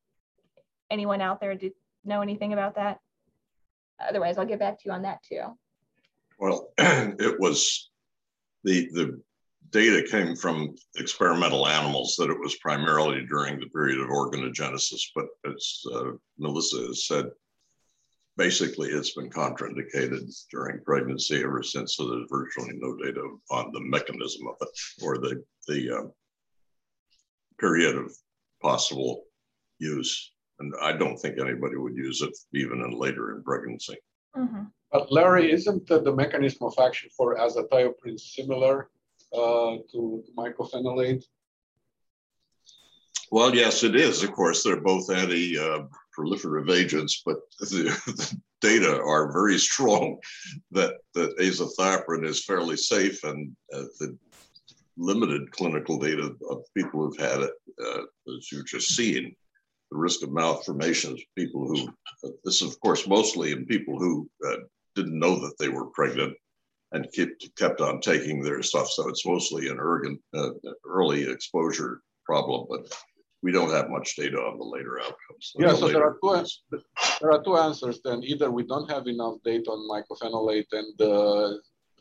Anyone 0.90 1.20
out 1.20 1.40
there 1.40 1.56
know 2.04 2.20
anything 2.22 2.52
about 2.52 2.76
that? 2.76 2.98
Otherwise, 4.08 4.38
I'll 4.38 4.46
get 4.46 4.58
back 4.58 4.78
to 4.78 4.82
you 4.86 4.92
on 4.92 5.02
that 5.02 5.22
too. 5.22 5.42
Well, 6.38 6.72
it 6.78 7.38
was 7.38 7.90
the 8.64 8.88
the 8.92 9.20
data 9.70 10.06
came 10.10 10.34
from 10.34 10.74
experimental 10.96 11.66
animals 11.66 12.16
that 12.16 12.30
it 12.30 12.40
was 12.40 12.56
primarily 12.56 13.24
during 13.26 13.60
the 13.60 13.68
period 13.68 14.00
of 14.00 14.08
organogenesis, 14.08 15.02
but 15.14 15.26
as 15.46 15.82
uh, 15.94 16.12
Melissa 16.38 16.78
has 16.78 17.06
said, 17.06 17.26
basically 18.36 18.88
it's 18.88 19.14
been 19.14 19.30
contraindicated 19.30 20.28
during 20.50 20.82
pregnancy 20.82 21.42
ever 21.42 21.62
since, 21.62 21.96
so 21.96 22.08
there's 22.08 22.26
virtually 22.28 22.72
no 22.80 22.96
data 22.96 23.22
on 23.50 23.70
the 23.72 23.80
mechanism 23.80 24.48
of 24.48 24.56
it 24.60 25.04
or 25.04 25.18
the, 25.18 25.44
the 25.68 25.98
uh, 25.98 26.08
period 27.60 27.96
of 27.96 28.12
possible 28.60 29.24
use. 29.78 30.32
And 30.58 30.72
I 30.82 30.92
don't 30.92 31.16
think 31.16 31.38
anybody 31.38 31.76
would 31.76 31.96
use 31.96 32.22
it 32.22 32.36
even 32.54 32.80
in 32.80 32.92
later 32.92 33.34
in 33.34 33.42
pregnancy. 33.42 33.96
Mm-hmm. 34.36 34.64
But 34.92 35.10
Larry, 35.12 35.52
isn't 35.52 35.86
the, 35.86 36.00
the, 36.00 36.14
mechanism 36.14 36.66
of 36.66 36.74
action 36.84 37.10
for 37.16 37.36
azathioprine 37.36 38.18
similar 38.18 38.90
uh, 39.32 39.76
to 39.92 40.24
mycophenolate? 40.36 41.24
Well, 43.30 43.54
yes, 43.54 43.84
it 43.84 43.94
is. 43.94 44.24
Of 44.24 44.32
course, 44.32 44.64
they're 44.64 44.80
both 44.80 45.08
anti-proliferative 45.10 46.68
uh, 46.68 46.74
agents, 46.74 47.22
but 47.24 47.36
the, 47.60 47.66
the, 48.06 48.40
data 48.60 49.00
are 49.02 49.32
very 49.32 49.58
strong 49.58 50.18
that, 50.70 50.96
that 51.14 51.36
azathioprine 51.38 52.26
is 52.26 52.44
fairly 52.44 52.76
safe 52.76 53.24
and 53.24 53.56
uh, 53.72 53.84
the 53.98 54.16
limited 55.00 55.50
clinical 55.50 55.98
data 55.98 56.34
of 56.50 56.62
people 56.76 57.00
who've 57.00 57.18
had 57.18 57.40
it, 57.40 57.52
uh, 57.82 58.02
as 58.36 58.52
you've 58.52 58.66
just 58.66 58.94
seen, 58.94 59.34
the 59.90 59.96
risk 59.96 60.22
of 60.22 60.30
malformations, 60.30 61.20
people 61.36 61.66
who, 61.66 61.88
uh, 62.24 62.32
this 62.44 62.62
is 62.62 62.70
of 62.70 62.80
course 62.80 63.08
mostly 63.08 63.50
in 63.52 63.66
people 63.66 63.98
who 63.98 64.28
uh, 64.46 64.56
didn't 64.94 65.18
know 65.18 65.40
that 65.40 65.56
they 65.58 65.68
were 65.68 65.86
pregnant 65.86 66.34
and 66.92 67.10
kept, 67.14 67.48
kept 67.56 67.80
on 67.80 68.00
taking 68.00 68.42
their 68.42 68.62
stuff. 68.62 68.88
So 68.88 69.08
it's 69.08 69.26
mostly 69.26 69.68
an 69.68 69.78
uh, 70.34 70.50
early 70.86 71.28
exposure 71.28 72.02
problem, 72.24 72.66
but 72.68 72.92
we 73.42 73.52
don't 73.52 73.70
have 73.70 73.88
much 73.88 74.16
data 74.16 74.36
on 74.36 74.58
the 74.58 74.64
later 74.64 75.00
outcomes. 75.00 75.52
Yeah, 75.58 75.74
so 75.74 75.88
there 75.88 76.04
are, 76.04 76.18
two, 76.22 76.78
there 77.20 77.32
are 77.32 77.42
two 77.42 77.56
answers 77.56 78.00
then. 78.04 78.22
Either 78.22 78.50
we 78.50 78.64
don't 78.64 78.90
have 78.90 79.06
enough 79.06 79.36
data 79.44 79.70
on 79.70 79.88
mycophenolate 79.88 80.66
and 80.72 81.00
uh, 81.00 81.56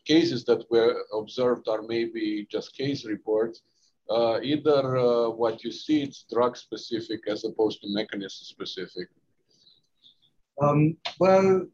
cases 0.10 0.44
that 0.46 0.62
were 0.72 0.94
observed 1.14 1.68
are 1.68 1.84
maybe 1.84 2.48
just 2.50 2.76
case 2.76 3.06
reports. 3.06 3.62
Uh, 4.10 4.40
either 4.42 4.98
uh, 4.98 5.30
what 5.30 5.64
you 5.64 5.72
see 5.72 6.02
it's 6.02 6.26
drug 6.34 6.58
specific 6.58 7.22
as 7.28 7.46
opposed 7.46 7.80
to 7.82 7.88
mechanism 8.00 8.44
specific. 8.56 9.08
Um, 10.62 10.98
well, 11.20 11.66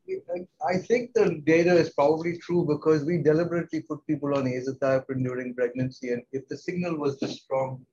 I 0.71 0.77
think 0.87 1.13
the 1.15 1.41
data 1.45 1.73
is 1.83 1.89
probably 1.91 2.37
true 2.37 2.63
because 2.73 3.03
we 3.03 3.17
deliberately 3.17 3.81
put 3.81 4.05
people 4.05 4.35
on 4.37 4.43
azathioprine 4.45 5.23
during 5.23 5.55
pregnancy, 5.55 6.09
and 6.13 6.21
if 6.33 6.47
the 6.49 6.57
signal 6.57 6.95
was 6.97 7.17
this 7.19 7.39
strong, 7.41 7.83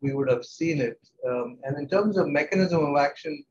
we 0.00 0.14
would 0.14 0.30
have 0.30 0.44
seen 0.44 0.80
it. 0.80 0.98
Um, 1.28 1.58
and 1.64 1.76
in 1.76 1.86
terms 1.88 2.16
of 2.16 2.28
mechanism 2.28 2.80
of 2.84 2.96
action, 2.96 3.44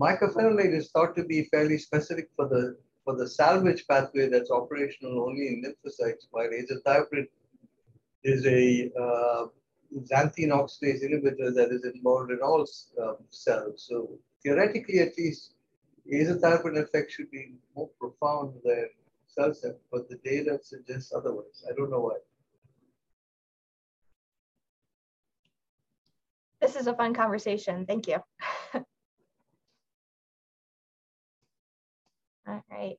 mycophenolate 0.00 0.74
is 0.74 0.90
thought 0.90 1.14
to 1.16 1.24
be 1.24 1.44
fairly 1.52 1.78
specific 1.78 2.28
for 2.36 2.48
the 2.48 2.76
for 3.08 3.16
the 3.16 3.26
salvage 3.26 3.86
pathway 3.88 4.28
that's 4.28 4.50
operational 4.50 5.22
only 5.26 5.48
in 5.48 5.62
lymphocytes, 5.64 6.26
while 6.30 6.50
azathioprine 6.50 7.26
is 8.22 8.44
a 8.44 8.90
uh, 9.02 9.46
xanthine 10.10 10.52
oxidase 10.58 11.02
inhibitor 11.06 11.54
that 11.54 11.70
is 11.70 11.86
involved 11.86 12.30
in 12.30 12.40
all 12.42 12.66
uh, 13.02 13.14
cells. 13.30 13.86
So 13.88 14.10
theoretically, 14.42 14.98
at 14.98 15.16
least, 15.16 15.54
azathioprine 16.12 16.82
effect 16.82 17.10
should 17.10 17.30
be 17.30 17.54
more 17.74 17.88
profound 17.98 18.52
than 18.62 18.90
CellCept, 19.34 19.78
but 19.90 20.10
the 20.10 20.18
data 20.22 20.58
suggests 20.62 21.10
otherwise. 21.16 21.64
I 21.66 21.74
don't 21.74 21.90
know 21.90 22.00
why. 22.00 22.18
This 26.60 26.76
is 26.76 26.88
a 26.88 26.94
fun 26.94 27.14
conversation. 27.14 27.86
Thank 27.86 28.06
you. 28.06 28.18
All 32.48 32.64
right. 32.70 32.96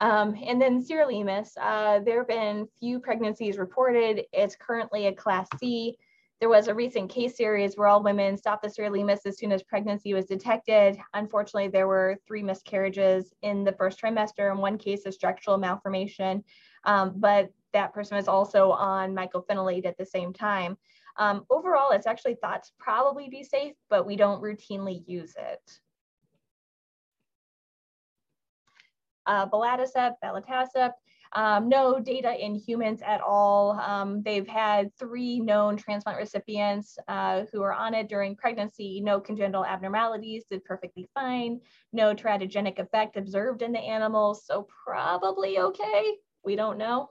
Um, 0.00 0.36
and 0.44 0.60
then 0.60 0.84
sirolimus, 0.84 1.50
uh, 1.60 2.00
there 2.00 2.18
have 2.18 2.28
been 2.28 2.68
few 2.78 3.00
pregnancies 3.00 3.58
reported. 3.58 4.24
It's 4.32 4.56
currently 4.56 5.06
a 5.06 5.14
class 5.14 5.48
C. 5.58 5.96
There 6.40 6.48
was 6.48 6.68
a 6.68 6.74
recent 6.74 7.10
case 7.10 7.36
series 7.36 7.76
where 7.76 7.88
all 7.88 8.02
women 8.02 8.36
stopped 8.36 8.62
the 8.62 8.68
sirolimus 8.68 9.20
as 9.24 9.38
soon 9.38 9.52
as 9.52 9.62
pregnancy 9.62 10.12
was 10.12 10.26
detected. 10.26 10.98
Unfortunately, 11.14 11.68
there 11.68 11.88
were 11.88 12.18
three 12.26 12.42
miscarriages 12.42 13.32
in 13.42 13.64
the 13.64 13.72
first 13.72 14.00
trimester 14.00 14.50
and 14.50 14.60
one 14.60 14.76
case 14.76 15.06
of 15.06 15.14
structural 15.14 15.56
malformation. 15.58 16.44
Um, 16.84 17.14
but 17.16 17.50
that 17.72 17.94
person 17.94 18.16
was 18.16 18.28
also 18.28 18.72
on 18.72 19.14
mycophenolate 19.14 19.86
at 19.86 19.96
the 19.96 20.04
same 20.04 20.32
time. 20.32 20.76
Um, 21.16 21.46
overall, 21.48 21.92
it's 21.92 22.06
actually 22.06 22.34
thought 22.34 22.64
to 22.64 22.70
probably 22.78 23.28
be 23.28 23.44
safe, 23.44 23.74
but 23.88 24.06
we 24.06 24.16
don't 24.16 24.42
routinely 24.42 25.02
use 25.06 25.34
it. 25.38 25.80
Uh, 29.26 29.48
belatacept, 29.48 30.14
belatacept. 30.22 30.92
Um, 31.34 31.68
no 31.68 31.98
data 31.98 32.32
in 32.32 32.54
humans 32.54 33.00
at 33.04 33.20
all. 33.20 33.72
Um, 33.72 34.22
they've 34.22 34.46
had 34.46 34.94
three 34.96 35.40
known 35.40 35.76
transplant 35.76 36.16
recipients 36.16 36.96
uh, 37.08 37.42
who 37.52 37.60
are 37.62 37.72
on 37.72 37.92
it 37.92 38.08
during 38.08 38.36
pregnancy, 38.36 39.00
no 39.00 39.20
congenital 39.20 39.64
abnormalities, 39.64 40.44
did 40.48 40.64
perfectly 40.64 41.08
fine, 41.12 41.60
no 41.92 42.14
teratogenic 42.14 42.78
effect 42.78 43.16
observed 43.16 43.62
in 43.62 43.72
the 43.72 43.80
animals, 43.80 44.46
so 44.46 44.68
probably 44.84 45.58
okay. 45.58 46.14
We 46.44 46.54
don't 46.54 46.78
know. 46.78 47.10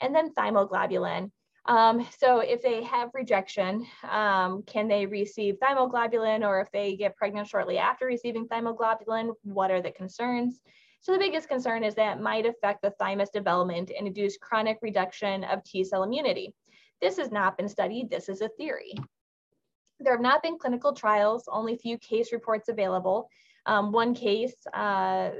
And 0.00 0.14
then 0.14 0.32
thymoglobulin. 0.32 1.32
Um, 1.70 2.04
so 2.18 2.40
if 2.40 2.62
they 2.62 2.82
have 2.82 3.10
rejection, 3.14 3.86
um, 4.10 4.64
can 4.64 4.88
they 4.88 5.06
receive 5.06 5.54
thymoglobulin 5.62 6.44
or 6.44 6.60
if 6.60 6.72
they 6.72 6.96
get 6.96 7.16
pregnant 7.16 7.46
shortly 7.46 7.78
after 7.78 8.06
receiving 8.06 8.48
thymoglobulin, 8.48 9.34
what 9.44 9.70
are 9.70 9.80
the 9.80 9.92
concerns? 9.92 10.60
So 11.00 11.12
the 11.12 11.18
biggest 11.20 11.48
concern 11.48 11.84
is 11.84 11.94
that 11.94 12.20
might 12.20 12.44
affect 12.44 12.82
the 12.82 12.90
thymus 12.98 13.30
development 13.30 13.92
and 13.96 14.08
induce 14.08 14.36
chronic 14.36 14.78
reduction 14.82 15.44
of 15.44 15.62
T 15.62 15.84
cell 15.84 16.02
immunity. 16.02 16.52
This 17.00 17.16
has 17.18 17.30
not 17.30 17.56
been 17.56 17.68
studied, 17.68 18.10
this 18.10 18.28
is 18.28 18.40
a 18.40 18.48
theory. 18.48 18.92
There 20.00 20.12
have 20.12 20.20
not 20.20 20.42
been 20.42 20.58
clinical 20.58 20.92
trials, 20.92 21.44
only 21.46 21.76
few 21.76 21.98
case 21.98 22.32
reports 22.32 22.68
available. 22.68 23.28
Um, 23.66 23.92
one 23.92 24.14
case 24.14 24.54
uh, 24.72 25.30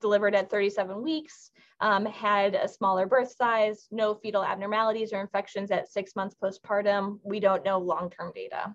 delivered 0.00 0.34
at 0.34 0.50
37 0.50 1.02
weeks 1.02 1.50
um, 1.80 2.04
had 2.04 2.54
a 2.54 2.68
smaller 2.68 3.06
birth 3.06 3.34
size, 3.36 3.86
no 3.90 4.14
fetal 4.14 4.44
abnormalities 4.44 5.12
or 5.12 5.20
infections 5.20 5.70
at 5.70 5.90
six 5.90 6.14
months 6.14 6.36
postpartum. 6.42 7.18
We 7.22 7.40
don't 7.40 7.64
know 7.64 7.78
long-term 7.78 8.32
data. 8.34 8.74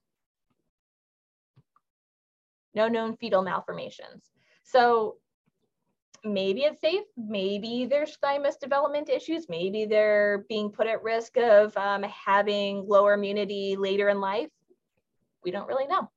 No 2.73 2.87
known 2.87 3.15
fetal 3.15 3.43
malformations. 3.43 4.29
So 4.63 5.17
maybe 6.23 6.61
it's 6.61 6.81
safe, 6.81 7.03
maybe 7.15 7.85
there's 7.85 8.17
thymus 8.17 8.57
development 8.57 9.09
issues, 9.09 9.47
maybe 9.47 9.85
they're 9.85 10.45
being 10.49 10.71
put 10.71 10.87
at 10.87 11.03
risk 11.03 11.37
of 11.37 11.77
um, 11.77 12.03
having 12.03 12.87
lower 12.87 13.13
immunity 13.13 13.75
later 13.75 14.09
in 14.09 14.19
life. 14.19 14.49
We 15.43 15.51
don't 15.51 15.67
really 15.67 15.85
know. 15.85 16.09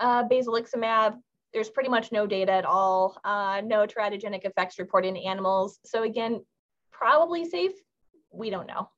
Uh, 0.00 0.24
basiliximab, 0.24 1.18
there's 1.52 1.68
pretty 1.68 1.90
much 1.90 2.10
no 2.10 2.26
data 2.26 2.52
at 2.52 2.64
all, 2.64 3.20
uh, 3.22 3.60
no 3.62 3.86
teratogenic 3.86 4.44
effects 4.44 4.78
reported 4.78 5.08
in 5.08 5.16
animals. 5.18 5.78
So 5.84 6.04
again, 6.04 6.42
probably 6.90 7.44
safe, 7.44 7.72
we 8.32 8.48
don't 8.48 8.66
know. 8.66 8.88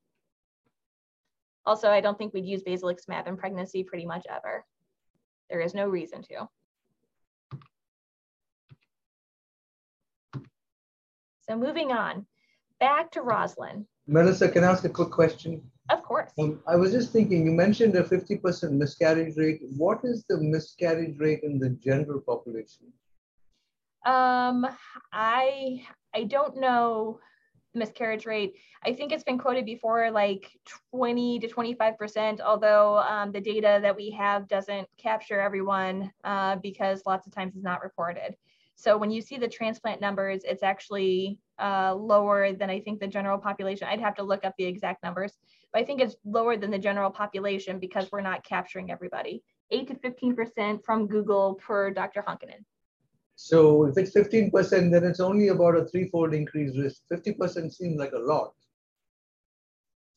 Also, 1.65 1.89
I 1.89 1.99
don't 1.99 2.17
think 2.17 2.33
we'd 2.33 2.45
use 2.45 2.63
basiliximab 2.63 3.27
in 3.27 3.35
pregnancy 3.35 3.83
pretty 3.83 4.05
much 4.05 4.25
ever. 4.29 4.65
There 5.49 5.59
is 5.59 5.73
no 5.73 5.87
reason 5.87 6.21
to. 6.23 6.47
So 11.49 11.57
moving 11.57 11.91
on, 11.91 12.25
back 12.79 13.11
to 13.11 13.21
Roslyn. 13.21 13.85
Melissa, 14.07 14.47
can 14.47 14.63
I 14.63 14.71
ask 14.71 14.85
a 14.85 14.89
quick 14.89 15.11
question? 15.11 15.69
Course. 16.13 16.31
Um, 16.37 16.59
I 16.67 16.75
was 16.75 16.91
just 16.91 17.11
thinking, 17.11 17.43
you 17.43 17.51
mentioned 17.51 17.95
a 17.95 18.03
50% 18.03 18.71
miscarriage 18.73 19.35
rate. 19.35 19.61
What 19.77 20.01
is 20.03 20.23
the 20.29 20.37
miscarriage 20.37 21.17
rate 21.17 21.41
in 21.41 21.57
the 21.57 21.69
general 21.69 22.21
population? 22.21 22.93
Um, 24.05 24.67
I 25.11 25.83
I 26.13 26.25
don't 26.25 26.57
know 26.59 27.19
the 27.73 27.79
miscarriage 27.79 28.27
rate. 28.27 28.53
I 28.85 28.93
think 28.93 29.11
it's 29.11 29.23
been 29.23 29.39
quoted 29.39 29.65
before 29.65 30.11
like 30.11 30.51
20 30.93 31.39
to 31.39 31.47
25%, 31.47 32.41
although 32.41 32.99
um, 32.99 33.31
the 33.31 33.41
data 33.41 33.79
that 33.81 33.95
we 33.95 34.11
have 34.11 34.47
doesn't 34.47 34.87
capture 34.99 35.41
everyone 35.41 36.11
uh, 36.23 36.57
because 36.57 37.01
lots 37.07 37.25
of 37.25 37.33
times 37.33 37.55
it's 37.55 37.63
not 37.63 37.81
reported. 37.81 38.35
So 38.75 38.97
when 38.97 39.09
you 39.09 39.21
see 39.21 39.37
the 39.37 39.47
transplant 39.47 39.99
numbers, 39.99 40.43
it's 40.43 40.63
actually 40.63 41.39
uh, 41.59 41.95
lower 41.95 42.53
than 42.53 42.69
I 42.69 42.81
think 42.81 42.99
the 42.99 43.07
general 43.07 43.37
population. 43.37 43.87
I'd 43.87 43.99
have 44.01 44.15
to 44.15 44.23
look 44.23 44.43
up 44.45 44.53
the 44.57 44.65
exact 44.65 45.03
numbers, 45.03 45.33
but 45.73 45.81
I 45.81 45.85
think 45.85 45.99
it's 45.99 46.15
lower 46.23 46.55
than 46.55 46.71
the 46.71 46.77
general 46.77 47.09
population 47.09 47.79
because 47.79 48.11
we're 48.11 48.21
not 48.21 48.45
capturing 48.45 48.91
everybody. 48.91 49.43
8 49.71 49.87
to 49.87 49.95
15% 49.95 50.85
from 50.85 51.07
Google 51.07 51.55
per 51.55 51.89
Dr. 51.89 52.23
Honkinen. 52.25 52.63
So 53.35 53.85
if 53.85 53.97
it's 53.97 54.13
15%, 54.13 54.91
then 54.91 55.03
it's 55.03 55.19
only 55.19 55.47
about 55.47 55.75
a 55.75 55.85
threefold 55.85 56.33
increased 56.33 56.77
risk. 56.77 57.01
50% 57.11 57.73
seems 57.73 57.97
like 57.99 58.11
a 58.13 58.19
lot 58.19 58.53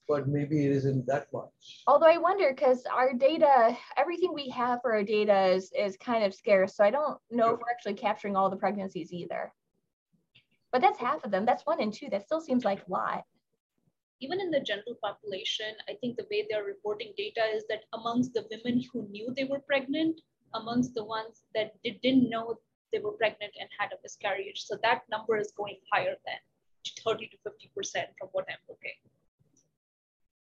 but 0.09 0.29
maybe 0.29 0.64
it 0.64 0.73
isn't 0.73 1.07
that 1.07 1.27
much. 1.33 1.83
Although 1.87 2.07
I 2.07 2.19
wonder 2.19 2.53
because 2.55 2.85
our 2.87 3.12
data, 3.12 3.77
everything 3.97 4.33
we 4.33 4.49
have 4.51 4.81
for 4.83 4.95
our 4.95 5.03
data 5.03 5.47
is, 5.47 5.73
is 5.77 5.97
kind 5.97 6.25
of 6.25 6.35
scarce. 6.35 6.77
So 6.77 6.85
I 6.85 6.90
don't 6.90 7.19
know 7.31 7.55
if 7.55 7.61
we're 7.61 7.71
actually 7.71 7.95
capturing 7.95 8.37
all 8.37 8.51
the 8.51 8.57
pregnancies 8.57 9.12
either. 9.12 9.53
But 10.73 10.81
that's 10.81 10.99
half 10.99 11.25
of 11.25 11.31
them. 11.31 11.47
That's 11.47 11.64
one 11.64 11.81
and 11.81 11.92
two. 11.92 12.09
That 12.11 12.25
still 12.25 12.40
seems 12.40 12.64
like 12.64 12.87
a 12.87 12.92
lot. 12.92 13.25
Even 14.20 14.40
in 14.40 14.50
the 14.50 14.61
general 14.61 14.96
population, 15.02 15.74
I 15.88 15.94
think 16.00 16.16
the 16.16 16.26
way 16.31 16.46
they're 16.48 16.64
reporting 16.64 17.12
data 17.16 17.42
is 17.55 17.64
that 17.68 17.85
amongst 17.92 18.33
the 18.33 18.46
women 18.50 18.83
who 18.92 19.07
knew 19.09 19.33
they 19.37 19.44
were 19.44 19.61
pregnant, 19.61 20.20
amongst 20.55 20.94
the 20.94 21.05
ones 21.05 21.42
that 21.55 21.74
didn't 21.85 22.31
know 22.31 22.59
they 22.92 22.98
were 22.98 23.12
pregnant 23.12 23.52
and 23.61 23.68
had 23.79 23.92
a 23.92 23.96
miscarriage. 24.02 24.62
So 24.62 24.76
that 24.83 25.02
number 25.11 25.37
is 25.37 25.52
going 25.52 25.76
higher 25.92 26.14
than 26.24 26.38
30 27.05 27.29
to 27.29 27.37
50% 27.37 27.94
from 28.18 28.29
what 28.33 28.46
I'm 28.48 28.57
looking. 28.68 28.96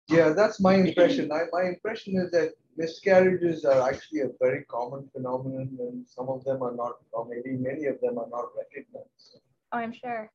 Yeah, 0.09 0.31
that's 0.31 0.61
my 0.61 0.75
impression. 0.75 1.33
I, 1.33 1.45
my 1.51 1.69
impression 1.69 2.19
is 2.19 2.31
that 2.33 2.53
miscarriages 2.77 3.65
are 3.65 3.89
actually 3.89 4.21
a 4.21 4.29
very 4.39 4.65
common 4.65 5.09
phenomenon, 5.13 5.77
and 5.81 6.07
some 6.07 6.29
of 6.29 6.45
them 6.45 6.63
are 6.63 6.75
not, 6.75 6.97
or 7.13 7.27
maybe 7.27 7.57
many 7.57 7.87
of 7.87 7.99
them 8.03 8.19
are 8.19 8.29
not 8.29 8.47
recognized. 8.57 9.41
Oh, 9.73 9.79
I'm 9.79 9.93
sure. 9.93 10.31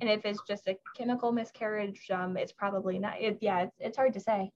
And 0.00 0.08
if 0.08 0.24
it's 0.24 0.40
just 0.46 0.68
a 0.68 0.76
chemical 0.96 1.32
miscarriage, 1.32 2.08
um, 2.10 2.36
it's 2.36 2.52
probably 2.52 2.98
not. 2.98 3.20
It, 3.20 3.38
yeah, 3.40 3.62
it's, 3.62 3.76
it's 3.80 3.96
hard 3.96 4.12
to 4.14 4.20
say. 4.20 4.50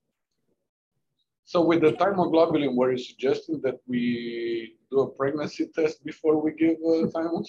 So 1.44 1.60
with 1.60 1.80
the 1.80 1.92
thymoglobulin, 1.92 2.76
were 2.76 2.92
you 2.92 2.98
suggesting 2.98 3.60
that 3.62 3.78
we 3.86 4.76
do 4.90 5.00
a 5.00 5.08
pregnancy 5.08 5.66
test 5.74 6.04
before 6.04 6.40
we 6.40 6.52
give 6.52 6.76
uh, 6.76 7.08
thymo? 7.08 7.44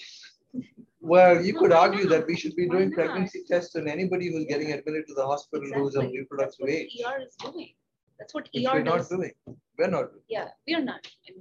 Well, 1.00 1.44
you 1.44 1.52
could 1.52 1.72
argue 1.72 2.08
that 2.08 2.26
we 2.26 2.34
should 2.34 2.56
be 2.56 2.66
doing 2.66 2.90
pregnancy 2.90 3.42
tests 3.46 3.76
on 3.76 3.86
anybody 3.88 4.32
who's 4.32 4.46
getting 4.46 4.72
admitted 4.72 5.06
to 5.08 5.14
the 5.14 5.26
hospital 5.26 5.64
exactly. 5.64 5.82
who's 5.84 5.96
of 5.96 6.04
reproductive 6.04 6.68
age. 6.68 6.96
ER 7.04 7.20
is 7.20 7.34
doing. 7.36 7.74
That's 8.18 8.32
what 8.32 8.48
Which 8.54 8.64
ER 8.64 8.70
we're 8.72 8.84
does. 8.84 9.10
not 9.10 9.18
doing. 9.18 9.32
We're 9.76 9.90
not 9.90 10.12
doing. 10.12 10.22
Yeah, 10.28 10.48
we're 10.66 10.80
not. 10.80 11.06
yeah. 11.28 11.34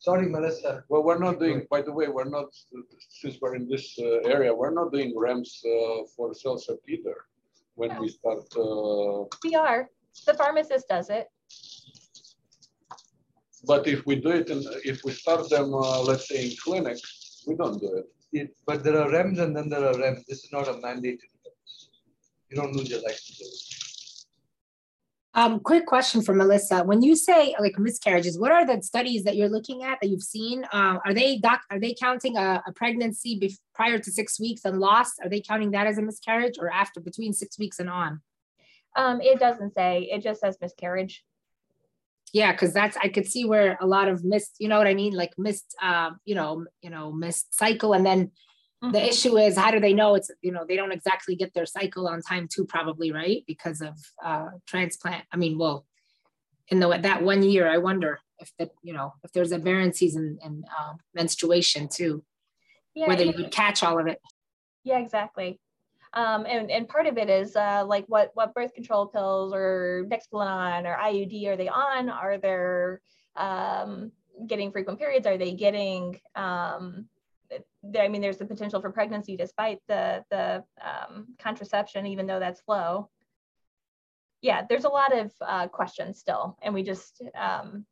Sorry, 0.00 0.26
Melissa. 0.28 0.84
Well, 0.88 1.02
we're 1.04 1.18
not 1.18 1.38
doing, 1.38 1.66
by 1.70 1.82
the 1.82 1.92
way, 1.92 2.08
we're 2.08 2.32
not, 2.38 2.48
since 3.10 3.38
we're 3.40 3.54
in 3.54 3.68
this 3.68 3.98
uh, 3.98 4.28
area, 4.34 4.52
we're 4.52 4.74
not 4.74 4.92
doing 4.92 5.14
REMS 5.14 5.50
uh, 5.64 6.04
for 6.16 6.32
CellCept 6.32 6.84
either 6.88 7.16
when 7.74 7.98
we 8.00 8.08
start. 8.08 8.44
Uh, 8.56 9.24
we 9.44 9.54
are. 9.54 9.88
The 10.26 10.34
pharmacist 10.34 10.88
does 10.88 11.10
it. 11.10 11.28
But 13.66 13.86
if 13.86 14.06
we 14.06 14.16
do 14.16 14.30
it, 14.30 14.48
in, 14.48 14.64
if 14.84 15.04
we 15.04 15.12
start 15.12 15.48
them, 15.50 15.74
uh, 15.74 16.00
let's 16.00 16.28
say 16.28 16.46
in 16.46 16.52
clinic, 16.64 16.98
we 17.46 17.54
don't 17.54 17.78
do 17.78 17.94
it 17.98 18.06
it, 18.32 18.56
but 18.66 18.84
there 18.84 18.98
are 19.00 19.08
REMS 19.10 19.38
and 19.40 19.56
then 19.56 19.68
there 19.68 19.84
are 19.84 19.94
REMS. 19.94 20.24
This 20.26 20.44
is 20.44 20.52
not 20.52 20.68
a 20.68 20.74
mandated 20.74 21.30
You 22.48 22.56
don't 22.56 22.74
lose 22.74 22.90
your 22.90 23.02
license. 23.02 23.69
Um, 25.34 25.60
quick 25.60 25.86
question 25.86 26.22
for 26.22 26.34
Melissa. 26.34 26.82
When 26.82 27.02
you 27.02 27.14
say 27.14 27.54
like 27.60 27.78
miscarriages, 27.78 28.38
what 28.38 28.50
are 28.50 28.66
the 28.66 28.82
studies 28.82 29.22
that 29.24 29.36
you're 29.36 29.48
looking 29.48 29.84
at 29.84 29.98
that 30.00 30.08
you've 30.08 30.22
seen? 30.24 30.64
Uh, 30.72 30.98
are 31.04 31.14
they 31.14 31.38
doc? 31.38 31.60
Are 31.70 31.78
they 31.78 31.94
counting 31.94 32.36
a, 32.36 32.62
a 32.66 32.72
pregnancy 32.72 33.40
prior 33.74 33.98
to 33.98 34.10
six 34.10 34.40
weeks 34.40 34.64
and 34.64 34.80
lost? 34.80 35.20
Are 35.22 35.28
they 35.28 35.40
counting 35.40 35.70
that 35.70 35.86
as 35.86 35.98
a 35.98 36.02
miscarriage 36.02 36.54
or 36.58 36.68
after 36.72 37.00
between 37.00 37.32
six 37.32 37.58
weeks 37.58 37.78
and 37.78 37.88
on? 37.88 38.20
Um, 38.96 39.20
it 39.20 39.38
doesn't 39.38 39.72
say. 39.74 40.08
It 40.10 40.22
just 40.22 40.40
says 40.40 40.58
miscarriage. 40.60 41.22
yeah 42.32 42.52
because 42.52 42.72
that's 42.72 42.96
i 43.02 43.08
could 43.08 43.26
see 43.26 43.44
where 43.44 43.76
a 43.80 43.86
lot 43.86 44.08
of 44.08 44.24
missed 44.24 44.54
you 44.58 44.68
know 44.68 44.78
what 44.78 44.86
i 44.86 44.94
mean 44.94 45.12
like 45.22 45.32
missed 45.36 45.74
uh, 45.82 46.10
you 46.24 46.34
know 46.34 46.64
you 46.82 46.90
know 46.90 47.12
missed 47.12 47.52
cycle 47.62 47.92
and 47.92 48.04
then 48.06 48.30
mm-hmm. 48.82 48.92
the 48.92 49.08
issue 49.08 49.36
is 49.36 49.56
how 49.56 49.70
do 49.70 49.80
they 49.80 49.92
know 49.92 50.14
it's 50.14 50.30
you 50.42 50.52
know 50.52 50.64
they 50.66 50.76
don't 50.76 50.92
exactly 50.92 51.34
get 51.34 51.52
their 51.54 51.66
cycle 51.66 52.08
on 52.08 52.20
time 52.20 52.48
too 52.48 52.64
probably 52.64 53.12
right 53.12 53.44
because 53.46 53.80
of 53.80 53.96
uh 54.24 54.48
transplant 54.66 55.24
i 55.32 55.36
mean 55.36 55.58
well 55.58 55.86
in 56.68 56.80
the 56.80 56.98
that 57.02 57.22
one 57.22 57.42
year 57.42 57.68
i 57.68 57.78
wonder 57.78 58.18
if 58.38 58.52
that 58.58 58.70
you 58.82 58.92
know 58.92 59.12
if 59.24 59.32
there's 59.32 59.52
a 59.52 59.58
variances 59.58 60.16
in, 60.16 60.38
in 60.44 60.64
uh, 60.78 60.94
menstruation 61.14 61.88
too 61.88 62.24
yeah, 62.94 63.06
whether 63.06 63.24
you 63.24 63.34
would 63.36 63.50
catch 63.50 63.82
all 63.82 63.98
of 63.98 64.06
it 64.06 64.20
yeah 64.84 64.98
exactly 64.98 65.60
um, 66.12 66.44
and, 66.46 66.70
and 66.70 66.88
part 66.88 67.06
of 67.06 67.18
it 67.18 67.30
is 67.30 67.54
uh, 67.54 67.84
like 67.86 68.04
what, 68.08 68.30
what 68.34 68.52
birth 68.54 68.74
control 68.74 69.06
pills 69.06 69.52
or 69.52 70.06
Nexplanon 70.08 70.84
or 70.84 70.96
IUD 70.96 71.46
are 71.46 71.56
they 71.56 71.68
on? 71.68 72.08
Are 72.08 72.36
they 72.36 73.40
um, 73.40 74.10
getting 74.46 74.72
frequent 74.72 74.98
periods? 74.98 75.26
Are 75.26 75.38
they 75.38 75.52
getting, 75.52 76.20
um, 76.34 77.06
I 77.98 78.08
mean, 78.08 78.20
there's 78.20 78.38
the 78.38 78.46
potential 78.46 78.80
for 78.80 78.90
pregnancy 78.90 79.36
despite 79.36 79.78
the, 79.88 80.24
the 80.30 80.64
um, 80.84 81.28
contraception, 81.38 82.06
even 82.06 82.26
though 82.26 82.40
that's 82.40 82.62
low. 82.68 83.08
Yeah, 84.42 84.62
there's 84.68 84.84
a 84.84 84.88
lot 84.88 85.16
of 85.16 85.32
uh, 85.40 85.68
questions 85.68 86.18
still. 86.18 86.56
And 86.62 86.72
we 86.72 86.82
just, 86.82 87.22
um, 87.34 87.84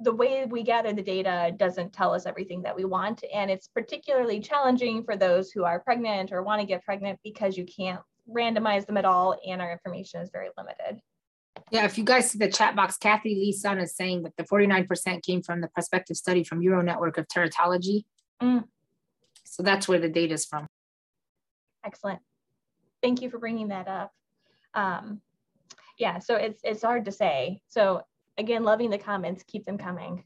the 0.00 0.12
way 0.12 0.44
we 0.44 0.62
gather 0.62 0.92
the 0.92 1.02
data 1.02 1.52
doesn't 1.56 1.92
tell 1.92 2.12
us 2.12 2.26
everything 2.26 2.62
that 2.62 2.76
we 2.76 2.84
want. 2.84 3.22
And 3.32 3.50
it's 3.50 3.68
particularly 3.68 4.40
challenging 4.40 5.04
for 5.04 5.16
those 5.16 5.50
who 5.50 5.64
are 5.64 5.80
pregnant 5.80 6.32
or 6.32 6.42
want 6.42 6.60
to 6.60 6.66
get 6.66 6.84
pregnant 6.84 7.18
because 7.22 7.56
you 7.56 7.64
can't 7.64 8.00
randomize 8.28 8.86
them 8.86 8.96
at 8.96 9.04
all 9.04 9.36
and 9.46 9.60
our 9.60 9.72
information 9.72 10.20
is 10.20 10.30
very 10.32 10.48
limited. 10.56 11.00
Yeah, 11.70 11.84
if 11.84 11.96
you 11.96 12.04
guys 12.04 12.30
see 12.30 12.38
the 12.38 12.50
chat 12.50 12.76
box, 12.76 12.96
Kathy 12.96 13.34
Lee 13.34 13.52
Sun 13.52 13.78
is 13.78 13.96
saying 13.96 14.22
that 14.24 14.36
the 14.36 14.44
49% 14.44 15.22
came 15.22 15.42
from 15.42 15.60
the 15.60 15.68
prospective 15.68 16.16
study 16.16 16.44
from 16.44 16.62
Euro 16.62 16.82
Network 16.82 17.18
of 17.18 17.26
Teratology. 17.28 18.04
Mm. 18.42 18.64
So 19.54 19.62
that's 19.62 19.86
where 19.86 20.00
the 20.00 20.08
data 20.08 20.34
is 20.34 20.46
from. 20.46 20.66
Excellent. 21.86 22.18
Thank 23.04 23.22
you 23.22 23.30
for 23.30 23.38
bringing 23.38 23.68
that 23.68 23.86
up. 23.86 24.10
Um, 24.74 25.20
yeah, 25.96 26.18
so 26.18 26.34
it's, 26.34 26.60
it's 26.64 26.82
hard 26.82 27.04
to 27.04 27.12
say. 27.12 27.60
So 27.68 28.02
again, 28.36 28.64
loving 28.64 28.90
the 28.90 28.98
comments, 28.98 29.44
keep 29.46 29.64
them 29.64 29.78
coming. 29.78 30.24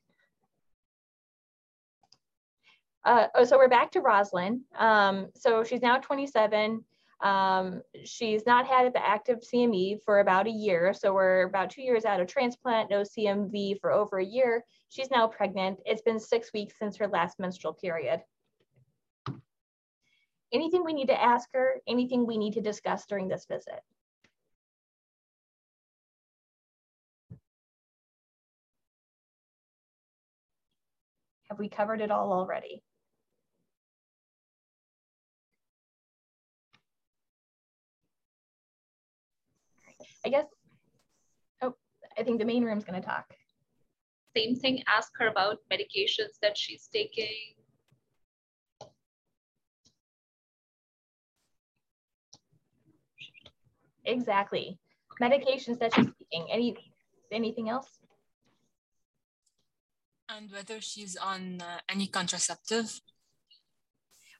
Uh, 3.04 3.26
oh, 3.34 3.44
so 3.44 3.58
we're 3.58 3.68
back 3.68 3.92
to 3.92 4.00
Rosalind. 4.00 4.62
Um, 4.78 5.28
so 5.36 5.62
she's 5.62 5.82
now 5.82 5.98
27. 5.98 6.82
Um, 7.22 7.82
she's 8.04 8.46
not 8.46 8.66
had 8.66 8.94
the 8.94 9.06
active 9.06 9.40
CMV 9.40 10.02
for 10.06 10.20
about 10.20 10.46
a 10.46 10.50
year. 10.50 10.94
So 10.94 11.12
we're 11.12 11.42
about 11.42 11.68
two 11.68 11.82
years 11.82 12.06
out 12.06 12.20
of 12.20 12.28
transplant, 12.28 12.88
no 12.88 13.02
CMV 13.02 13.78
for 13.78 13.92
over 13.92 14.20
a 14.20 14.24
year. 14.24 14.64
She's 14.88 15.10
now 15.10 15.26
pregnant. 15.26 15.80
It's 15.84 16.00
been 16.00 16.18
six 16.18 16.50
weeks 16.54 16.78
since 16.78 16.96
her 16.96 17.08
last 17.08 17.38
menstrual 17.38 17.74
period. 17.74 18.22
Anything 20.52 20.82
we 20.84 20.94
need 20.94 21.08
to 21.08 21.22
ask 21.22 21.48
her, 21.52 21.74
anything 21.86 22.26
we 22.26 22.38
need 22.38 22.54
to 22.54 22.62
discuss 22.62 23.04
during 23.06 23.28
this 23.28 23.44
visit? 23.44 23.80
Have 31.50 31.58
we 31.58 31.68
covered 31.68 32.00
it 32.00 32.10
all 32.10 32.32
already? 32.32 32.82
I 40.24 40.30
guess, 40.30 40.46
oh, 41.62 41.74
I 42.18 42.22
think 42.22 42.38
the 42.38 42.44
main 42.44 42.64
room's 42.64 42.84
gonna 42.84 43.02
talk. 43.02 43.34
Same 44.36 44.56
thing, 44.56 44.82
ask 44.86 45.12
her 45.18 45.28
about 45.28 45.58
medications 45.70 46.38
that 46.40 46.56
she's 46.56 46.88
taking. 46.88 47.57
Exactly. 54.08 54.78
Medications 55.22 55.78
that 55.78 55.94
she's 55.94 56.06
taking. 56.18 56.50
Any, 56.50 56.76
anything 57.30 57.68
else? 57.68 57.98
and 60.28 60.50
whether 60.50 60.80
she's 60.80 61.16
on 61.16 61.60
uh, 61.60 61.78
any 61.88 62.06
contraceptive. 62.06 63.00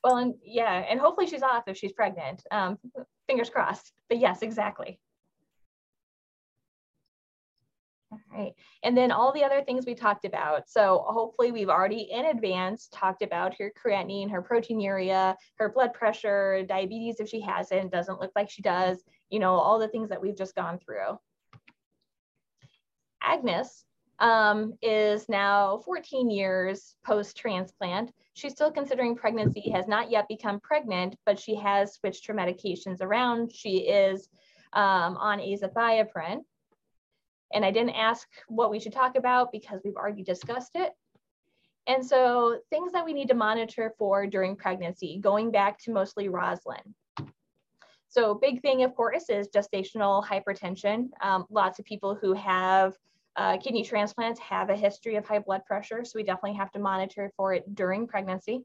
Well, 0.05 0.17
and 0.17 0.35
yeah, 0.45 0.85
and 0.89 1.01
hopefully 1.01 1.27
she's 1.27 1.43
off 1.43 1.65
if 1.67 1.77
she's 1.77 1.93
pregnant. 1.93 2.43
Um, 2.51 2.79
fingers 3.27 3.51
crossed. 3.51 3.93
But 4.09 4.19
yes, 4.19 4.43
exactly. 4.43 5.01
All 8.11 8.19
right. 8.33 8.53
And 8.83 8.97
then 8.97 9.11
all 9.11 9.33
the 9.33 9.45
other 9.45 9.63
things 9.63 9.85
we 9.85 9.95
talked 9.95 10.25
about. 10.25 10.71
So 10.71 11.05
hopefully 11.07 11.53
we've 11.53 11.69
already 11.69 12.09
in 12.11 12.27
advance 12.27 12.89
talked 12.91 13.23
about 13.23 13.55
her 13.59 13.71
creatinine, 13.85 14.31
her 14.31 14.43
proteinuria, 14.43 15.35
her 15.57 15.69
blood 15.69 15.93
pressure, 15.93 16.65
diabetes 16.67 17.21
if 17.21 17.29
she 17.29 17.41
hasn't, 17.41 17.93
doesn't 17.93 18.21
look 18.21 18.33
like 18.35 18.49
she 18.49 18.63
does, 18.63 19.03
you 19.31 19.39
know, 19.39 19.55
all 19.55 19.79
the 19.79 19.89
things 19.89 20.09
that 20.11 20.21
we've 20.21 20.37
just 20.37 20.55
gone 20.55 20.79
through. 20.79 21.19
Agnes 23.23 23.85
um, 24.21 24.75
is 24.83 25.29
now 25.29 25.81
14 25.85 26.31
years 26.31 26.97
post-transplant. 27.05 28.13
She's 28.35 28.53
still 28.53 28.71
considering 28.71 29.17
pregnancy, 29.17 29.71
has 29.71 29.87
not 29.87 30.11
yet 30.11 30.29
become 30.29 30.61
pregnant, 30.61 31.17
but 31.27 31.39
she 31.39 31.55
has 31.57 31.95
switched 31.95 32.27
her 32.27 32.35
medications 32.35 33.01
around. 33.01 33.53
She 33.53 33.89
is 33.89 34.29
um, 34.73 35.17
on 35.17 35.39
azathioprine. 35.39 36.41
And 37.53 37.65
I 37.65 37.71
didn't 37.71 37.95
ask 37.95 38.29
what 38.49 38.71
we 38.71 38.79
should 38.79 38.93
talk 38.93 39.17
about 39.17 39.53
because 39.53 39.81
we've 39.85 39.97
already 39.97 40.23
discussed 40.23 40.73
it. 40.75 40.93
And 41.87 42.05
so 42.05 42.59
things 42.69 42.93
that 42.93 43.07
we 43.07 43.15
need 43.15 43.29
to 43.29 43.35
monitor 43.35 43.95
for 43.99 44.27
during 44.27 44.57
pregnancy, 44.57 45.19
going 45.23 45.51
back 45.51 45.79
to 45.81 45.93
mostly 45.93 46.29
Rosalind. 46.29 46.95
So 48.09 48.35
big 48.35 48.63
thing, 48.63 48.85
of 48.85 48.95
course, 48.95 49.29
is 49.29 49.49
gestational 49.49 50.25
hypertension. 50.25 51.11
Um, 51.21 51.45
lots 51.51 51.79
of 51.79 51.85
people 51.85 52.15
who 52.15 52.33
have 52.35 52.95
uh, 53.37 53.59
kidney 53.59 53.85
transplants 53.85 54.41
have 54.41 54.71
a 54.71 54.77
history 54.77 55.17
of 55.17 55.27
high 55.27 55.39
blood 55.39 55.65
pressure, 55.67 56.05
so 56.05 56.13
we 56.17 56.23
definitely 56.23 56.57
have 56.57 56.73
to 56.73 56.79
monitor 56.79 57.31
for 57.37 57.55
it 57.55 57.75
during 57.75 58.07
pregnancy. 58.07 58.65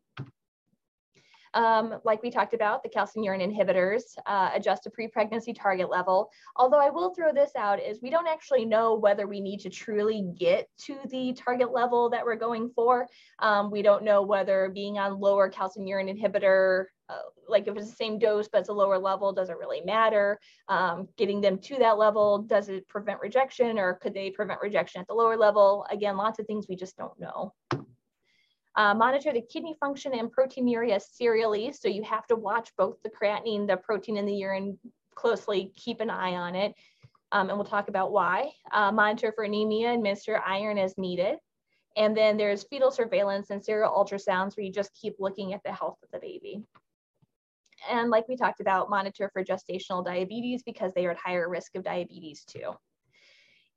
Um, 1.54 2.00
like 2.04 2.24
we 2.24 2.32
talked 2.32 2.54
about, 2.54 2.84
the 2.84 2.90
calcineurin 2.90 3.42
inhibitors 3.42 4.18
uh, 4.26 4.52
adjust 4.54 4.86
a 4.88 4.90
pre-pregnancy 4.90 5.54
target 5.54 5.90
level. 5.90 6.30
Although 6.56 6.80
I 6.80 6.90
will 6.90 7.14
throw 7.14 7.32
this 7.34 7.52
out 7.56 7.82
is 7.82 8.02
we 8.02 8.10
don't 8.10 8.28
actually 8.28 8.66
know 8.66 8.96
whether 8.96 9.28
we 9.28 9.40
need 9.40 9.60
to 9.62 9.70
truly 9.70 10.26
get 10.38 10.68
to 10.86 10.98
the 11.10 11.34
target 11.34 11.72
level 11.72 12.10
that 12.10 12.26
we're 12.26 12.36
going 12.36 12.72
for. 12.76 13.08
Um, 13.40 13.72
we 13.72 13.82
don't 13.82 14.04
know 14.04 14.22
whether 14.22 14.72
being 14.74 14.98
on 14.98 15.20
lower 15.20 15.50
calcineurin 15.50 16.10
inhibitor 16.10 16.86
uh, 17.10 17.18
like 17.48 17.68
if 17.68 17.76
it's 17.76 17.90
the 17.90 17.96
same 17.96 18.18
dose 18.18 18.48
but 18.48 18.60
it's 18.60 18.70
a 18.70 18.74
lower 18.74 18.98
level, 18.98 19.34
does 19.34 19.50
it 19.50 19.58
really 19.58 19.82
matter? 19.82 20.40
Um, 20.70 21.08
getting 21.18 21.42
them 21.42 21.60
to 21.60 21.78
that 21.80 21.98
level, 21.98 22.40
does 22.40 22.70
it 22.70 22.88
prevent 22.88 23.20
rejection 23.20 23.78
or 23.78 23.96
could 23.96 24.14
they 24.14 24.30
prevent 24.30 24.62
rejection 24.62 25.02
at 25.02 25.08
the 25.08 25.14
lower 25.14 25.38
level? 25.38 25.86
Again, 25.92 26.18
lots 26.18 26.40
of 26.40 26.48
things 26.48 26.68
we 26.68 26.76
just 26.76 26.98
don't 26.98 27.20
know. 27.20 27.54
Uh, 28.76 28.94
monitor 28.94 29.32
the 29.32 29.42
kidney 29.42 29.76
function 29.80 30.14
and 30.14 30.32
proteinuria 30.32 31.00
serially. 31.00 31.72
So 31.72 31.88
you 31.88 32.04
have 32.04 32.26
to 32.28 32.36
watch 32.36 32.72
both 32.78 33.02
the 33.04 33.10
creatinine, 33.10 33.68
the 33.68 33.78
protein 33.78 34.18
in 34.18 34.26
the 34.26 34.34
urine 34.34 34.80
closely, 35.16 35.72
keep 35.76 36.02
an 36.02 36.10
eye 36.10 36.34
on 36.34 36.56
it. 36.56 36.74
Um, 37.32 37.50
and 37.50 37.58
we'll 37.58 37.66
talk 37.66 37.88
about 37.88 38.12
why. 38.12 38.52
Uh, 38.72 38.92
monitor 38.92 39.32
for 39.36 39.44
anemia, 39.44 39.90
and 39.90 39.98
administer 39.98 40.42
iron 40.46 40.78
as 40.78 40.98
needed. 40.98 41.38
And 41.96 42.18
then 42.18 42.38
there's 42.38 42.64
fetal 42.64 42.90
surveillance 42.90 43.52
and 43.52 43.64
serial 43.64 43.92
ultrasounds 43.92 44.58
where 44.58 44.66
you 44.66 44.72
just 44.72 44.94
keep 45.00 45.16
looking 45.20 45.54
at 45.54 45.62
the 45.64 45.72
health 45.72 45.98
of 46.04 46.10
the 46.12 46.20
baby. 46.20 46.64
And 47.90 48.10
like 48.10 48.28
we 48.28 48.36
talked 48.36 48.62
about, 48.62 48.90
monitor 48.90 49.30
for 49.34 49.44
gestational 49.44 50.04
diabetes 50.04 50.64
because 50.64 50.94
they 50.94 51.06
are 51.06 51.12
at 51.12 51.18
higher 51.18 51.50
risk 51.50 51.76
of 51.76 51.84
diabetes 51.84 52.44
too. 52.46 52.74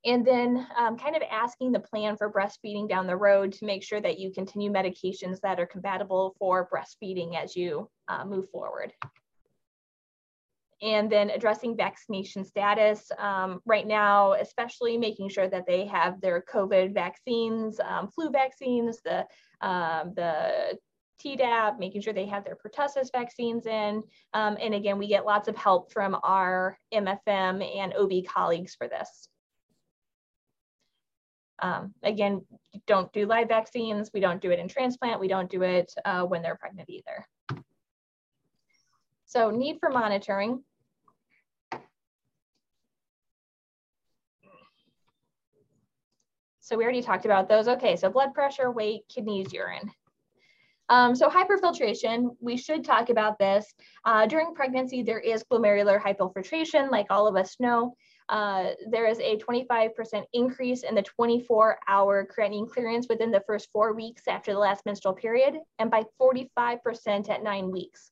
And 0.07 0.25
then 0.25 0.65
um, 0.79 0.97
kind 0.97 1.17
of 1.17 1.23
asking 1.29 1.73
the 1.73 1.81
plan 1.81 2.17
for 2.17 2.33
breastfeeding 2.33 2.89
down 2.89 3.09
the 3.09 3.17
road 3.17 3.53
to 3.55 3.67
make 3.67 3.83
sure 3.83 4.01
that 4.01 4.21
you 4.21 4.31
continue 4.31 4.71
medications 4.71 5.41
that 5.41 5.59
are 5.59 5.67
compatible 5.67 6.37
for 6.39 6.69
breastfeeding 6.73 7.37
as 7.37 7.57
you 7.57 7.91
uh, 8.07 8.25
move 8.25 8.49
forward. 8.51 8.93
And 10.81 11.11
then 11.11 11.31
addressing 11.31 11.77
vaccination 11.77 12.45
status 12.45 13.11
um, 13.19 13.61
right 13.67 13.87
now, 13.87 14.35
especially 14.35 14.97
making 14.97 15.31
sure 15.31 15.49
that 15.49 15.67
they 15.67 15.87
have 15.87 16.21
their 16.21 16.45
COVID 16.53 16.95
vaccines, 16.95 17.81
um, 17.81 18.09
flu 18.09 18.31
vaccines, 18.31 19.01
the, 19.03 19.27
um, 19.61 20.13
the 20.15 20.79
Tdap, 21.25 21.81
making 21.81 22.03
sure 22.03 22.13
they 22.13 22.27
have 22.27 22.45
their 22.45 22.57
pertussis 22.57 23.11
vaccines 23.11 23.67
in. 23.67 24.03
Um, 24.35 24.57
and 24.61 24.75
again, 24.75 24.99
we 24.99 25.09
get 25.09 25.25
lots 25.25 25.49
of 25.49 25.57
help 25.57 25.91
from 25.91 26.17
our 26.23 26.79
MFM 26.95 27.77
and 27.77 27.95
OB 27.95 28.27
colleagues 28.33 28.77
for 28.77 28.87
this. 28.87 29.29
Um, 31.61 31.95
again, 32.03 32.45
don't 32.87 33.13
do 33.13 33.27
live 33.27 33.49
vaccines. 33.49 34.11
We 34.13 34.21
don't 34.21 34.41
do 34.41 34.51
it 34.51 34.59
in 34.59 34.69
transplant. 34.69 35.21
We 35.21 35.29
don't 35.29 35.51
do 35.51 35.63
it 35.63 35.93
uh, 36.05 36.25
when 36.25 36.43
they're 36.43 36.57
pregnant 36.57 36.89
either. 36.91 37.27
So 39.25 39.51
need 39.51 39.79
for 39.81 39.91
monitoring. 39.91 40.63
So 46.61 46.77
we 46.77 46.83
already 46.83 47.03
talked 47.03 47.25
about 47.25 47.49
those. 47.49 47.69
Okay, 47.69 47.95
so 47.97 48.11
blood 48.11 48.35
pressure, 48.35 48.73
weight, 48.73 49.03
kidneys, 49.09 49.53
urine. 49.53 49.91
Um, 50.89 51.15
so 51.15 51.29
hyperfiltration, 51.29 52.37
we 52.41 52.57
should 52.57 52.85
talk 52.85 53.09
about 53.11 53.39
this. 53.39 53.73
Uh, 54.05 54.27
during 54.27 54.55
pregnancy, 54.55 55.03
there 55.03 55.19
is 55.19 55.45
glomerular 55.51 56.01
hypofiltration, 56.01 56.91
like 56.91 57.07
all 57.11 57.27
of 57.27 57.37
us 57.37 57.57
know. 57.59 57.95
Uh, 58.29 58.71
there 58.89 59.07
is 59.07 59.21
a 59.21 59.39
25% 59.39 60.25
increase 60.33 60.83
in 60.83 60.95
the 60.95 61.03
24 61.03 61.79
hour 61.87 62.27
creatinine 62.27 62.69
clearance 62.69 63.07
within 63.09 63.31
the 63.31 63.43
first 63.47 63.71
four 63.73 63.93
weeks 63.95 64.23
after 64.27 64.53
the 64.53 64.59
last 64.59 64.85
menstrual 64.85 65.15
period, 65.15 65.59
and 65.79 65.91
by 65.91 66.03
45% 66.21 67.31
at 67.31 67.43
nine 67.43 67.71
weeks. 67.71 68.11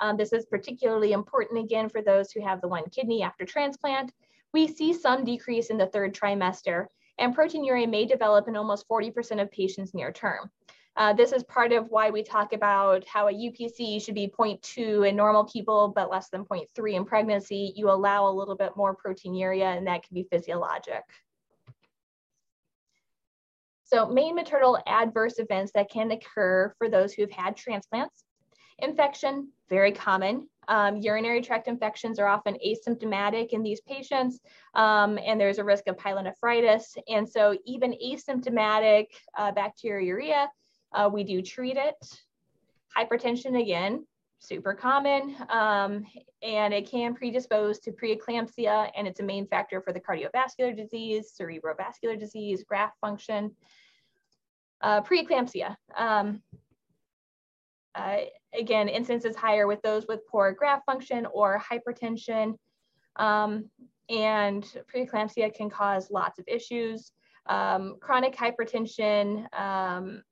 Um, 0.00 0.16
this 0.16 0.32
is 0.32 0.46
particularly 0.46 1.12
important 1.12 1.58
again 1.58 1.88
for 1.88 2.02
those 2.02 2.30
who 2.30 2.40
have 2.42 2.60
the 2.60 2.68
one 2.68 2.88
kidney 2.90 3.22
after 3.22 3.44
transplant. 3.44 4.12
We 4.52 4.68
see 4.68 4.92
some 4.92 5.24
decrease 5.24 5.70
in 5.70 5.78
the 5.78 5.86
third 5.86 6.14
trimester, 6.14 6.86
and 7.18 7.34
proteinuria 7.34 7.88
may 7.88 8.04
develop 8.04 8.46
in 8.46 8.56
almost 8.56 8.88
40% 8.88 9.42
of 9.42 9.50
patients 9.50 9.94
near 9.94 10.12
term. 10.12 10.50
Uh, 10.96 11.12
this 11.12 11.32
is 11.32 11.44
part 11.44 11.72
of 11.72 11.90
why 11.90 12.08
we 12.08 12.22
talk 12.22 12.54
about 12.54 13.06
how 13.06 13.28
a 13.28 13.32
UPC 13.32 14.02
should 14.02 14.14
be 14.14 14.28
0.2 14.28 15.06
in 15.06 15.14
normal 15.14 15.44
people, 15.44 15.92
but 15.94 16.10
less 16.10 16.30
than 16.30 16.44
0.3 16.44 16.94
in 16.94 17.04
pregnancy. 17.04 17.74
You 17.76 17.90
allow 17.90 18.26
a 18.26 18.32
little 18.32 18.56
bit 18.56 18.72
more 18.76 18.96
proteinuria 18.96 19.76
and 19.76 19.86
that 19.86 20.04
can 20.04 20.14
be 20.14 20.26
physiologic. 20.30 21.02
So 23.84 24.08
main 24.08 24.34
maternal 24.34 24.78
adverse 24.86 25.38
events 25.38 25.72
that 25.74 25.90
can 25.90 26.10
occur 26.10 26.74
for 26.78 26.88
those 26.88 27.12
who 27.12 27.22
have 27.22 27.30
had 27.30 27.56
transplants. 27.56 28.24
Infection, 28.78 29.52
very 29.68 29.92
common. 29.92 30.48
Um, 30.68 30.96
urinary 30.96 31.40
tract 31.40 31.68
infections 31.68 32.18
are 32.18 32.26
often 32.26 32.56
asymptomatic 32.66 33.50
in 33.50 33.62
these 33.62 33.80
patients, 33.82 34.40
um, 34.74 35.18
and 35.24 35.40
there's 35.40 35.58
a 35.58 35.64
risk 35.64 35.86
of 35.86 35.96
pyelonephritis. 35.96 36.96
And 37.08 37.28
so 37.28 37.56
even 37.64 37.94
asymptomatic 38.04 39.06
uh, 39.38 39.52
bacteriuria 39.52 40.48
uh, 40.96 41.08
we 41.12 41.22
do 41.22 41.42
treat 41.42 41.76
it. 41.76 41.94
Hypertension, 42.96 43.60
again, 43.60 44.06
super 44.38 44.74
common, 44.74 45.36
um, 45.50 46.04
and 46.42 46.72
it 46.72 46.90
can 46.90 47.14
predispose 47.14 47.78
to 47.80 47.92
preeclampsia, 47.92 48.90
and 48.96 49.06
it's 49.06 49.20
a 49.20 49.22
main 49.22 49.46
factor 49.46 49.80
for 49.82 49.92
the 49.92 50.00
cardiovascular 50.00 50.74
disease, 50.74 51.32
cerebrovascular 51.38 52.18
disease, 52.18 52.64
graft 52.64 52.96
function. 53.00 53.50
Uh, 54.80 55.00
preeclampsia. 55.02 55.76
Um, 55.96 56.42
uh, 57.94 58.18
again, 58.58 58.88
incidence 58.88 59.24
is 59.24 59.36
higher 59.36 59.66
with 59.66 59.80
those 59.82 60.06
with 60.06 60.26
poor 60.28 60.52
graft 60.52 60.84
function 60.84 61.26
or 61.32 61.60
hypertension. 61.60 62.54
Um, 63.16 63.70
and 64.10 64.64
preeclampsia 64.94 65.54
can 65.54 65.70
cause 65.70 66.10
lots 66.10 66.38
of 66.38 66.44
issues. 66.46 67.12
Um, 67.46 67.96
chronic 68.00 68.36
hypertension, 68.36 69.46
um, 69.58 70.22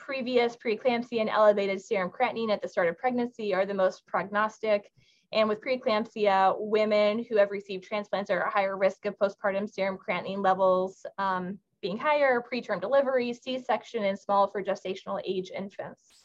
previous 0.00 0.56
preeclampsia 0.56 1.20
and 1.20 1.30
elevated 1.30 1.80
serum 1.80 2.10
creatinine 2.10 2.50
at 2.50 2.60
the 2.62 2.68
start 2.68 2.88
of 2.88 2.98
pregnancy 2.98 3.54
are 3.54 3.66
the 3.66 3.74
most 3.74 4.04
prognostic. 4.06 4.90
And 5.32 5.48
with 5.48 5.60
preeclampsia, 5.60 6.56
women 6.58 7.24
who 7.28 7.36
have 7.36 7.50
received 7.50 7.84
transplants 7.84 8.30
are 8.30 8.46
at 8.46 8.52
higher 8.52 8.76
risk 8.76 9.04
of 9.04 9.16
postpartum 9.18 9.70
serum 9.70 9.98
creatinine 9.98 10.42
levels 10.42 11.06
um, 11.18 11.58
being 11.80 11.98
higher, 11.98 12.42
preterm 12.42 12.80
delivery, 12.80 13.32
C-section, 13.32 14.04
and 14.04 14.18
small 14.18 14.48
for 14.48 14.62
gestational 14.62 15.20
age 15.24 15.50
infants. 15.56 16.24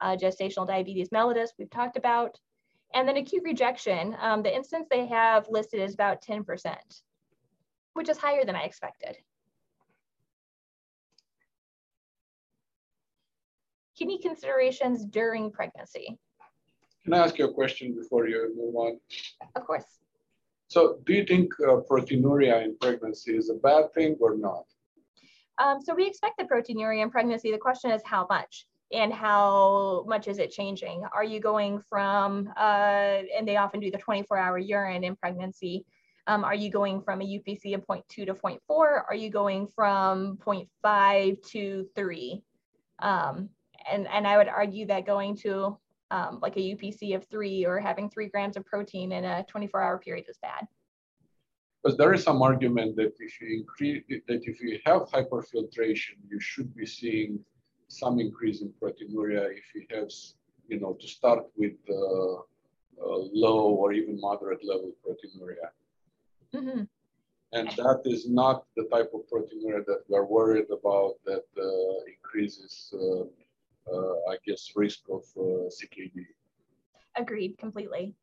Uh, 0.00 0.16
gestational 0.16 0.66
diabetes 0.66 1.08
mellitus, 1.08 1.50
we've 1.58 1.70
talked 1.70 1.96
about. 1.96 2.38
And 2.94 3.08
then 3.08 3.16
acute 3.16 3.42
rejection, 3.44 4.16
um, 4.20 4.42
the 4.42 4.54
instance 4.54 4.86
they 4.90 5.06
have 5.06 5.48
listed 5.48 5.80
is 5.80 5.94
about 5.94 6.22
10%, 6.22 6.76
which 7.94 8.08
is 8.08 8.18
higher 8.18 8.44
than 8.44 8.54
I 8.54 8.62
expected. 8.62 9.16
Kidney 13.96 14.18
considerations 14.18 15.04
during 15.04 15.50
pregnancy. 15.50 16.18
Can 17.04 17.14
I 17.14 17.18
ask 17.18 17.38
you 17.38 17.46
a 17.46 17.52
question 17.52 17.94
before 17.94 18.28
you 18.28 18.52
move 18.56 18.74
on? 18.74 19.00
Of 19.54 19.64
course. 19.64 19.84
So 20.68 20.98
do 21.06 21.12
you 21.12 21.24
think 21.24 21.52
uh, 21.60 21.76
proteinuria 21.88 22.64
in 22.64 22.76
pregnancy 22.80 23.36
is 23.36 23.50
a 23.50 23.54
bad 23.54 23.92
thing 23.94 24.16
or 24.20 24.36
not? 24.36 24.64
Um, 25.58 25.80
so 25.80 25.94
we 25.94 26.06
expect 26.06 26.38
the 26.38 26.44
proteinuria 26.44 27.02
in 27.02 27.10
pregnancy. 27.10 27.52
The 27.52 27.58
question 27.58 27.90
is 27.90 28.02
how 28.04 28.26
much 28.28 28.66
and 28.92 29.12
how 29.12 30.04
much 30.06 30.28
is 30.28 30.38
it 30.38 30.50
changing? 30.50 31.04
Are 31.12 31.24
you 31.24 31.40
going 31.40 31.80
from, 31.88 32.52
uh, 32.56 33.22
and 33.36 33.46
they 33.46 33.56
often 33.56 33.80
do 33.80 33.90
the 33.90 33.98
24 33.98 34.36
hour 34.36 34.58
urine 34.58 35.04
in 35.04 35.16
pregnancy. 35.16 35.84
Um, 36.28 36.42
are 36.44 36.54
you 36.54 36.70
going 36.70 37.02
from 37.02 37.20
a 37.22 37.24
UPC 37.24 37.74
of 37.74 37.86
0.2 37.86 38.26
to 38.26 38.34
0.4? 38.34 38.58
Are 38.68 39.14
you 39.14 39.30
going 39.30 39.68
from 39.68 40.38
0.5 40.38 41.42
to 41.50 41.86
3? 41.94 42.42
Um, 42.98 43.50
and, 43.90 44.06
and 44.08 44.26
I 44.26 44.36
would 44.36 44.48
argue 44.48 44.86
that 44.86 45.06
going 45.06 45.36
to 45.38 45.76
um, 46.10 46.38
like 46.40 46.56
a 46.56 46.60
UPC 46.60 47.14
of 47.16 47.24
three 47.26 47.64
or 47.64 47.80
having 47.80 48.08
three 48.08 48.28
grams 48.28 48.56
of 48.56 48.64
protein 48.64 49.12
in 49.12 49.24
a 49.24 49.44
24 49.48 49.82
hour 49.82 49.98
period 49.98 50.26
is 50.28 50.38
bad. 50.40 50.66
Because 51.82 51.96
there 51.98 52.12
is 52.12 52.22
some 52.22 52.42
argument 52.42 52.96
that 52.96 53.12
if 53.18 53.40
you 53.40 53.58
increase 53.58 54.02
that 54.28 54.42
if 54.44 54.60
you 54.60 54.78
have 54.86 55.02
hyperfiltration, 55.02 56.16
you 56.28 56.40
should 56.40 56.74
be 56.74 56.86
seeing 56.86 57.38
some 57.88 58.18
increase 58.18 58.60
in 58.62 58.72
proteinuria 58.82 59.46
if 59.52 59.64
you 59.74 59.86
have, 59.90 60.10
you 60.68 60.80
know, 60.80 60.96
to 61.00 61.06
start 61.06 61.44
with 61.56 61.76
uh, 61.88 62.34
uh, 62.34 62.38
low 63.32 63.68
or 63.68 63.92
even 63.92 64.20
moderate 64.20 64.64
level 64.64 64.92
proteinuria. 65.04 65.68
Mm-hmm. 66.54 66.82
And 67.52 67.68
that 67.76 68.02
is 68.04 68.28
not 68.28 68.64
the 68.76 68.84
type 68.84 69.12
of 69.14 69.20
proteinuria 69.32 69.84
that 69.86 70.02
we 70.08 70.16
are 70.16 70.26
worried 70.26 70.66
about 70.70 71.14
that 71.24 71.44
uh, 71.56 72.04
increases 72.14 72.92
uh, 73.92 74.30
I 74.30 74.36
guess, 74.46 74.72
risk 74.74 75.00
of 75.10 75.22
uh, 75.36 75.68
CKD. 75.68 76.26
Agreed, 77.16 77.56
completely. 77.58 78.14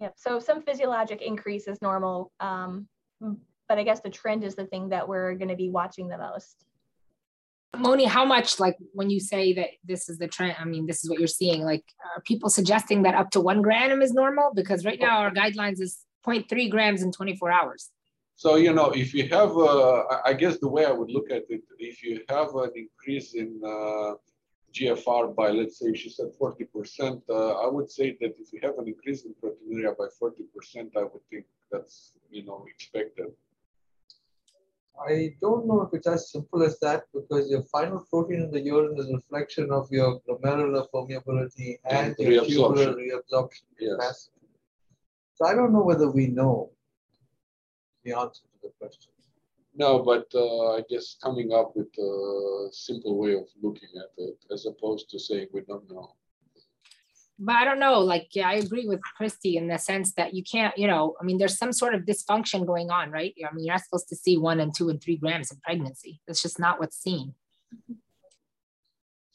Yep. 0.00 0.14
So 0.16 0.38
some 0.38 0.62
physiologic 0.62 1.22
increase 1.22 1.68
is 1.68 1.80
normal, 1.80 2.32
um, 2.40 2.86
but 3.20 3.78
I 3.78 3.82
guess 3.82 4.00
the 4.00 4.10
trend 4.10 4.44
is 4.44 4.54
the 4.54 4.66
thing 4.66 4.90
that 4.90 5.08
we're 5.08 5.34
going 5.34 5.48
to 5.48 5.56
be 5.56 5.70
watching 5.70 6.08
the 6.08 6.18
most. 6.18 6.66
Moni, 7.76 8.04
how 8.04 8.24
much, 8.24 8.58
like 8.60 8.76
when 8.92 9.10
you 9.10 9.20
say 9.20 9.52
that 9.54 9.68
this 9.84 10.08
is 10.08 10.18
the 10.18 10.28
trend, 10.28 10.56
I 10.58 10.64
mean, 10.64 10.86
this 10.86 11.04
is 11.04 11.10
what 11.10 11.18
you're 11.18 11.28
seeing, 11.28 11.62
like 11.62 11.84
are 12.14 12.22
people 12.22 12.48
suggesting 12.48 13.02
that 13.02 13.14
up 13.14 13.30
to 13.30 13.40
one 13.40 13.62
gram 13.62 14.02
is 14.02 14.12
normal? 14.12 14.52
Because 14.54 14.84
right 14.84 15.00
now 15.00 15.18
our 15.18 15.30
guidelines 15.30 15.80
is 15.80 15.98
0.3 16.26 16.70
grams 16.70 17.02
in 17.02 17.12
24 17.12 17.50
hours. 17.50 17.90
So, 18.38 18.56
you 18.56 18.74
know, 18.74 18.90
if 18.90 19.14
you 19.14 19.28
have, 19.28 19.56
uh, 19.56 20.04
I 20.22 20.34
guess 20.34 20.58
the 20.58 20.68
way 20.68 20.84
I 20.84 20.92
would 20.92 21.10
look 21.10 21.30
at 21.30 21.44
it, 21.48 21.62
if 21.78 22.02
you 22.02 22.20
have 22.28 22.54
an 22.54 22.70
increase 22.76 23.34
in 23.34 23.58
uh, 23.64 24.12
GFR 24.74 25.34
by, 25.34 25.48
let's 25.48 25.78
say, 25.78 25.94
she 25.94 26.10
said 26.10 26.26
40%, 26.38 27.22
uh, 27.30 27.52
I 27.64 27.66
would 27.66 27.90
say 27.90 28.14
that 28.20 28.34
if 28.38 28.52
you 28.52 28.60
have 28.62 28.76
an 28.76 28.88
increase 28.88 29.24
in 29.24 29.34
proteinuria 29.42 29.96
by 29.96 30.08
40%, 30.22 30.96
I 30.98 31.04
would 31.04 31.24
think 31.30 31.46
that's, 31.72 32.12
you 32.30 32.44
know, 32.44 32.66
expected. 32.68 33.28
I 35.08 35.34
don't 35.40 35.66
know 35.66 35.80
if 35.80 35.94
it's 35.94 36.06
as 36.06 36.30
simple 36.30 36.62
as 36.62 36.78
that 36.80 37.04
because 37.14 37.50
your 37.50 37.62
final 37.62 38.00
protein 38.10 38.42
in 38.42 38.50
the 38.50 38.60
urine 38.60 38.98
is 38.98 39.08
a 39.08 39.14
reflection 39.14 39.70
of 39.70 39.90
your 39.90 40.20
glomerular 40.28 40.86
permeability 40.92 41.78
and, 41.84 42.14
and 42.18 42.18
your 42.18 42.44
tubular 42.44 42.94
reabsorption 42.94 43.64
yes. 43.78 43.92
capacity. 43.92 44.32
So 45.34 45.46
I 45.46 45.54
don't 45.54 45.72
know 45.72 45.82
whether 45.82 46.10
we 46.10 46.28
know 46.28 46.70
the 48.06 48.16
answer 48.16 48.42
to 48.42 48.58
the 48.62 48.72
question. 48.78 49.10
No, 49.74 49.98
but 49.98 50.26
uh, 50.34 50.76
I 50.76 50.82
guess 50.88 51.16
coming 51.22 51.52
up 51.52 51.76
with 51.76 51.88
a 51.98 52.68
simple 52.72 53.18
way 53.18 53.34
of 53.34 53.46
looking 53.60 53.90
at 53.98 54.10
it 54.16 54.38
as 54.50 54.64
opposed 54.64 55.10
to 55.10 55.18
saying 55.18 55.48
we 55.52 55.60
don't 55.62 55.90
know. 55.90 56.14
But 57.38 57.56
I 57.56 57.66
don't 57.66 57.78
know, 57.78 58.00
like, 58.00 58.28
yeah, 58.32 58.48
I 58.48 58.54
agree 58.54 58.86
with 58.88 59.02
Christy 59.02 59.58
in 59.58 59.68
the 59.68 59.76
sense 59.76 60.14
that 60.14 60.32
you 60.32 60.42
can't, 60.42 60.76
you 60.78 60.86
know, 60.86 61.16
I 61.20 61.24
mean, 61.24 61.36
there's 61.36 61.58
some 61.58 61.74
sort 61.74 61.94
of 61.94 62.06
dysfunction 62.06 62.66
going 62.66 62.90
on, 62.90 63.10
right? 63.10 63.34
I 63.38 63.54
mean, 63.54 63.66
you're 63.66 63.74
not 63.74 63.84
supposed 63.84 64.08
to 64.08 64.16
see 64.16 64.38
one 64.38 64.60
and 64.60 64.74
two 64.74 64.88
and 64.88 65.02
three 65.02 65.18
grams 65.18 65.52
in 65.52 65.58
pregnancy. 65.58 66.22
That's 66.26 66.40
just 66.40 66.58
not 66.58 66.80
what's 66.80 66.96
seen. 66.96 67.34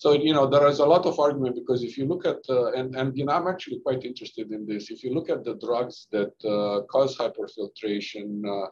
So, 0.01 0.13
you 0.13 0.33
know, 0.33 0.47
there 0.47 0.67
is 0.67 0.79
a 0.79 0.85
lot 0.93 1.05
of 1.05 1.19
argument 1.19 1.53
because 1.53 1.83
if 1.83 1.95
you 1.95 2.07
look 2.07 2.25
at, 2.25 2.39
uh, 2.49 2.71
and, 2.71 2.95
and, 2.95 3.15
you 3.15 3.23
know, 3.23 3.33
I'm 3.33 3.47
actually 3.47 3.81
quite 3.81 4.03
interested 4.03 4.51
in 4.51 4.65
this. 4.65 4.89
If 4.89 5.03
you 5.03 5.13
look 5.13 5.29
at 5.29 5.43
the 5.43 5.53
drugs 5.63 6.07
that 6.11 6.33
uh, 6.43 6.81
cause 6.93 7.15
hyperfiltration, 7.15 8.25
uh, 8.53 8.69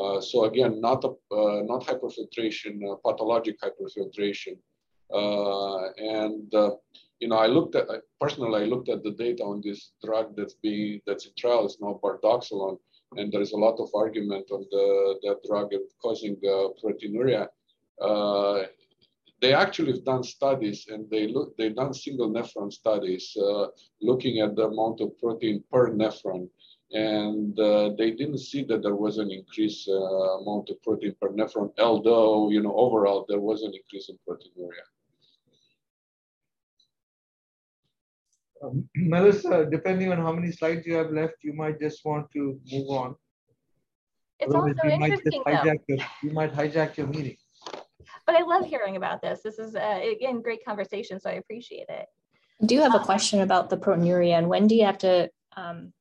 uh 0.00 0.20
so 0.20 0.44
again, 0.44 0.80
not, 0.80 1.02
a, 1.02 1.08
uh, 1.34 1.62
not 1.72 1.82
hyperfiltration, 1.84 2.72
uh, 2.88 2.94
pathologic 3.04 3.56
hyperfiltration. 3.60 4.54
and, 6.14 6.48
you 7.18 7.28
know, 7.30 7.38
I 7.38 7.48
looked 7.48 7.74
at, 7.74 7.88
personally, 8.20 8.62
I 8.62 8.66
looked 8.66 8.88
at 8.88 9.02
the 9.02 9.14
data 9.24 9.42
on 9.42 9.60
this 9.64 9.90
drug 10.04 10.36
that's 10.36 10.54
being, 10.62 11.00
that's 11.08 11.26
in 11.26 11.32
trial, 11.36 11.66
it's 11.66 11.80
now 11.80 11.98
bardoxolone. 12.04 12.78
And 13.16 13.32
there 13.32 13.40
is 13.40 13.50
a 13.50 13.56
lot 13.66 13.80
of 13.80 13.88
argument 13.96 14.46
on 14.52 14.64
the, 14.70 15.18
that 15.24 15.38
drug 15.44 15.72
causing 16.00 16.36
proteinuria 16.80 17.48
they 19.40 19.54
actually 19.54 19.92
have 19.92 20.04
done 20.04 20.22
studies 20.22 20.86
and 20.88 21.08
they 21.10 21.28
look 21.28 21.56
they've 21.56 21.76
done 21.76 21.94
single 21.94 22.30
nephron 22.30 22.72
studies 22.72 23.36
uh, 23.36 23.66
looking 24.02 24.40
at 24.40 24.56
the 24.56 24.64
amount 24.64 25.00
of 25.00 25.16
protein 25.18 25.62
per 25.70 25.90
nephron 25.90 26.48
and 26.92 27.58
uh, 27.60 27.90
they 27.98 28.12
didn't 28.12 28.38
see 28.38 28.64
that 28.64 28.82
there 28.82 28.94
was 28.94 29.18
an 29.18 29.30
increase 29.30 29.86
uh, 29.88 30.38
amount 30.40 30.70
of 30.70 30.82
protein 30.82 31.14
per 31.20 31.28
nephron, 31.30 31.70
although, 31.78 32.50
you 32.50 32.62
know, 32.62 32.74
overall 32.74 33.26
there 33.28 33.40
was 33.40 33.62
an 33.62 33.72
increase 33.74 34.08
in 34.08 34.18
proteinuria. 34.26 34.86
Um, 38.64 38.88
Melissa, 38.96 39.66
depending 39.70 40.12
on 40.12 40.18
how 40.18 40.32
many 40.32 40.50
slides 40.50 40.86
you 40.86 40.94
have 40.94 41.10
left, 41.10 41.34
you 41.42 41.52
might 41.52 41.78
just 41.78 42.04
want 42.06 42.30
to 42.32 42.58
move 42.72 42.88
on. 42.88 43.14
It's 44.40 44.54
Otherwise, 44.54 44.76
also 44.82 44.94
interesting 44.94 45.42
though. 45.44 45.72
Your, 45.88 45.98
you 46.22 46.32
might 46.32 46.54
hijack 46.54 46.96
your 46.96 47.08
meeting. 47.08 47.36
But 48.26 48.36
I 48.36 48.42
love 48.42 48.64
hearing 48.64 48.96
about 48.96 49.22
this. 49.22 49.40
This 49.42 49.58
is, 49.58 49.74
uh, 49.74 50.00
again, 50.02 50.42
great 50.42 50.64
conversation, 50.64 51.20
so 51.20 51.30
I 51.30 51.34
appreciate 51.34 51.86
it. 51.88 52.06
I 52.62 52.66
do 52.66 52.80
have 52.80 52.94
a 52.94 52.98
um, 52.98 53.04
question 53.04 53.40
about 53.40 53.70
the 53.70 53.76
proteinuria 53.76 54.32
and 54.32 54.48
when 54.48 54.66
do 54.66 54.74
you 54.74 54.84
have 54.84 54.98
to 54.98 55.30
um, 55.56 55.92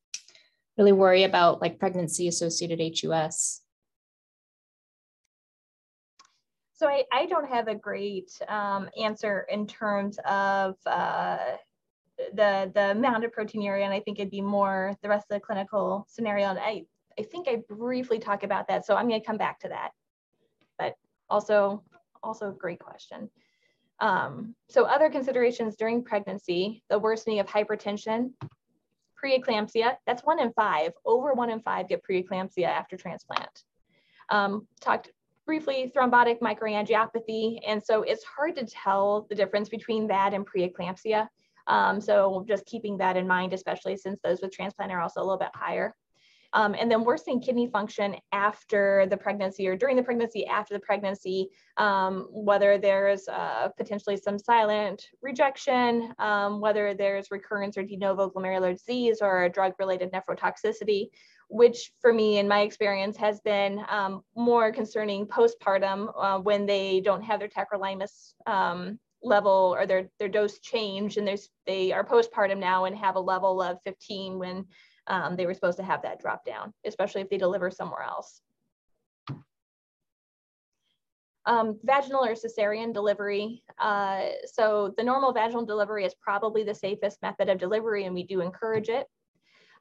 really 0.77 0.91
worry 0.91 1.23
about 1.23 1.61
like 1.61 1.79
pregnancy 1.79 2.27
associated 2.27 2.79
HUS? 2.79 3.61
So 6.73 6.87
I, 6.87 7.03
I 7.11 7.25
don't 7.25 7.49
have 7.49 7.67
a 7.67 7.75
great 7.75 8.31
um, 8.47 8.87
answer 9.01 9.47
in 9.49 9.65
terms 9.65 10.19
of 10.25 10.75
uh, 10.85 11.37
the 12.33 12.71
the 12.73 12.91
amount 12.91 13.25
of 13.25 13.31
proteinuria, 13.31 13.83
and 13.83 13.93
I 13.93 13.99
think 13.99 14.19
it'd 14.19 14.29
be 14.29 14.41
more 14.41 14.95
the 15.01 15.09
rest 15.09 15.25
of 15.31 15.35
the 15.35 15.39
clinical 15.39 16.05
scenario. 16.07 16.49
And 16.49 16.59
I 16.59 16.83
I 17.17 17.23
think 17.23 17.47
I 17.47 17.63
briefly 17.67 18.19
talk 18.19 18.43
about 18.43 18.67
that, 18.67 18.85
so 18.85 18.95
I'm 18.95 19.07
going 19.07 19.19
to 19.19 19.25
come 19.25 19.37
back 19.37 19.59
to 19.61 19.69
that. 19.69 19.89
But 20.77 20.95
also 21.31 21.83
also 22.23 22.49
a 22.49 22.53
great 22.53 22.79
question. 22.79 23.29
Um, 23.99 24.55
so 24.69 24.83
other 24.83 25.09
considerations 25.09 25.75
during 25.75 26.03
pregnancy, 26.03 26.83
the 26.89 26.99
worsening 26.99 27.39
of 27.39 27.47
hypertension, 27.47 28.31
preeclampsia, 29.23 29.95
that's 30.05 30.23
one 30.23 30.39
in 30.39 30.53
five. 30.53 30.91
Over 31.05 31.33
one 31.33 31.49
in 31.49 31.61
five 31.61 31.89
get 31.89 32.03
preeclampsia 32.03 32.65
after 32.65 32.95
transplant. 32.95 33.63
Um, 34.29 34.67
talked 34.81 35.11
briefly 35.47 35.91
thrombotic 35.95 36.39
microangiopathy. 36.39 37.59
And 37.65 37.81
so 37.81 38.03
it's 38.03 38.23
hard 38.23 38.55
to 38.57 38.65
tell 38.65 39.25
the 39.29 39.35
difference 39.35 39.69
between 39.69 40.05
that 40.07 40.33
and 40.33 40.45
preeclampsia. 40.45 41.27
Um, 41.67 41.99
so 41.99 42.45
just 42.47 42.65
keeping 42.65 42.97
that 42.97 43.17
in 43.17 43.27
mind, 43.27 43.53
especially 43.53 43.97
since 43.97 44.19
those 44.23 44.41
with 44.41 44.51
transplant 44.51 44.91
are 44.91 45.01
also 45.01 45.21
a 45.21 45.23
little 45.23 45.39
bit 45.39 45.49
higher. 45.55 45.95
Um, 46.57 46.73
and 46.73 46.89
then 46.89 47.03
worsening 47.03 47.39
kidney 47.39 47.67
function 47.67 48.15
after 48.31 49.05
the 49.11 49.15
pregnancy 49.15 49.67
or 49.67 49.75
during 49.75 49.95
the 49.95 50.01
pregnancy, 50.01 50.47
after 50.47 50.73
the 50.73 50.79
pregnancy, 50.79 51.49
um, 51.77 52.27
whether 52.31 52.79
there's 52.79 53.27
uh, 53.27 53.69
potentially 53.77 54.17
some 54.17 54.39
silent 54.39 55.07
rejection, 55.21 56.15
um, 56.17 56.59
whether 56.59 56.95
there's 56.95 57.29
recurrence 57.29 57.77
or 57.77 57.83
de 57.83 57.95
novo 57.95 58.27
glomerular 58.27 58.73
disease 58.73 59.19
or 59.21 59.43
a 59.43 59.49
drug-related 59.49 60.11
nephrotoxicity, 60.11 61.09
which 61.47 61.91
for 62.01 62.11
me 62.11 62.39
in 62.39 62.47
my 62.47 62.61
experience 62.61 63.17
has 63.17 63.39
been 63.41 63.79
um, 63.87 64.23
more 64.35 64.71
concerning 64.71 65.27
postpartum 65.27 66.11
uh, 66.19 66.39
when 66.39 66.65
they 66.65 67.01
don't 67.01 67.21
have 67.21 67.39
their 67.39 67.49
tacrolimus 67.49 68.33
um, 68.47 68.97
level 69.21 69.75
or 69.77 69.85
their, 69.85 70.09
their 70.17 70.27
dose 70.27 70.57
change 70.57 71.17
and 71.17 71.27
there's, 71.27 71.49
they 71.67 71.91
are 71.91 72.03
postpartum 72.03 72.57
now 72.57 72.85
and 72.85 72.97
have 72.97 73.15
a 73.15 73.19
level 73.19 73.61
of 73.61 73.77
15 73.83 74.39
when 74.39 74.65
um, 75.07 75.35
they 75.35 75.45
were 75.45 75.53
supposed 75.53 75.77
to 75.77 75.83
have 75.83 76.01
that 76.03 76.19
drop 76.19 76.45
down, 76.45 76.73
especially 76.85 77.21
if 77.21 77.29
they 77.29 77.37
deliver 77.37 77.71
somewhere 77.71 78.03
else. 78.03 78.41
Um, 81.45 81.79
vaginal 81.83 82.25
or 82.25 82.35
cesarean 82.35 82.93
delivery. 82.93 83.63
Uh, 83.79 84.23
so 84.45 84.93
the 84.97 85.03
normal 85.03 85.31
vaginal 85.31 85.65
delivery 85.65 86.03
is 86.03 86.13
probably 86.21 86.63
the 86.63 86.75
safest 86.75 87.21
method 87.21 87.47
of 87.47 87.57
delivery 87.57 88.03
and 88.03 88.13
we 88.13 88.23
do 88.23 88.41
encourage 88.41 88.89
it. 88.89 89.07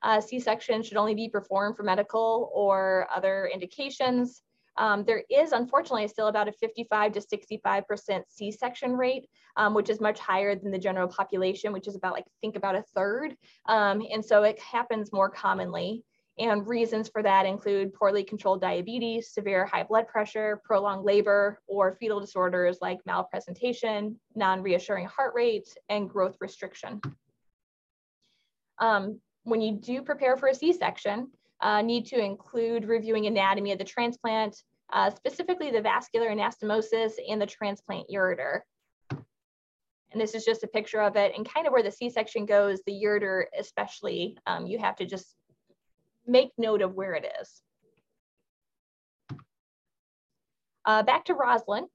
Uh, 0.03 0.21
C-section 0.21 0.83
should 0.83 0.97
only 0.97 1.15
be 1.15 1.29
performed 1.29 1.77
for 1.77 1.83
medical 1.83 2.53
or 2.55 3.09
other 3.13 3.51
indications. 3.53 4.43
Um, 4.79 5.05
there 5.05 5.25
is 5.31 5.53
unfortunately 5.53 6.09
still 6.09 6.29
about 6.29 6.49
a 6.49 6.53
55 6.53 7.13
to 7.13 7.21
65% 7.21 8.23
C-section 8.29 8.93
rate, 8.93 9.27
um, 9.57 9.75
which 9.75 9.89
is 9.89 10.01
much 10.01 10.19
higher 10.19 10.55
than 10.55 10.71
the 10.71 10.79
general 10.79 11.09
population, 11.09 11.73
which 11.73 11.89
is 11.89 11.97
about 11.97 12.13
like, 12.13 12.27
think 12.41 12.57
about 12.57 12.77
a 12.77 12.85
third. 12.95 13.37
Um, 13.67 14.03
and 14.13 14.25
so 14.25 14.43
it 14.43 14.59
happens 14.61 15.13
more 15.13 15.31
commonly. 15.31 16.05
And 16.39 16.67
reasons 16.69 17.09
for 17.09 17.23
that 17.23 17.47
include 17.47 17.95
poorly 17.95 18.23
controlled 18.23 18.61
diabetes, 18.61 19.31
severe 19.31 19.65
high 19.65 19.85
blood 19.85 20.07
pressure, 20.07 20.61
prolonged 20.65 21.05
labor, 21.05 21.59
or 21.67 21.97
fetal 21.99 22.21
disorders 22.21 22.79
like 22.83 22.99
malpresentation, 23.07 24.17
non-reassuring 24.35 25.07
heart 25.07 25.33
rate, 25.35 25.69
and 25.89 26.11
growth 26.11 26.37
restriction. 26.41 27.01
Um, 28.79 29.21
when 29.45 29.63
you 29.63 29.73
do 29.73 30.03
prepare 30.03 30.37
for 30.37 30.49
a 30.49 30.55
C-section, 30.55 31.31
uh, 31.61 31.83
need 31.83 32.07
to 32.07 32.19
include 32.19 32.85
reviewing 32.85 33.27
anatomy 33.27 33.73
of 33.73 33.79
the 33.79 33.85
transplant, 33.85 34.57
uh, 34.93 35.11
specifically 35.11 35.71
the 35.71 35.81
vascular 35.81 36.29
anastomosis 36.29 37.13
and 37.29 37.41
the 37.41 37.47
transplant 37.47 38.07
ureter. 38.13 38.61
And 39.11 40.21
this 40.21 40.35
is 40.35 40.45
just 40.45 40.65
a 40.65 40.69
picture 40.69 41.03
of 41.03 41.17
it 41.17 41.33
and 41.37 41.49
kind 41.49 41.67
of 41.67 41.73
where 41.73 41.83
the 41.83 41.91
C-section 41.91 42.47
goes, 42.47 42.81
the 42.87 42.93
ureter 42.93 43.45
especially, 43.59 44.39
um, 44.47 44.67
you 44.67 44.79
have 44.79 44.97
to 44.97 45.07
just 45.07 45.35
make 46.27 46.51
note 46.57 46.83
of 46.83 46.95
where 46.95 47.15
it 47.15 47.27
is. 47.41 47.63
Uh, 50.85 51.03
back 51.03 51.25
to 51.25 51.35
Rosalind. 51.35 51.89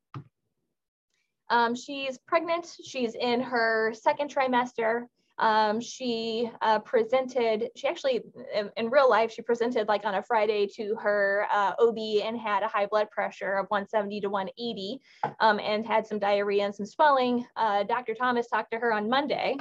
Um, 1.50 1.76
she's 1.76 2.18
pregnant, 2.28 2.68
she's 2.84 3.16
in 3.16 3.42
her 3.42 3.94
second 3.94 4.34
trimester. 4.34 5.06
Um, 5.42 5.82
she 5.82 6.52
uh, 6.62 6.78
presented, 6.80 7.72
she 7.76 7.88
actually, 7.88 8.22
in, 8.54 8.70
in, 8.78 8.92
real 8.92 9.10
life, 9.10 9.32
she 9.32 9.42
presented 9.42 9.88
like 9.88 10.06
on 10.06 10.14
a 10.14 10.22
Friday 10.22 10.68
to 10.76 10.94
her 11.02 11.48
uh, 11.52 11.74
OB 11.80 11.98
and 12.24 12.38
had 12.38 12.62
a 12.62 12.68
high 12.68 12.86
blood 12.86 13.10
pressure 13.10 13.56
of 13.56 13.66
170 13.70 14.22
to 14.22 14.30
180 14.30 15.02
um, 15.40 15.60
and 15.60 15.84
had 15.84 16.06
some 16.06 16.20
diarrhea 16.20 16.64
and 16.64 16.76
some 16.76 16.86
swelling. 16.86 17.44
Uh, 17.56 17.82
Dr. 17.82 18.14
Thomas 18.14 18.48
talked 18.50 18.72
to 18.72 18.78
her 18.78 18.94
on 18.94 19.10
Monday 19.10 19.58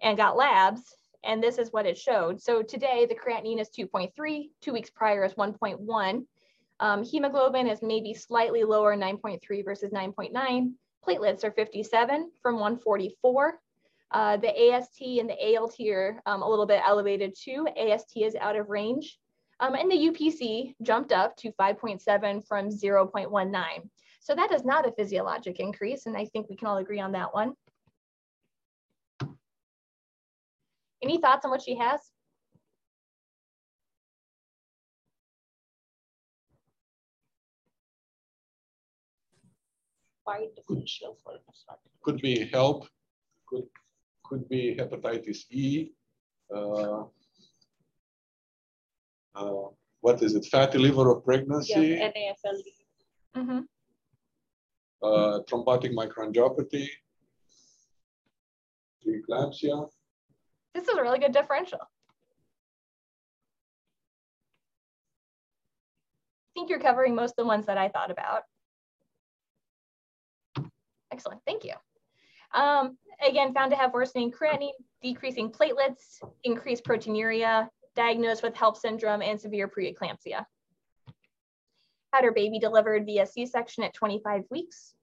and 0.00 0.16
got 0.16 0.38
labs, 0.38 0.94
and 1.24 1.42
this 1.42 1.58
is 1.58 1.70
what 1.70 1.84
it 1.84 1.98
showed. 1.98 2.40
So 2.40 2.62
today 2.62 3.06
the 3.06 3.14
creatinine 3.14 3.60
is 3.60 3.68
2.3, 3.68 4.48
two 4.62 4.72
weeks 4.72 4.88
prior 4.88 5.26
is 5.26 5.34
1.1. 5.34 6.24
Um, 6.80 7.04
hemoglobin 7.04 7.66
is 7.66 7.80
maybe 7.82 8.14
slightly 8.14 8.64
lower, 8.64 8.96
9.3 8.96 9.62
versus 9.62 9.92
9.9. 9.92 10.72
Platelets 11.06 11.44
are 11.44 11.52
57 11.52 12.30
from 12.40 12.54
144. 12.54 13.60
Uh, 14.10 14.36
the 14.38 14.72
AST 14.72 15.00
and 15.00 15.28
the 15.28 15.56
ALT 15.56 15.78
are 15.80 16.22
um, 16.26 16.42
a 16.42 16.48
little 16.48 16.66
bit 16.66 16.80
elevated 16.84 17.34
too. 17.38 17.66
AST 17.76 18.16
is 18.16 18.34
out 18.36 18.56
of 18.56 18.68
range. 18.70 19.18
Um, 19.60 19.74
and 19.74 19.90
the 19.90 19.96
UPC 19.96 20.74
jumped 20.82 21.12
up 21.12 21.36
to 21.38 21.52
5.7 21.52 22.46
from 22.46 22.68
0.19. 22.70 23.90
So 24.20 24.34
that 24.34 24.52
is 24.52 24.64
not 24.64 24.86
a 24.86 24.92
physiologic 24.92 25.58
increase, 25.58 26.06
and 26.06 26.16
I 26.16 26.26
think 26.26 26.48
we 26.48 26.56
can 26.56 26.68
all 26.68 26.78
agree 26.78 27.00
on 27.00 27.12
that 27.12 27.34
one. 27.34 27.54
Any 31.02 31.20
thoughts 31.20 31.44
on 31.44 31.50
what 31.50 31.62
she 31.62 31.76
has? 31.76 32.00
Could 42.02 42.20
be 42.20 42.50
HELLP, 42.52 42.86
could 43.46 43.64
could 44.28 44.48
be 44.48 44.76
hepatitis 44.76 45.44
E. 45.50 45.90
Uh, 46.54 47.04
uh, 49.34 49.68
what 50.00 50.22
is 50.22 50.34
it? 50.34 50.46
Fatty 50.46 50.78
liver 50.78 51.10
of 51.10 51.24
pregnancy. 51.24 51.88
Yeah, 51.98 52.12
NAFLD. 52.12 52.66
Mm 53.36 53.46
-hmm. 53.48 53.60
uh, 55.02 55.36
thrombotic 55.46 55.92
microangiopathy. 55.92 56.86
Preeclampsia. 59.02 59.88
This 60.74 60.88
is 60.88 60.98
a 60.98 61.02
really 61.02 61.18
good 61.18 61.32
differential. 61.32 61.82
I 66.46 66.50
think 66.54 66.70
you're 66.70 66.86
covering 66.88 67.14
most 67.14 67.32
of 67.38 67.44
the 67.44 67.50
ones 67.54 67.66
that 67.66 67.78
I 67.78 67.88
thought 67.94 68.10
about. 68.10 68.42
Excellent, 71.12 71.40
thank 71.46 71.64
you. 71.64 71.74
Um, 72.54 72.96
again, 73.26 73.52
found 73.52 73.70
to 73.72 73.76
have 73.76 73.92
worsening 73.92 74.32
creatinine, 74.32 74.72
decreasing 75.02 75.50
platelets, 75.50 76.22
increased 76.44 76.84
proteinuria, 76.84 77.68
diagnosed 77.94 78.42
with 78.42 78.54
HELLP 78.54 78.76
syndrome 78.76 79.22
and 79.22 79.40
severe 79.40 79.68
preeclampsia. 79.68 80.44
Had 82.12 82.24
her 82.24 82.32
baby 82.32 82.58
delivered 82.58 83.04
via 83.04 83.26
C-section 83.26 83.84
at 83.84 83.92
25 83.94 84.44
weeks. 84.50 84.94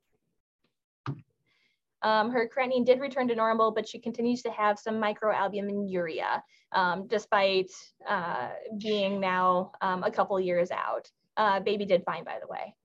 Um, 2.02 2.32
her 2.32 2.48
creatinine 2.48 2.86
did 2.86 3.00
return 3.00 3.28
to 3.30 3.36
normal, 3.36 3.72
but 3.72 3.88
she 3.88 4.00
continues 4.00 4.43
to 4.43 4.52
have 4.52 4.78
some 4.78 5.02
microalbuminuria, 5.02 6.41
um, 6.72 7.08
despite 7.08 7.72
uh, 8.08 8.50
being 8.78 9.20
now 9.20 9.72
um, 9.82 10.04
a 10.04 10.12
couple 10.12 10.39
years 10.39 10.70
out. 10.72 11.10
Uh, 11.36 11.60
baby 11.60 11.84
did 11.84 12.04
fine, 12.06 12.24
by 12.24 12.38
the 12.39 12.48
way. 12.48 12.76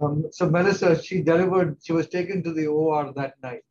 Um, 0.00 0.24
so 0.32 0.48
Melissa, 0.48 1.00
she 1.00 1.20
delivered, 1.22 1.76
she 1.82 1.92
was 1.92 2.08
taken 2.08 2.42
to 2.42 2.52
the 2.52 2.66
OR 2.66 3.12
that 3.12 3.34
night. 3.42 3.62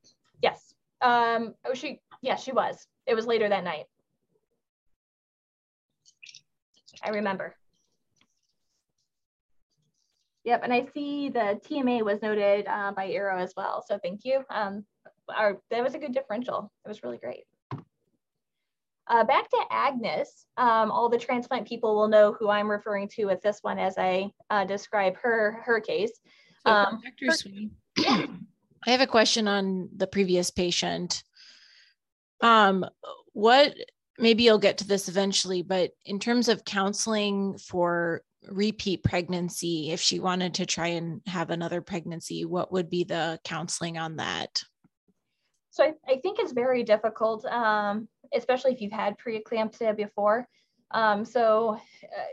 Um, 1.02 1.56
oh, 1.66 1.74
she, 1.74 2.00
yeah, 2.22 2.36
she 2.36 2.52
was. 2.52 2.88
It 3.06 3.16
was 3.16 3.26
later 3.26 3.50
that 3.50 3.64
night. 3.64 3.86
I 7.04 7.10
remember. 7.10 7.56
Yep, 10.44 10.62
and 10.64 10.74
I 10.74 10.88
see 10.94 11.30
the 11.30 11.60
TMA 11.70 12.04
was 12.04 12.22
noted 12.22 12.68
uh, 12.68 12.92
by 12.92 13.08
Arrow 13.10 13.40
as 13.40 13.54
well. 13.56 13.84
So 13.88 14.00
thank 14.02 14.22
you. 14.24 14.44
Um, 14.50 14.86
our, 15.30 15.60
that 15.70 15.84
was 15.84 15.94
a 15.94 16.00
good 16.00 16.14
differential. 16.14 16.72
It 16.86 16.88
was 16.88 17.04
really 17.04 17.18
great. 17.18 17.44
Uh, 19.08 19.24
back 19.24 19.50
to 19.50 19.58
Agnes, 19.70 20.46
um, 20.58 20.90
all 20.90 21.10
the 21.10 21.18
transplant 21.18 21.68
people 21.68 21.96
will 21.96 22.08
know 22.08 22.34
who 22.34 22.50
I'm 22.50 22.70
referring 22.70 23.10
to 23.10 23.26
with 23.26 23.42
this 23.42 23.60
one 23.62 23.78
as 23.78 23.98
I 23.98 24.32
uh, 24.50 24.64
describe 24.64 25.18
her 25.18 25.62
her 25.66 25.80
case. 25.80 26.14
Um, 26.66 27.02
Dr. 27.04 27.32
Sweeney, 27.36 27.72
I 28.86 28.92
have 28.92 29.02
a 29.02 29.08
question 29.08 29.48
on 29.48 29.90
the 29.96 30.08
previous 30.08 30.50
patient. 30.50 31.24
Um, 32.42 32.86
what 33.34 33.76
maybe 34.18 34.44
you'll 34.44 34.58
get 34.58 34.80
to 34.80 34.88
this 34.88 35.08
eventually, 35.08 35.62
but 35.62 35.92
in 36.06 36.20
terms 36.20 36.50
of 36.50 36.66
counseling 36.66 37.58
for 37.58 38.22
repeat 38.50 39.04
pregnancy, 39.04 39.92
if 39.92 40.02
she 40.02 40.20
wanted 40.20 40.56
to 40.56 40.66
try 40.66 40.88
and 40.88 41.22
have 41.28 41.52
another 41.52 41.82
pregnancy, 41.82 42.46
what 42.46 42.72
would 42.72 42.90
be 42.90 43.04
the 43.04 43.40
counseling 43.44 43.98
on 43.98 44.18
that? 44.18 44.64
So 45.70 45.84
I, 45.84 45.94
I 46.08 46.18
think 46.18 46.40
it's 46.40 46.52
very 46.52 46.84
difficult, 46.84 47.46
um, 47.46 48.10
especially 48.34 48.74
if 48.74 48.82
you've 48.82 48.92
had 48.92 49.16
preeclampsia 49.18 49.96
before. 49.96 50.48
Um, 50.92 51.24
so 51.24 51.78
uh, 52.04 52.24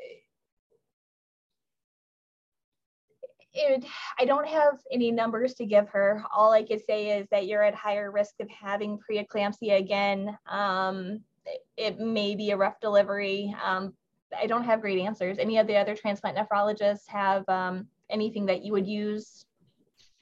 it, 3.59 3.85
I 4.19 4.25
don't 4.25 4.47
have 4.47 4.79
any 4.93 5.11
numbers 5.11 5.55
to 5.55 5.67
give 5.67 5.89
her. 5.89 6.25
All 6.35 6.53
I 6.53 6.63
could 6.63 6.81
say 6.85 7.19
is 7.19 7.27
that 7.31 7.47
you're 7.47 7.63
at 7.63 7.75
higher 7.75 8.11
risk 8.11 8.35
of 8.41 8.49
having 8.49 8.99
preeclampsia 8.99 9.79
again. 9.79 10.37
Um, 10.47 11.21
it, 11.45 11.67
it, 11.77 11.99
may 11.99 12.35
be 12.35 12.51
a 12.51 12.57
rough 12.57 12.79
delivery. 12.81 13.55
Um, 13.65 13.95
I 14.39 14.47
don't 14.47 14.65
have 14.65 14.81
great 14.81 15.01
answers. 15.01 15.39
Any 15.39 15.59
of 15.59 15.67
the 15.67 15.77
other 15.77 15.97
transplant 15.97 16.37
nephrologists 16.37 17.09
have 17.09 17.49
um, 17.49 17.87
anything 18.11 18.47
that 18.47 18.63
you 18.63 18.73
would 18.73 18.87
use? 18.87 19.45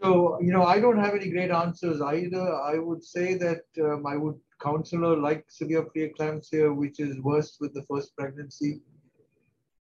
So, 0.03 0.39
you 0.41 0.53
know, 0.53 0.65
I 0.65 0.79
don't 0.79 0.99
have 0.99 1.15
any 1.15 1.31
great 1.31 1.51
answers 1.51 2.01
either. 2.01 2.55
I 2.63 2.79
would 2.79 3.03
say 3.03 3.35
that 3.35 3.63
um, 3.81 4.07
I 4.07 4.17
would 4.17 4.39
counsel 4.61 5.01
her 5.01 5.17
like 5.17 5.45
severe 5.49 5.85
preeclampsia, 5.85 6.75
which 6.75 7.01
is 7.01 7.19
worse 7.21 7.57
with 7.61 7.75
the 7.75 7.83
first 7.83 8.17
pregnancy. 8.17 8.81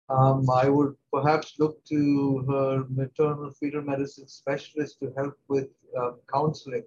Um, 0.09 0.49
I 0.49 0.69
would 0.69 0.95
perhaps 1.13 1.55
look 1.59 1.83
to 1.85 2.43
her 2.49 2.85
maternal 2.89 3.51
fetal 3.51 3.83
medicine 3.83 4.27
specialist 4.27 4.99
to 5.01 5.07
HELLP 5.17 5.35
with 5.47 5.69
uh, 5.99 6.11
counseling. 6.31 6.83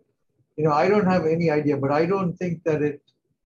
You 0.57 0.64
know, 0.64 0.73
I 0.73 0.89
don't 0.89 1.07
have 1.07 1.25
any 1.27 1.51
idea, 1.51 1.77
but 1.77 1.93
I 1.93 2.05
don't 2.05 2.35
think 2.37 2.62
that 2.64 2.83
it 2.83 3.01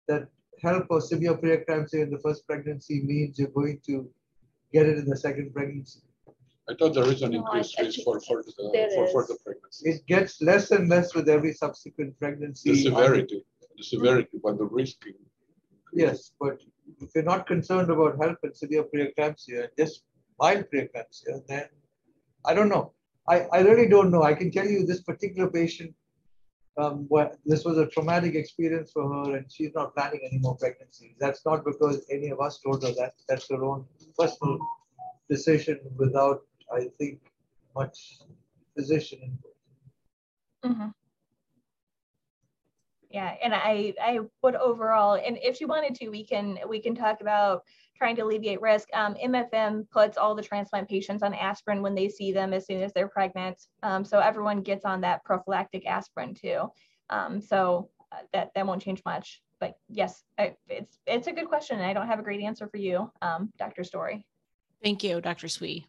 that 0.07 0.28
help 0.61 0.88
or 0.89 1.01
severe 1.01 1.36
preeclampsia 1.36 2.03
in 2.03 2.09
the 2.09 2.19
first 2.19 2.45
pregnancy 2.47 3.01
means 3.03 3.39
you're 3.39 3.49
going 3.49 3.80
to 3.86 4.09
get 4.71 4.86
it 4.86 4.97
in 4.97 5.05
the 5.05 5.17
second 5.17 5.53
pregnancy. 5.53 5.99
I 6.69 6.76
thought 6.76 6.93
there 6.93 7.09
is 7.11 7.21
an 7.21 7.34
increased 7.34 7.78
risk 7.78 7.99
for, 8.03 8.21
for, 8.21 8.41
the, 8.41 8.91
for 8.95 9.07
further 9.07 9.38
pregnancy. 9.43 9.89
It 9.89 10.05
gets 10.07 10.41
less 10.41 10.71
and 10.71 10.88
less 10.88 11.13
with 11.13 11.28
every 11.28 11.53
subsequent 11.53 12.17
pregnancy. 12.19 12.71
The 12.71 12.84
severity, 12.84 13.45
the 13.78 13.84
severity, 13.84 14.39
but 14.41 14.57
the 14.57 14.65
risk. 14.65 14.97
Yes, 15.91 16.32
but 16.39 16.61
if 16.99 17.09
you're 17.15 17.23
not 17.23 17.47
concerned 17.47 17.89
about 17.89 18.17
HELLP 18.17 18.38
and 18.43 18.55
severe 18.55 18.84
preeclampsia, 18.84 19.69
just 19.77 20.03
mild 20.39 20.65
preeclampsia, 20.73 21.45
then 21.47 21.67
I 22.45 22.53
don't 22.53 22.69
know. 22.69 22.93
I, 23.27 23.41
I 23.53 23.59
really 23.59 23.88
don't 23.88 24.11
know. 24.11 24.23
I 24.23 24.34
can 24.34 24.51
tell 24.51 24.67
you 24.67 24.86
this 24.86 25.01
particular 25.01 25.49
patient 25.49 25.93
um, 26.77 27.05
what, 27.07 27.38
this 27.45 27.63
was 27.63 27.77
a 27.77 27.88
traumatic 27.88 28.36
experience 28.36 28.91
for 28.91 29.07
her 29.07 29.38
and 29.38 29.51
she's 29.51 29.73
not 29.75 29.95
planning 29.95 30.21
any 30.29 30.39
more 30.39 30.55
pregnancies. 30.57 31.15
That's 31.19 31.45
not 31.45 31.63
because 31.63 32.05
any 32.11 32.29
of 32.29 32.39
us 32.41 32.59
told 32.59 32.84
her 32.84 32.91
that. 32.93 33.13
That's 33.29 33.49
her 33.49 33.63
own 33.63 33.86
personal 34.17 34.57
decision 35.29 35.79
without, 35.95 36.41
I 36.73 36.88
think, 36.97 37.19
much 37.75 38.19
physician 38.75 39.19
input. 39.23 39.53
Mm-hmm. 40.65 40.89
Yeah, 43.14 43.36
and 43.43 43.53
I 43.53 43.93
I 44.01 44.20
would 44.41 44.55
overall, 44.55 45.14
and 45.14 45.38
if 45.41 45.61
you 45.61 45.68
wanted 45.68 45.93
to, 45.95 46.09
we 46.09 46.26
can 46.26 46.57
we 46.68 46.82
can 46.82 46.95
talk 46.95 47.22
about 47.22 47.61
trying 47.95 48.16
to 48.16 48.24
alleviate 48.24 48.59
risk. 48.59 48.89
Um, 48.93 49.14
MFM 49.24 49.89
puts 49.91 50.18
all 50.18 50.34
the 50.34 50.41
transplant 50.41 50.89
patients 50.89 51.22
on 51.22 51.34
aspirin 51.36 51.84
when 51.84 51.93
they 51.93 52.09
see 52.09 52.32
them 52.32 52.53
as 52.53 52.66
soon 52.66 52.82
as 52.82 52.91
they're 52.91 53.07
pregnant. 53.07 53.61
Um, 53.84 54.03
so 54.03 54.20
everyone 54.20 54.61
gets 54.61 54.84
on 54.84 54.99
that 55.01 55.24
prophylactic 55.24 55.86
aspirin 55.86 56.34
too. 56.34 56.70
Um, 57.11 57.39
so 57.39 57.91
uh, 58.11 58.24
that, 58.34 58.49
that 58.55 58.66
won't 58.66 58.82
change 58.82 59.01
much. 59.05 59.41
But 59.59 59.76
yes, 59.88 60.24
I, 60.38 60.55
it's, 60.68 60.97
it's 61.05 61.28
a 61.28 61.32
good 61.32 61.47
question. 61.47 61.80
I 61.80 61.93
don't 61.93 62.07
have 62.07 62.20
a 62.20 62.24
great 62.24 62.41
answer 62.41 62.68
for 62.68 62.78
you, 62.78 63.11
um, 63.22 63.51
Dr. 63.57 63.84
Story. 63.84 64.26
Thank 64.84 65.03
you, 65.03 65.22
Dr. 65.22 65.47
Swee. 65.47 65.86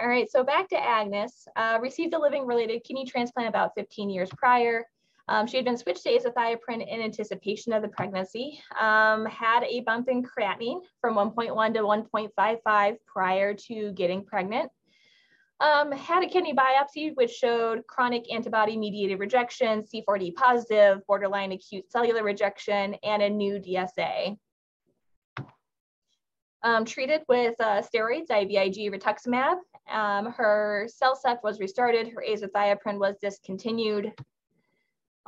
All 0.00 0.06
right, 0.06 0.30
so 0.30 0.44
back 0.44 0.68
to 0.68 0.76
Agnes. 0.76 1.48
Uh, 1.56 1.78
received 1.82 2.14
a 2.14 2.18
living 2.18 2.46
related 2.46 2.84
kidney 2.84 3.04
transplant 3.04 3.48
about 3.48 3.72
15 3.74 4.10
years 4.10 4.30
prior. 4.36 4.84
Um, 5.26 5.46
she 5.46 5.56
had 5.56 5.64
been 5.64 5.76
switched 5.76 6.04
to 6.04 6.16
azathioprine 6.16 6.86
in 6.86 7.02
anticipation 7.02 7.72
of 7.72 7.82
the 7.82 7.88
pregnancy, 7.88 8.60
um, 8.80 9.26
had 9.26 9.64
a 9.64 9.80
bump 9.80 10.08
in 10.08 10.22
creatinine 10.22 10.82
from 11.00 11.16
1.1 11.16 11.74
to 11.74 11.80
1.55 11.80 12.96
prior 13.06 13.54
to 13.54 13.92
getting 13.92 14.24
pregnant. 14.24 14.70
Um, 15.60 15.90
had 15.90 16.22
a 16.22 16.28
kidney 16.28 16.54
biopsy, 16.54 17.16
which 17.16 17.32
showed 17.32 17.84
chronic 17.88 18.32
antibody 18.32 18.76
mediated 18.76 19.18
rejection, 19.18 19.82
C4D 19.82 20.34
positive, 20.34 21.04
borderline 21.08 21.50
acute 21.50 21.90
cellular 21.90 22.22
rejection, 22.22 22.94
and 23.02 23.20
a 23.20 23.28
new 23.28 23.58
DSA. 23.58 24.38
Um, 26.64 26.84
treated 26.84 27.22
with 27.28 27.54
uh, 27.60 27.82
steroids, 27.82 28.30
IVIG 28.30 28.90
rituximab. 28.92 29.58
Um, 29.88 30.32
her 30.32 30.88
CellCept 31.00 31.44
was 31.44 31.60
restarted, 31.60 32.08
her 32.08 32.24
azathioprine 32.28 32.98
was 32.98 33.14
discontinued 33.22 34.12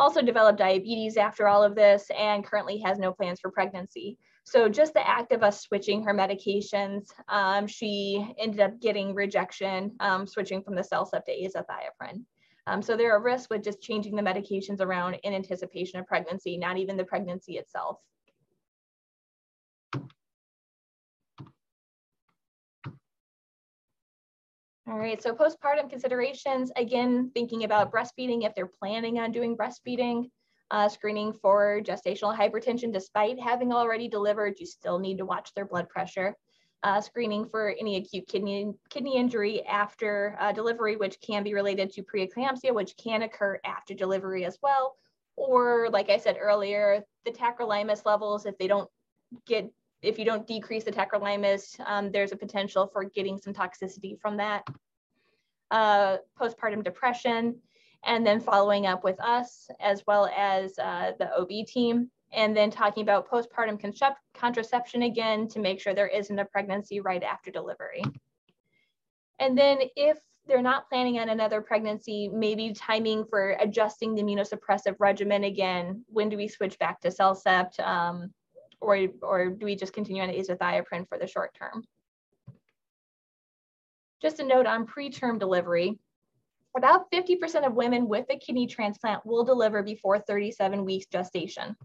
also 0.00 0.22
developed 0.22 0.58
diabetes 0.58 1.18
after 1.18 1.46
all 1.46 1.62
of 1.62 1.74
this 1.74 2.10
and 2.18 2.44
currently 2.44 2.78
has 2.78 2.98
no 2.98 3.12
plans 3.12 3.38
for 3.38 3.50
pregnancy. 3.50 4.16
So 4.44 4.68
just 4.68 4.94
the 4.94 5.06
act 5.06 5.30
of 5.32 5.42
us 5.42 5.60
switching 5.60 6.02
her 6.04 6.14
medications, 6.14 7.08
um, 7.28 7.66
she 7.66 8.34
ended 8.38 8.60
up 8.60 8.80
getting 8.80 9.14
rejection, 9.14 9.92
um, 10.00 10.26
switching 10.26 10.62
from 10.62 10.74
the 10.74 10.82
CellCept 10.82 11.26
to 11.26 11.32
azathioprine. 11.32 12.24
Um, 12.66 12.80
so 12.80 12.96
there 12.96 13.14
are 13.14 13.22
risks 13.22 13.48
with 13.50 13.62
just 13.62 13.82
changing 13.82 14.16
the 14.16 14.22
medications 14.22 14.80
around 14.80 15.14
in 15.22 15.34
anticipation 15.34 16.00
of 16.00 16.06
pregnancy, 16.06 16.56
not 16.56 16.78
even 16.78 16.96
the 16.96 17.04
pregnancy 17.04 17.58
itself. 17.58 17.98
All 24.90 24.98
right, 24.98 25.22
so 25.22 25.32
postpartum 25.32 25.88
considerations, 25.88 26.72
again, 26.74 27.30
thinking 27.32 27.62
about 27.62 27.92
breastfeeding 27.92 28.44
if 28.44 28.56
they're 28.56 28.66
planning 28.66 29.20
on 29.20 29.30
doing 29.30 29.56
breastfeeding, 29.56 30.28
uh, 30.72 30.88
screening 30.88 31.32
for 31.32 31.80
gestational 31.80 32.36
hypertension 32.36 32.92
despite 32.92 33.38
having 33.38 33.72
already 33.72 34.08
delivered, 34.08 34.58
you 34.58 34.66
still 34.66 34.98
need 34.98 35.18
to 35.18 35.24
watch 35.24 35.54
their 35.54 35.64
blood 35.64 35.88
pressure. 35.88 36.34
Uh, 36.82 37.00
screening 37.00 37.48
for 37.48 37.72
any 37.78 37.98
acute 37.98 38.26
kidney, 38.26 38.72
kidney 38.88 39.16
injury 39.16 39.64
after 39.64 40.36
uh, 40.40 40.50
delivery, 40.50 40.96
which 40.96 41.20
can 41.20 41.44
be 41.44 41.54
related 41.54 41.92
to 41.92 42.02
preeclampsia, 42.02 42.74
which 42.74 42.96
can 42.96 43.22
occur 43.22 43.60
after 43.64 43.94
delivery 43.94 44.44
as 44.44 44.58
well. 44.60 44.96
Or 45.36 45.88
like 45.92 46.10
I 46.10 46.16
said 46.16 46.36
earlier, 46.40 47.04
the 47.24 47.30
tacrolimus 47.30 48.04
levels, 48.06 48.44
if 48.44 48.58
they 48.58 48.66
don't 48.66 48.90
get 49.46 49.70
if 50.02 50.18
you 50.18 50.24
don't 50.24 50.46
decrease 50.46 50.84
the 50.84 50.92
tacrolimus, 50.92 51.78
um, 51.86 52.10
there's 52.10 52.32
a 52.32 52.36
potential 52.36 52.86
for 52.86 53.04
getting 53.04 53.38
some 53.38 53.52
toxicity 53.52 54.18
from 54.18 54.36
that. 54.38 54.66
Uh, 55.70 56.16
postpartum 56.40 56.82
depression, 56.82 57.56
and 58.04 58.26
then 58.26 58.40
following 58.40 58.86
up 58.86 59.04
with 59.04 59.20
us 59.20 59.68
as 59.78 60.02
well 60.06 60.28
as 60.36 60.78
uh, 60.78 61.12
the 61.18 61.32
OB 61.36 61.66
team, 61.66 62.10
and 62.32 62.56
then 62.56 62.70
talking 62.70 63.02
about 63.02 63.30
postpartum 63.30 63.78
contraception 64.34 65.02
again 65.02 65.46
to 65.48 65.58
make 65.58 65.80
sure 65.80 65.94
there 65.94 66.08
isn't 66.08 66.38
a 66.38 66.44
pregnancy 66.44 67.00
right 67.00 67.22
after 67.22 67.50
delivery. 67.50 68.02
And 69.38 69.56
then 69.56 69.78
if 69.96 70.18
they're 70.46 70.62
not 70.62 70.88
planning 70.88 71.18
on 71.18 71.28
another 71.28 71.60
pregnancy, 71.60 72.28
maybe 72.28 72.72
timing 72.72 73.24
for 73.24 73.56
adjusting 73.60 74.14
the 74.14 74.22
immunosuppressive 74.22 74.96
regimen 74.98 75.44
again. 75.44 76.04
When 76.08 76.28
do 76.28 76.36
we 76.36 76.48
switch 76.48 76.78
back 76.78 77.00
to 77.02 77.08
CellCept? 77.08 77.78
Um, 77.80 78.32
or, 78.80 79.08
or 79.22 79.50
do 79.50 79.66
we 79.66 79.76
just 79.76 79.92
continue 79.92 80.22
on 80.22 80.30
azathioprine 80.30 81.08
for 81.08 81.18
the 81.18 81.26
short 81.26 81.54
term? 81.54 81.84
Just 84.22 84.40
a 84.40 84.44
note 84.44 84.66
on 84.66 84.86
preterm 84.86 85.38
delivery, 85.38 85.98
about 86.76 87.10
50% 87.10 87.66
of 87.66 87.74
women 87.74 88.08
with 88.08 88.26
a 88.30 88.38
kidney 88.38 88.66
transplant 88.66 89.24
will 89.26 89.44
deliver 89.44 89.82
before 89.82 90.18
37 90.18 90.84
weeks 90.84 91.06
gestation. 91.06 91.76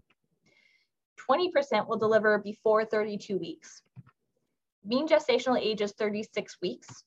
20% 1.28 1.88
will 1.88 1.98
deliver 1.98 2.38
before 2.38 2.84
32 2.84 3.38
weeks. 3.38 3.82
Mean 4.84 5.08
gestational 5.08 5.60
age 5.60 5.80
is 5.80 5.92
36 5.92 6.58
weeks. 6.62 7.04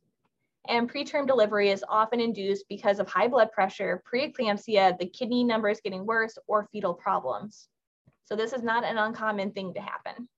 And 0.68 0.92
preterm 0.92 1.26
delivery 1.26 1.70
is 1.70 1.86
often 1.88 2.20
induced 2.20 2.66
because 2.68 3.00
of 3.00 3.08
high 3.08 3.28
blood 3.28 3.52
pressure, 3.52 4.04
preeclampsia, 4.12 4.98
the 5.00 5.08
kidney 5.08 5.44
numbers 5.44 5.80
getting 5.82 6.06
worse, 6.06 6.38
or 6.48 6.68
fetal 6.72 6.94
problems. 6.94 7.70
So 8.30 8.36
this 8.36 8.54
is 8.54 8.62
not 8.62 8.84
an 8.84 9.00
uncommon 9.00 9.52
thing 9.52 9.74
to 9.74 9.82
happen. 9.82 10.30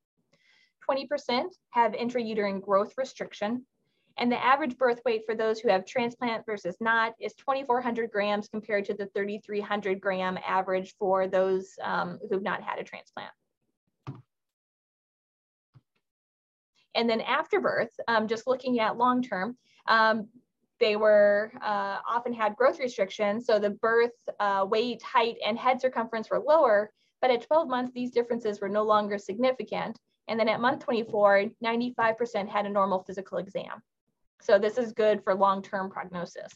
20% 0.89 1.43
have 1.71 1.91
intrauterine 1.91 2.61
growth 2.61 2.93
restriction. 2.97 3.65
And 4.17 4.31
the 4.31 4.43
average 4.43 4.77
birth 4.77 5.01
weight 5.05 5.23
for 5.25 5.35
those 5.35 5.59
who 5.59 5.69
have 5.69 5.85
transplant 5.85 6.45
versus 6.45 6.77
not 6.79 7.13
is 7.19 7.33
2,400 7.33 8.09
grams 8.09 8.47
compared 8.47 8.85
to 8.85 8.93
the 8.93 9.07
3,300 9.07 9.99
gram 9.99 10.39
average 10.45 10.95
for 10.97 11.27
those 11.27 11.73
um, 11.81 12.17
who've 12.29 12.41
not 12.41 12.63
had 12.63 12.79
a 12.79 12.83
transplant. 12.83 13.31
And 16.95 17.09
then 17.09 17.21
after 17.21 17.59
birth, 17.59 17.91
um, 18.07 18.27
just 18.27 18.47
looking 18.47 18.79
at 18.79 18.97
long 18.97 19.21
term, 19.21 19.57
um, 19.87 20.27
they 20.79 20.95
were 20.95 21.51
uh, 21.61 21.99
often 22.09 22.33
had 22.33 22.55
growth 22.55 22.79
restrictions. 22.79 23.45
So 23.45 23.59
the 23.59 23.69
birth 23.69 24.11
uh, 24.39 24.65
weight, 24.69 25.01
height, 25.03 25.35
and 25.45 25.57
head 25.57 25.79
circumference 25.79 26.29
were 26.29 26.39
lower, 26.45 26.91
but 27.21 27.31
at 27.31 27.45
12 27.45 27.67
months, 27.67 27.93
these 27.93 28.11
differences 28.11 28.59
were 28.59 28.69
no 28.69 28.83
longer 28.83 29.17
significant. 29.17 29.97
And 30.27 30.39
then 30.39 30.49
at 30.49 30.61
month 30.61 30.83
24, 30.83 31.45
95% 31.63 32.49
had 32.49 32.65
a 32.65 32.69
normal 32.69 33.03
physical 33.03 33.37
exam. 33.37 33.81
So 34.41 34.57
this 34.57 34.77
is 34.77 34.93
good 34.93 35.23
for 35.23 35.35
long-term 35.35 35.91
prognosis. 35.91 36.51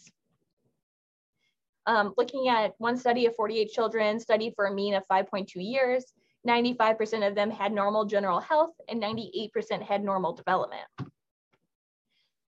Um, 1.86 2.14
looking 2.18 2.48
at 2.48 2.74
one 2.80 2.98
study 2.98 3.28
of 3.28 3.36
48 3.36 3.70
children 3.70 4.20
studied 4.20 4.54
for 4.56 4.66
a 4.66 4.74
mean 4.74 4.96
of 4.96 5.04
5.2 5.08 5.48
years, 5.56 6.06
95% 6.48 7.28
of 7.28 7.36
them 7.36 7.52
had 7.52 7.72
normal 7.72 8.06
general 8.06 8.40
health 8.40 8.74
and 8.88 9.02
98% 9.02 9.82
had 9.84 10.04
normal 10.04 10.34
development. 10.34 10.84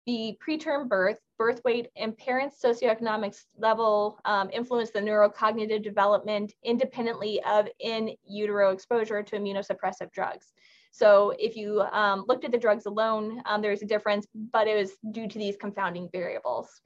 The 0.09 0.35
preterm 0.43 0.89
birth, 0.89 1.19
birth 1.37 1.61
weight, 1.63 1.89
and 1.95 2.17
parents' 2.17 2.59
socioeconomic 2.65 3.39
level 3.59 4.19
um, 4.25 4.49
influence 4.51 4.89
the 4.89 4.99
neurocognitive 4.99 5.83
development 5.83 6.51
independently 6.63 7.39
of 7.43 7.67
in 7.79 8.15
utero 8.27 8.71
exposure 8.71 9.21
to 9.21 9.35
immunosuppressive 9.35 10.11
drugs. 10.11 10.47
So 10.91 11.35
if 11.37 11.55
you 11.55 11.81
um, 11.81 12.25
looked 12.27 12.43
at 12.43 12.51
the 12.51 12.57
drugs 12.57 12.87
alone, 12.87 13.43
um, 13.45 13.61
there's 13.61 13.83
a 13.83 13.85
difference, 13.85 14.25
but 14.33 14.67
it 14.67 14.77
was 14.77 14.93
due 15.11 15.27
to 15.27 15.37
these 15.37 15.57
confounding 15.57 16.09
variables. 16.11 16.81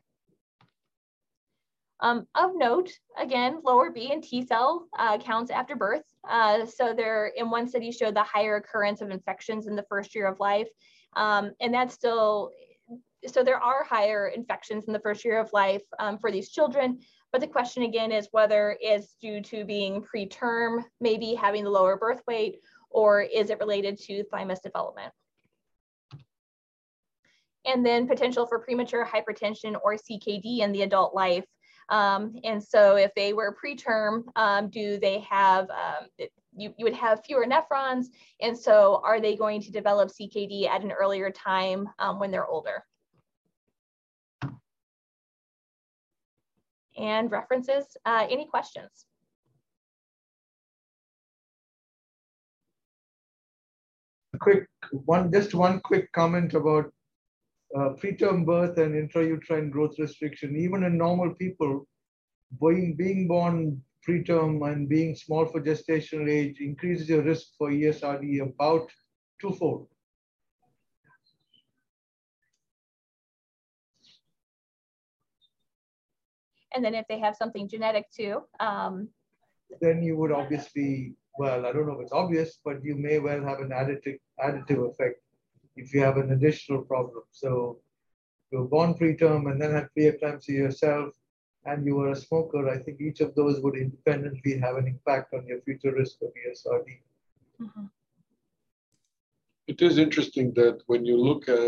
Um, 2.02 2.28
of 2.36 2.52
note, 2.56 2.92
again, 3.18 3.62
lower 3.64 3.90
B 3.90 4.12
and 4.12 4.22
T 4.22 4.46
cell 4.46 4.90
uh, 5.00 5.18
counts 5.18 5.50
after 5.50 5.78
birth. 5.78 6.04
Uh, 6.30 6.66
so 6.66 6.94
there, 6.94 7.32
in 7.38 7.50
one 7.50 7.70
study, 7.70 7.90
showed 7.94 8.18
the 8.18 8.24
higher 8.24 8.58
occurrence 8.58 9.00
of 9.00 9.12
infections 9.12 9.68
in 9.68 9.78
the 9.78 9.86
first 9.88 10.14
year 10.14 10.28
of 10.28 10.42
life. 10.42 10.68
Um, 11.16 11.54
and 11.62 11.74
that's 11.74 11.94
still, 11.94 12.52
so 13.28 13.44
there 13.44 13.62
are 13.62 13.84
higher 13.84 14.28
infections 14.28 14.86
in 14.86 14.94
the 14.94 15.00
first 15.00 15.24
year 15.24 15.40
of 15.40 15.52
life 15.54 15.82
um, 16.00 16.18
for 16.18 16.32
these 16.32 16.50
children. 16.50 17.00
But 17.32 17.42
the 17.42 17.48
question 17.48 17.84
again 17.84 18.12
is 18.12 18.28
whether 18.32 18.78
it's 18.80 19.16
due 19.22 19.42
to 19.42 19.66
being 19.66 20.04
preterm, 20.04 20.84
maybe 21.02 21.34
having 21.34 21.64
the 21.64 21.70
lower 21.70 21.98
birth 21.98 22.22
weight, 22.28 22.60
or 22.90 23.22
is 23.22 23.50
it 23.50 23.60
related 23.60 24.00
to 24.04 24.24
thymus 24.26 24.60
development? 24.60 25.12
And 27.66 27.86
then 27.86 28.08
potential 28.08 28.46
for 28.46 28.60
premature 28.60 29.06
hypertension 29.06 29.76
or 29.84 29.96
CKD 29.96 30.60
in 30.60 30.72
the 30.72 30.84
adult 30.84 31.16
life. 31.16 31.46
Um, 31.90 32.36
and 32.44 32.64
so 32.64 32.96
if 32.98 33.14
they 33.16 33.34
were 33.34 33.56
preterm, 33.64 34.24
um, 34.36 34.70
do 34.70 35.00
they 35.00 35.20
have, 35.30 35.70
um, 35.70 36.08
you, 36.56 36.74
you 36.78 36.86
would 36.86 36.94
have 36.94 37.26
fewer 37.26 37.46
nephrons. 37.46 38.06
And 38.42 38.58
so 38.58 39.02
are 39.04 39.20
they 39.20 39.36
going 39.36 39.62
to 39.62 39.72
develop 39.72 40.10
CKD 40.10 40.68
at 40.68 40.84
an 40.84 40.92
earlier 40.92 41.32
time 41.32 41.90
um, 42.00 42.20
when 42.20 42.32
they're 42.32 42.48
older? 42.48 42.84
And 46.98 47.32
references, 47.32 47.98
uh, 48.06 48.28
any 48.30 48.46
questions? 48.46 49.06
quick 54.44 54.68
one, 54.92 55.32
just 55.32 55.54
one 55.54 55.80
quick 55.80 56.12
comment 56.12 56.54
about 56.54 56.92
uh, 57.76 57.90
preterm 58.02 58.46
birth 58.46 58.78
and 58.78 58.94
intrauterine 58.94 59.72
growth 59.72 59.98
restriction. 59.98 60.56
Even 60.56 60.84
in 60.84 60.98
normal 60.98 61.34
people, 61.36 61.88
being, 62.62 62.96
being 62.96 63.28
born 63.28 63.82
preterm 64.08 64.70
and 64.70 64.90
being 64.90 65.16
small 65.16 65.46
for 65.46 65.62
gestational 65.62 66.30
age 66.30 66.60
increases 66.60 67.08
your 67.08 67.22
risk 67.22 67.48
for 67.58 67.70
ESRD 67.70 68.42
about 68.42 68.90
twofold. 69.40 69.88
And 76.76 76.84
then 76.84 76.96
if 76.96 77.06
they 77.08 77.20
have 77.20 77.36
something 77.36 77.68
genetic 77.68 78.10
too. 78.12 78.42
Um, 78.60 79.10
then 79.82 80.04
you 80.04 80.18
would 80.18 80.32
obviously 80.32 81.16
well, 81.38 81.66
I 81.66 81.72
don't 81.72 81.88
know 81.88 81.94
if 81.94 82.02
it's 82.02 82.12
obvious, 82.12 82.60
but 82.64 82.84
you 82.84 82.96
may 82.96 83.20
well 83.20 83.44
have 83.44 83.60
an 83.60 83.70
additive 83.70 84.20
additive 84.40 84.90
effect 84.92 85.20
if 85.76 85.94
you 85.94 86.02
have 86.02 86.18
an 86.18 86.32
additional 86.32 86.84
problem. 86.84 87.24
So 87.32 87.80
you 88.52 88.60
were 88.60 88.68
born 88.68 88.94
preterm 88.94 89.52
and 89.52 89.60
then 89.60 89.72
had 89.72 89.90
preeclampsia 89.98 90.50
yourself, 90.50 91.16
and 91.66 91.86
you 91.86 91.96
were 91.96 92.12
a 92.12 92.16
smoker, 92.16 92.70
I 92.70 92.78
think 92.78 93.02
each 93.02 93.22
of 93.22 93.34
those 93.36 93.62
would 93.62 93.76
independently 93.76 94.60
have 94.60 94.76
an 94.76 94.88
impact 94.88 95.34
on 95.34 95.48
your 95.48 95.62
future 95.62 95.94
risk 95.94 96.18
of 96.22 96.30
ESRD. 96.30 97.00
Mm-hmm. 97.62 97.86
It 99.68 99.82
is 99.82 99.98
interesting 99.98 100.54
that 100.56 100.82
when 100.88 101.06
you 101.06 101.18
look 101.18 101.48
at, 101.48 101.64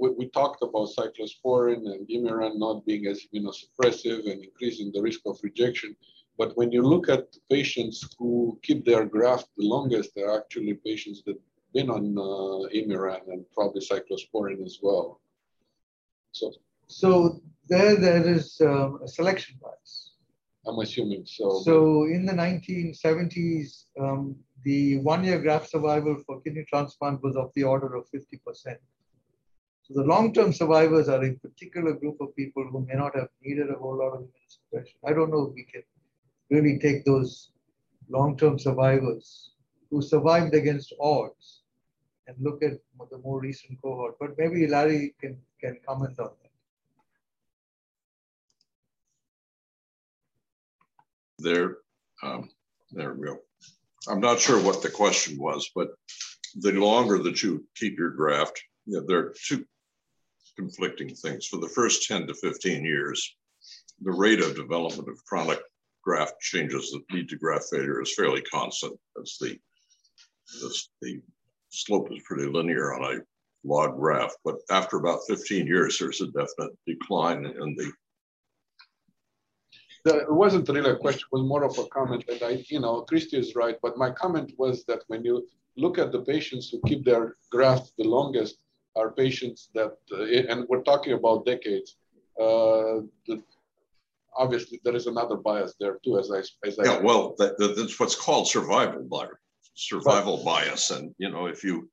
we, 0.00 0.10
we 0.10 0.28
talked 0.28 0.62
about 0.62 0.90
cyclosporin 0.96 1.80
and 1.92 2.08
Imuran 2.08 2.58
not 2.58 2.86
being 2.86 3.06
as 3.06 3.26
immunosuppressive 3.34 4.30
and 4.30 4.44
increasing 4.44 4.92
the 4.92 5.02
risk 5.02 5.20
of 5.26 5.38
rejection. 5.42 5.96
But 6.38 6.56
when 6.56 6.70
you 6.70 6.82
look 6.82 7.08
at 7.08 7.26
patients 7.50 8.08
who 8.18 8.58
keep 8.62 8.84
their 8.84 9.04
graft 9.04 9.48
the 9.56 9.66
longest, 9.66 10.12
they're 10.14 10.36
actually 10.36 10.74
patients 10.74 11.22
that 11.26 11.32
have 11.32 11.72
been 11.74 11.90
on 11.90 12.16
uh, 12.16 12.68
Imuran 12.72 13.22
and 13.32 13.44
probably 13.52 13.82
cyclosporin 13.82 14.64
as 14.64 14.78
well. 14.80 15.20
So, 16.32 16.52
so 16.86 17.40
there, 17.68 17.96
there 17.96 18.26
is 18.28 18.60
um, 18.60 19.00
a 19.04 19.08
selection 19.08 19.58
bias. 19.60 20.12
I'm 20.66 20.78
assuming 20.78 21.24
so. 21.26 21.62
So 21.64 22.04
in 22.04 22.26
the 22.26 22.32
1970s, 22.32 23.84
um, 23.98 24.36
the 24.64 24.98
one-year 24.98 25.40
graft 25.40 25.70
survival 25.70 26.22
for 26.26 26.40
kidney 26.42 26.64
transplant 26.68 27.22
was 27.22 27.36
of 27.36 27.50
the 27.54 27.64
order 27.64 27.94
of 27.94 28.06
50%. 28.10 28.76
So 29.82 29.94
the 29.94 30.04
long-term 30.04 30.52
survivors 30.52 31.08
are 31.08 31.24
a 31.24 31.34
particular 31.34 31.94
group 31.94 32.20
of 32.20 32.36
people 32.36 32.64
who 32.70 32.86
may 32.86 32.94
not 32.94 33.16
have 33.16 33.28
needed 33.42 33.70
a 33.70 33.74
whole 33.74 33.98
lot 33.98 34.14
of 34.14 34.20
immunosuppression. 34.20 34.94
I 35.04 35.12
don't 35.12 35.30
know 35.30 35.48
if 35.48 35.54
we 35.54 35.64
can 35.64 35.82
really 36.50 36.78
take 36.78 37.04
those 37.04 37.50
long-term 38.08 38.58
survivors 38.58 39.52
who 39.90 40.02
survived 40.02 40.54
against 40.54 40.92
odds 41.00 41.62
and 42.26 42.36
look 42.40 42.62
at 42.62 42.78
the 43.10 43.18
more 43.18 43.40
recent 43.40 43.80
cohort. 43.82 44.14
But 44.20 44.38
maybe 44.38 44.66
Larry 44.66 45.14
can, 45.20 45.36
can 45.60 45.78
comment 45.86 46.18
on 46.18 46.30
that. 46.42 46.50
There, 51.38 51.78
um, 52.22 52.50
there 52.92 53.14
we 53.14 53.26
go. 53.26 53.38
I'm 54.08 54.20
not 54.20 54.40
sure 54.40 54.62
what 54.62 54.82
the 54.82 54.90
question 54.90 55.38
was, 55.38 55.70
but 55.74 55.88
the 56.56 56.72
longer 56.72 57.18
that 57.18 57.42
you 57.42 57.66
keep 57.76 57.98
your 57.98 58.10
graft, 58.10 58.62
you 58.86 58.98
know, 58.98 59.06
there 59.06 59.18
are 59.18 59.34
two 59.46 59.64
conflicting 60.56 61.14
things. 61.14 61.46
For 61.46 61.58
the 61.58 61.68
first 61.68 62.06
10 62.08 62.26
to 62.26 62.34
15 62.34 62.84
years, 62.84 63.36
the 64.00 64.12
rate 64.12 64.40
of 64.40 64.56
development 64.56 65.08
of 65.08 65.24
chronic 65.26 65.60
graft 66.02 66.40
changes 66.40 66.90
that 66.90 67.14
lead 67.14 67.28
to 67.28 67.36
graft 67.36 67.66
failure 67.70 68.00
is 68.00 68.14
fairly 68.14 68.42
constant. 68.42 68.98
That's 69.14 69.38
the, 69.38 69.58
the, 70.60 70.82
the 71.02 71.20
slope 71.68 72.10
is 72.10 72.22
pretty 72.24 72.46
linear 72.46 72.94
on 72.94 73.16
a 73.16 73.20
log 73.64 73.98
graph, 73.98 74.34
but 74.44 74.56
after 74.70 74.96
about 74.96 75.20
15 75.28 75.66
years, 75.66 75.98
there's 75.98 76.22
a 76.22 76.26
definite 76.28 76.72
decline 76.86 77.44
in 77.44 77.76
the 77.76 77.92
it 80.04 80.32
wasn't 80.32 80.68
really 80.68 80.90
a 80.90 80.96
question, 80.96 81.26
it 81.30 81.36
was 81.36 81.46
more 81.46 81.64
of 81.64 81.78
a 81.78 81.84
comment 81.86 82.24
that 82.28 82.42
I, 82.42 82.64
you 82.68 82.80
know, 82.80 83.02
Christy 83.02 83.36
is 83.38 83.54
right, 83.54 83.76
but 83.82 83.96
my 83.96 84.10
comment 84.10 84.52
was 84.58 84.84
that 84.84 85.02
when 85.08 85.24
you 85.24 85.46
look 85.76 85.98
at 85.98 86.12
the 86.12 86.22
patients 86.22 86.70
who 86.70 86.80
keep 86.86 87.04
their 87.04 87.36
graft 87.50 87.92
the 87.98 88.04
longest 88.04 88.58
are 88.96 89.12
patients 89.12 89.70
that, 89.74 89.96
uh, 90.12 90.24
and 90.24 90.66
we're 90.68 90.82
talking 90.82 91.12
about 91.12 91.46
decades, 91.46 91.96
uh, 92.38 93.04
the 93.26 93.42
obviously 94.36 94.80
there 94.84 94.96
is 94.96 95.06
another 95.06 95.36
bias 95.36 95.74
there 95.80 95.98
too, 96.04 96.18
as 96.18 96.30
I 96.30 96.38
as 96.66 96.78
yeah. 96.82 96.98
Well, 96.98 97.34
that, 97.38 97.58
that's 97.58 97.98
what's 97.98 98.16
called 98.16 98.48
survival 98.48 99.02
bias. 99.02 99.30
Survival 99.74 100.36
but, 100.38 100.44
bias, 100.44 100.90
and 100.90 101.14
you 101.18 101.30
know 101.30 101.46
if 101.46 101.64
you 101.64 101.90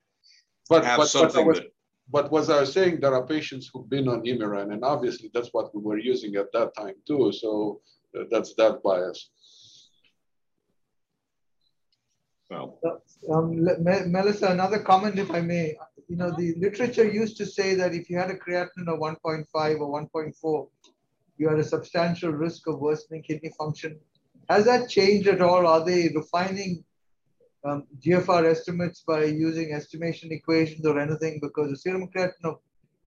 but, 0.70 0.84
have 0.84 0.98
but, 0.98 1.08
something 1.08 1.46
but 1.46 1.48
was, 1.48 1.60
that. 1.60 1.68
But 2.10 2.32
was 2.32 2.50
I 2.50 2.62
was 2.62 2.72
saying, 2.72 3.00
there 3.02 3.14
are 3.14 3.26
patients 3.26 3.70
who've 3.72 3.90
been 3.90 4.08
on 4.08 4.24
Imuran, 4.24 4.72
and 4.74 4.84
obviously 4.84 5.30
that's 5.34 5.50
what 5.52 5.74
we 5.76 5.82
were 5.82 5.98
using 5.98 6.36
at 6.36 6.52
that 6.54 6.76
time 6.76 6.96
too. 7.06 7.32
So 7.32 7.82
that's 8.30 8.54
that 8.56 8.82
bias. 8.84 9.30
Well, 12.50 12.80
um, 13.30 13.62
Melissa, 13.62 14.48
another 14.48 14.80
comment, 14.80 15.20
if 15.20 15.30
I 15.32 15.42
may. 15.42 15.76
You 16.08 16.16
know, 16.16 16.32
the 16.32 16.56
literature 16.58 17.06
used 17.06 17.36
to 17.38 17.46
say 17.46 17.76
that 17.76 17.94
if 17.94 18.10
you 18.10 18.18
had 18.18 18.32
a 18.32 18.38
creatinine 18.38 18.88
of 18.88 19.00
1.5 19.00 19.46
or 19.54 20.08
1.4, 20.08 20.70
you 21.38 21.50
had 21.50 21.60
a 21.60 21.64
substantial 21.64 22.32
risk 22.32 22.68
of 22.68 22.80
worsening 22.80 23.24
kidney 23.24 23.52
function. 23.58 24.00
Has 24.50 24.64
that 24.66 24.90
changed 24.90 25.28
at 25.28 25.42
all? 25.42 25.68
Are 25.68 25.84
they 25.84 26.10
refining 26.16 26.86
um, 27.66 27.84
GFR 28.00 28.46
estimates 28.46 29.04
by 29.06 29.26
using 29.26 29.74
estimation 29.74 30.32
equations 30.32 30.86
or 30.86 31.00
anything 31.00 31.40
because 31.42 31.70
the 31.70 31.76
serum 31.76 32.08
creatinine 32.16 32.46
of 32.46 32.60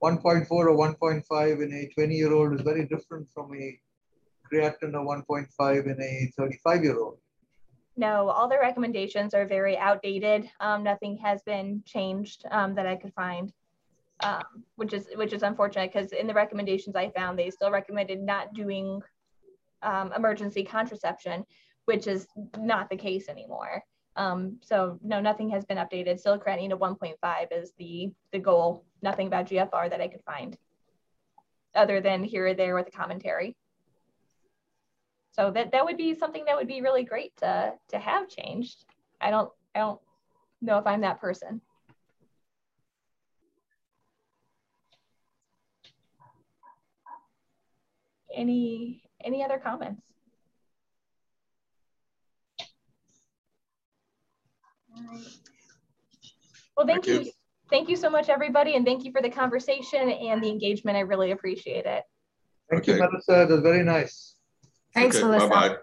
1.4 0.03 0.51
or 0.51 0.75
1.5 0.75 1.63
in 1.63 1.73
a 1.73 1.87
20 1.93 2.15
year 2.15 2.33
old 2.33 2.53
is 2.53 2.61
very 2.61 2.85
different 2.85 3.27
from 3.33 3.55
a 3.55 3.79
creatinine 4.51 4.95
of 4.95 5.25
1.5 5.27 5.85
in 5.85 6.01
a 6.01 6.31
35 6.37 6.83
year 6.83 6.99
old. 6.99 7.17
No, 7.97 8.29
all 8.29 8.47
the 8.47 8.57
recommendations 8.57 9.33
are 9.33 9.45
very 9.45 9.77
outdated. 9.77 10.49
Um, 10.59 10.83
nothing 10.83 11.17
has 11.17 11.41
been 11.43 11.83
changed 11.85 12.45
um, 12.49 12.73
that 12.75 12.87
I 12.87 12.95
could 12.95 13.13
find, 13.13 13.51
um, 14.21 14.63
which 14.75 14.93
is 14.93 15.07
which 15.15 15.33
is 15.33 15.43
unfortunate 15.43 15.91
because 15.93 16.13
in 16.13 16.25
the 16.25 16.33
recommendations 16.33 16.95
I 16.95 17.09
found, 17.09 17.37
they 17.37 17.49
still 17.49 17.69
recommended 17.69 18.21
not 18.21 18.53
doing 18.53 19.01
um, 19.81 20.13
emergency 20.13 20.63
contraception, 20.63 21.45
which 21.85 22.07
is 22.07 22.27
not 22.57 22.89
the 22.89 22.95
case 22.95 23.27
anymore. 23.27 23.83
Um, 24.15 24.57
so 24.61 24.99
no, 25.01 25.19
nothing 25.19 25.49
has 25.49 25.65
been 25.65 25.77
updated. 25.77 26.19
Still 26.19 26.37
creatinine 26.37 26.73
of 26.73 26.79
1.5 26.79 27.15
is 27.51 27.71
the, 27.77 28.11
the 28.31 28.39
goal. 28.39 28.85
Nothing 29.01 29.27
about 29.27 29.47
GFR 29.47 29.89
that 29.89 30.01
I 30.01 30.07
could 30.07 30.23
find 30.23 30.57
other 31.73 32.01
than 32.01 32.23
here 32.23 32.47
or 32.47 32.53
there 32.53 32.75
with 32.75 32.87
a 32.87 32.91
commentary. 32.91 33.55
So 35.31 35.49
that, 35.51 35.71
that 35.71 35.85
would 35.85 35.97
be 35.97 36.13
something 36.13 36.43
that 36.45 36.57
would 36.57 36.67
be 36.67 36.81
really 36.81 37.03
great 37.03 37.35
to, 37.37 37.73
to 37.89 37.99
have 37.99 38.27
changed. 38.27 38.85
I 39.21 39.31
don't, 39.31 39.49
I 39.73 39.79
don't 39.79 39.99
know 40.61 40.77
if 40.77 40.85
I'm 40.85 41.01
that 41.01 41.21
person. 41.21 41.61
Any, 48.33 49.03
any 49.23 49.43
other 49.43 49.57
comments? 49.57 50.01
Well, 56.75 56.87
thank, 56.87 57.05
thank 57.05 57.07
you. 57.07 57.19
you. 57.25 57.31
Thank 57.69 57.89
you 57.89 57.95
so 57.95 58.09
much, 58.09 58.27
everybody. 58.27 58.75
And 58.75 58.85
thank 58.85 59.05
you 59.05 59.11
for 59.11 59.21
the 59.21 59.29
conversation 59.29 60.09
and 60.09 60.43
the 60.43 60.49
engagement. 60.49 60.97
I 60.97 61.01
really 61.01 61.31
appreciate 61.31 61.85
it. 61.85 62.03
Thank 62.69 62.83
okay. 62.83 62.93
you, 62.93 62.99
Melissa. 62.99 63.43
It 63.43 63.49
was 63.49 63.61
very 63.61 63.83
nice. 63.83 64.30
Thanks, 64.93 65.15
okay, 65.15 65.25
Melissa. 65.25 65.47
Bye-bye. 65.47 65.69
Bye. 65.69 65.77